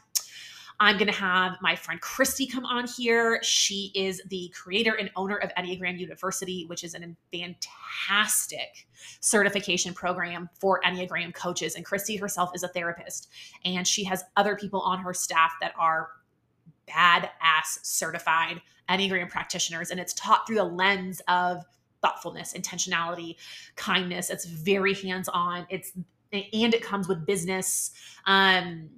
I'm 0.81 0.97
going 0.97 1.11
to 1.11 1.19
have 1.19 1.57
my 1.61 1.75
friend 1.75 1.99
Christy 1.99 2.47
come 2.47 2.65
on 2.65 2.87
here. 2.87 3.39
She 3.43 3.91
is 3.93 4.21
the 4.29 4.49
creator 4.55 4.93
and 4.93 5.11
owner 5.17 5.35
of 5.35 5.51
Enneagram 5.55 5.99
University, 5.99 6.65
which 6.67 6.85
is 6.85 6.95
a 6.95 6.99
fantastic 7.33 8.87
certification 9.19 9.93
program 9.93 10.49
for 10.57 10.79
Enneagram 10.85 11.33
coaches. 11.33 11.75
And 11.75 11.83
Christy 11.83 12.15
herself 12.15 12.51
is 12.55 12.63
a 12.63 12.69
therapist, 12.69 13.29
and 13.65 13.85
she 13.85 14.05
has 14.05 14.23
other 14.37 14.55
people 14.55 14.79
on 14.79 14.99
her 14.99 15.13
staff 15.13 15.51
that 15.59 15.73
are 15.77 16.11
badass 16.87 17.79
certified 17.83 18.61
Enneagram 18.89 19.29
practitioners. 19.29 19.91
And 19.91 19.99
it's 19.99 20.13
taught 20.13 20.47
through 20.47 20.57
the 20.57 20.63
lens 20.63 21.21
of 21.27 21.63
thoughtfulness, 22.01 22.53
intentionality, 22.53 23.35
kindness. 23.75 24.29
It's 24.29 24.45
very 24.45 24.93
hands 24.93 25.29
on. 25.29 25.65
It's 25.69 25.91
and 26.31 26.73
it 26.73 26.83
comes 26.83 27.07
with 27.07 27.25
business 27.25 27.91
um, 28.25 28.89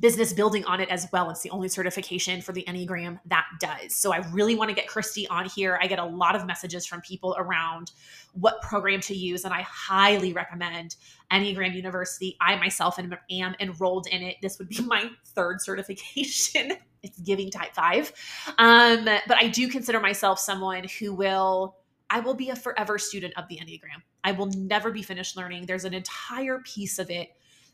business 0.00 0.32
building 0.32 0.64
on 0.64 0.80
it 0.80 0.88
as 0.90 1.08
well. 1.12 1.30
It's 1.30 1.42
the 1.42 1.50
only 1.50 1.68
certification 1.68 2.40
for 2.40 2.52
the 2.52 2.64
Enneagram 2.68 3.18
that 3.26 3.46
does. 3.60 3.94
So 3.94 4.12
I 4.12 4.18
really 4.30 4.54
want 4.54 4.68
to 4.68 4.74
get 4.74 4.86
Christy 4.86 5.26
on 5.28 5.46
here. 5.46 5.78
I 5.82 5.86
get 5.86 5.98
a 5.98 6.04
lot 6.04 6.36
of 6.36 6.46
messages 6.46 6.86
from 6.86 7.00
people 7.00 7.34
around 7.38 7.92
what 8.32 8.60
program 8.62 9.00
to 9.02 9.14
use, 9.14 9.44
and 9.44 9.52
I 9.52 9.62
highly 9.62 10.32
recommend 10.32 10.96
Enneagram 11.32 11.74
University. 11.74 12.36
I 12.40 12.56
myself 12.56 12.98
am, 12.98 13.14
am 13.30 13.54
enrolled 13.60 14.06
in 14.08 14.22
it. 14.22 14.36
This 14.40 14.58
would 14.58 14.68
be 14.68 14.80
my 14.86 15.10
third 15.34 15.60
certification. 15.60 16.72
it's 17.02 17.18
giving 17.20 17.50
type 17.50 17.74
five. 17.74 18.12
Um, 18.58 19.04
but 19.04 19.36
I 19.36 19.48
do 19.48 19.68
consider 19.68 20.00
myself 20.00 20.38
someone 20.38 20.84
who 20.98 21.14
will. 21.14 21.76
I 22.10 22.20
will 22.20 22.34
be 22.34 22.48
a 22.48 22.56
forever 22.56 22.98
student 22.98 23.34
of 23.36 23.48
the 23.48 23.56
Enneagram. 23.56 24.00
I 24.24 24.32
will 24.32 24.46
never 24.46 24.90
be 24.90 25.02
finished 25.02 25.36
learning. 25.36 25.66
There's 25.66 25.84
an 25.84 25.92
entire 25.92 26.60
piece 26.60 26.98
of 26.98 27.10
it 27.10 27.28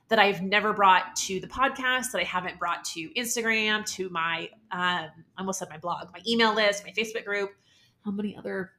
that 0.08 0.18
I've 0.18 0.42
never 0.42 0.72
brought 0.72 1.16
to 1.16 1.40
the 1.40 1.46
podcast, 1.46 2.12
that 2.12 2.20
I 2.20 2.24
haven't 2.24 2.58
brought 2.58 2.84
to 2.86 3.08
Instagram, 3.14 3.86
to 3.94 4.10
my, 4.10 4.48
um, 4.70 5.08
I 5.10 5.10
almost 5.38 5.58
said 5.58 5.68
my 5.70 5.78
blog, 5.78 6.08
my 6.12 6.20
email 6.26 6.54
list, 6.54 6.84
my 6.84 6.92
Facebook 6.92 7.24
group. 7.24 7.50
How 8.04 8.10
many 8.10 8.36
other 8.36 8.72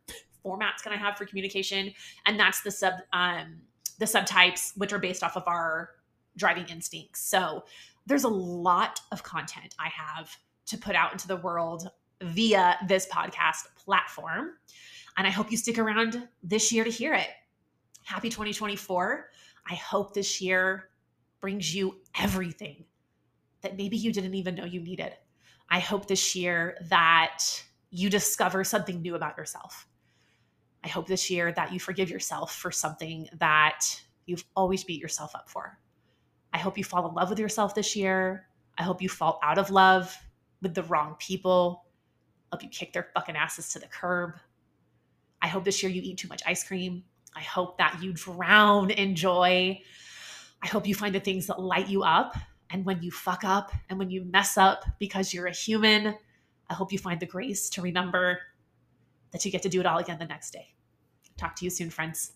formats 0.45 0.83
can 0.83 0.93
I 0.93 0.97
have 0.97 1.17
for 1.17 1.25
communication? 1.25 1.91
And 2.25 2.39
that's 2.39 2.61
the 2.61 2.71
sub, 2.71 2.93
um, 3.11 3.61
the 3.97 4.05
subtypes, 4.05 4.77
which 4.77 4.93
are 4.93 4.99
based 4.99 5.23
off 5.23 5.35
of 5.35 5.43
our 5.47 5.91
driving 6.37 6.65
instincts. 6.67 7.21
So 7.21 7.63
there's 8.05 8.23
a 8.23 8.29
lot 8.29 8.99
of 9.11 9.23
content 9.23 9.73
I 9.79 9.89
have 9.89 10.35
to 10.67 10.77
put 10.77 10.95
out 10.95 11.11
into 11.11 11.27
the 11.27 11.37
world 11.37 11.89
via 12.21 12.77
this 12.87 13.07
podcast 13.07 13.63
platform. 13.75 14.51
And 15.17 15.25
I 15.25 15.29
hope 15.29 15.49
you 15.49 15.57
stick 15.57 15.79
around 15.79 16.27
this 16.43 16.71
year 16.71 16.83
to 16.83 16.89
hear 16.89 17.13
it. 17.13 17.29
Happy 18.03 18.29
2024. 18.29 19.29
I 19.67 19.75
hope 19.75 20.13
this 20.13 20.39
year 20.41 20.89
brings 21.41 21.73
you 21.75 21.97
everything 22.19 22.85
that 23.61 23.77
maybe 23.77 23.97
you 23.97 24.11
didn't 24.11 24.35
even 24.35 24.55
know 24.55 24.65
you 24.65 24.79
needed. 24.79 25.13
I 25.69 25.79
hope 25.79 26.07
this 26.07 26.35
year 26.35 26.77
that 26.89 27.43
you 27.89 28.09
discover 28.09 28.63
something 28.63 29.01
new 29.01 29.15
about 29.15 29.37
yourself. 29.37 29.87
I 30.83 30.87
hope 30.87 31.07
this 31.07 31.31
year 31.31 31.51
that 31.53 31.73
you 31.73 31.79
forgive 31.79 32.09
yourself 32.09 32.53
for 32.53 32.71
something 32.71 33.27
that 33.39 33.81
you've 34.25 34.45
always 34.55 34.83
beat 34.83 35.01
yourself 35.01 35.35
up 35.35 35.49
for. 35.49 35.79
I 36.53 36.57
hope 36.57 36.77
you 36.77 36.83
fall 36.83 37.07
in 37.07 37.15
love 37.15 37.29
with 37.29 37.39
yourself 37.39 37.73
this 37.73 37.95
year. 37.95 38.47
I 38.77 38.83
hope 38.83 39.01
you 39.01 39.09
fall 39.09 39.39
out 39.43 39.57
of 39.57 39.71
love 39.71 40.15
with 40.61 40.75
the 40.75 40.83
wrong 40.83 41.15
people. 41.19 41.85
I 42.51 42.55
hope 42.55 42.63
you 42.63 42.69
kick 42.69 42.93
their 42.93 43.07
fucking 43.13 43.35
asses 43.35 43.69
to 43.73 43.79
the 43.79 43.87
curb. 43.87 44.35
I 45.41 45.47
hope 45.47 45.63
this 45.63 45.81
year 45.81 45.91
you 45.91 46.01
eat 46.03 46.17
too 46.17 46.27
much 46.27 46.43
ice 46.45 46.63
cream. 46.63 47.03
I 47.35 47.41
hope 47.41 47.77
that 47.77 48.01
you 48.01 48.13
drown 48.13 48.89
in 48.91 49.15
joy. 49.15 49.81
I 50.65 50.67
hope 50.67 50.87
you 50.87 50.95
find 50.95 51.13
the 51.13 51.19
things 51.19 51.45
that 51.45 51.61
light 51.61 51.89
you 51.89 52.01
up. 52.01 52.35
And 52.71 52.83
when 52.85 53.03
you 53.03 53.11
fuck 53.11 53.43
up 53.43 53.71
and 53.87 53.99
when 53.99 54.09
you 54.09 54.23
mess 54.23 54.57
up 54.57 54.83
because 54.97 55.31
you're 55.31 55.45
a 55.45 55.51
human, 55.51 56.15
I 56.67 56.73
hope 56.73 56.91
you 56.91 56.97
find 56.97 57.19
the 57.19 57.27
grace 57.27 57.69
to 57.69 57.83
remember 57.83 58.39
that 59.29 59.45
you 59.45 59.51
get 59.51 59.61
to 59.61 59.69
do 59.69 59.79
it 59.79 59.85
all 59.85 59.99
again 59.99 60.17
the 60.17 60.25
next 60.25 60.49
day. 60.49 60.73
Talk 61.37 61.55
to 61.57 61.65
you 61.65 61.69
soon, 61.69 61.91
friends. 61.91 62.31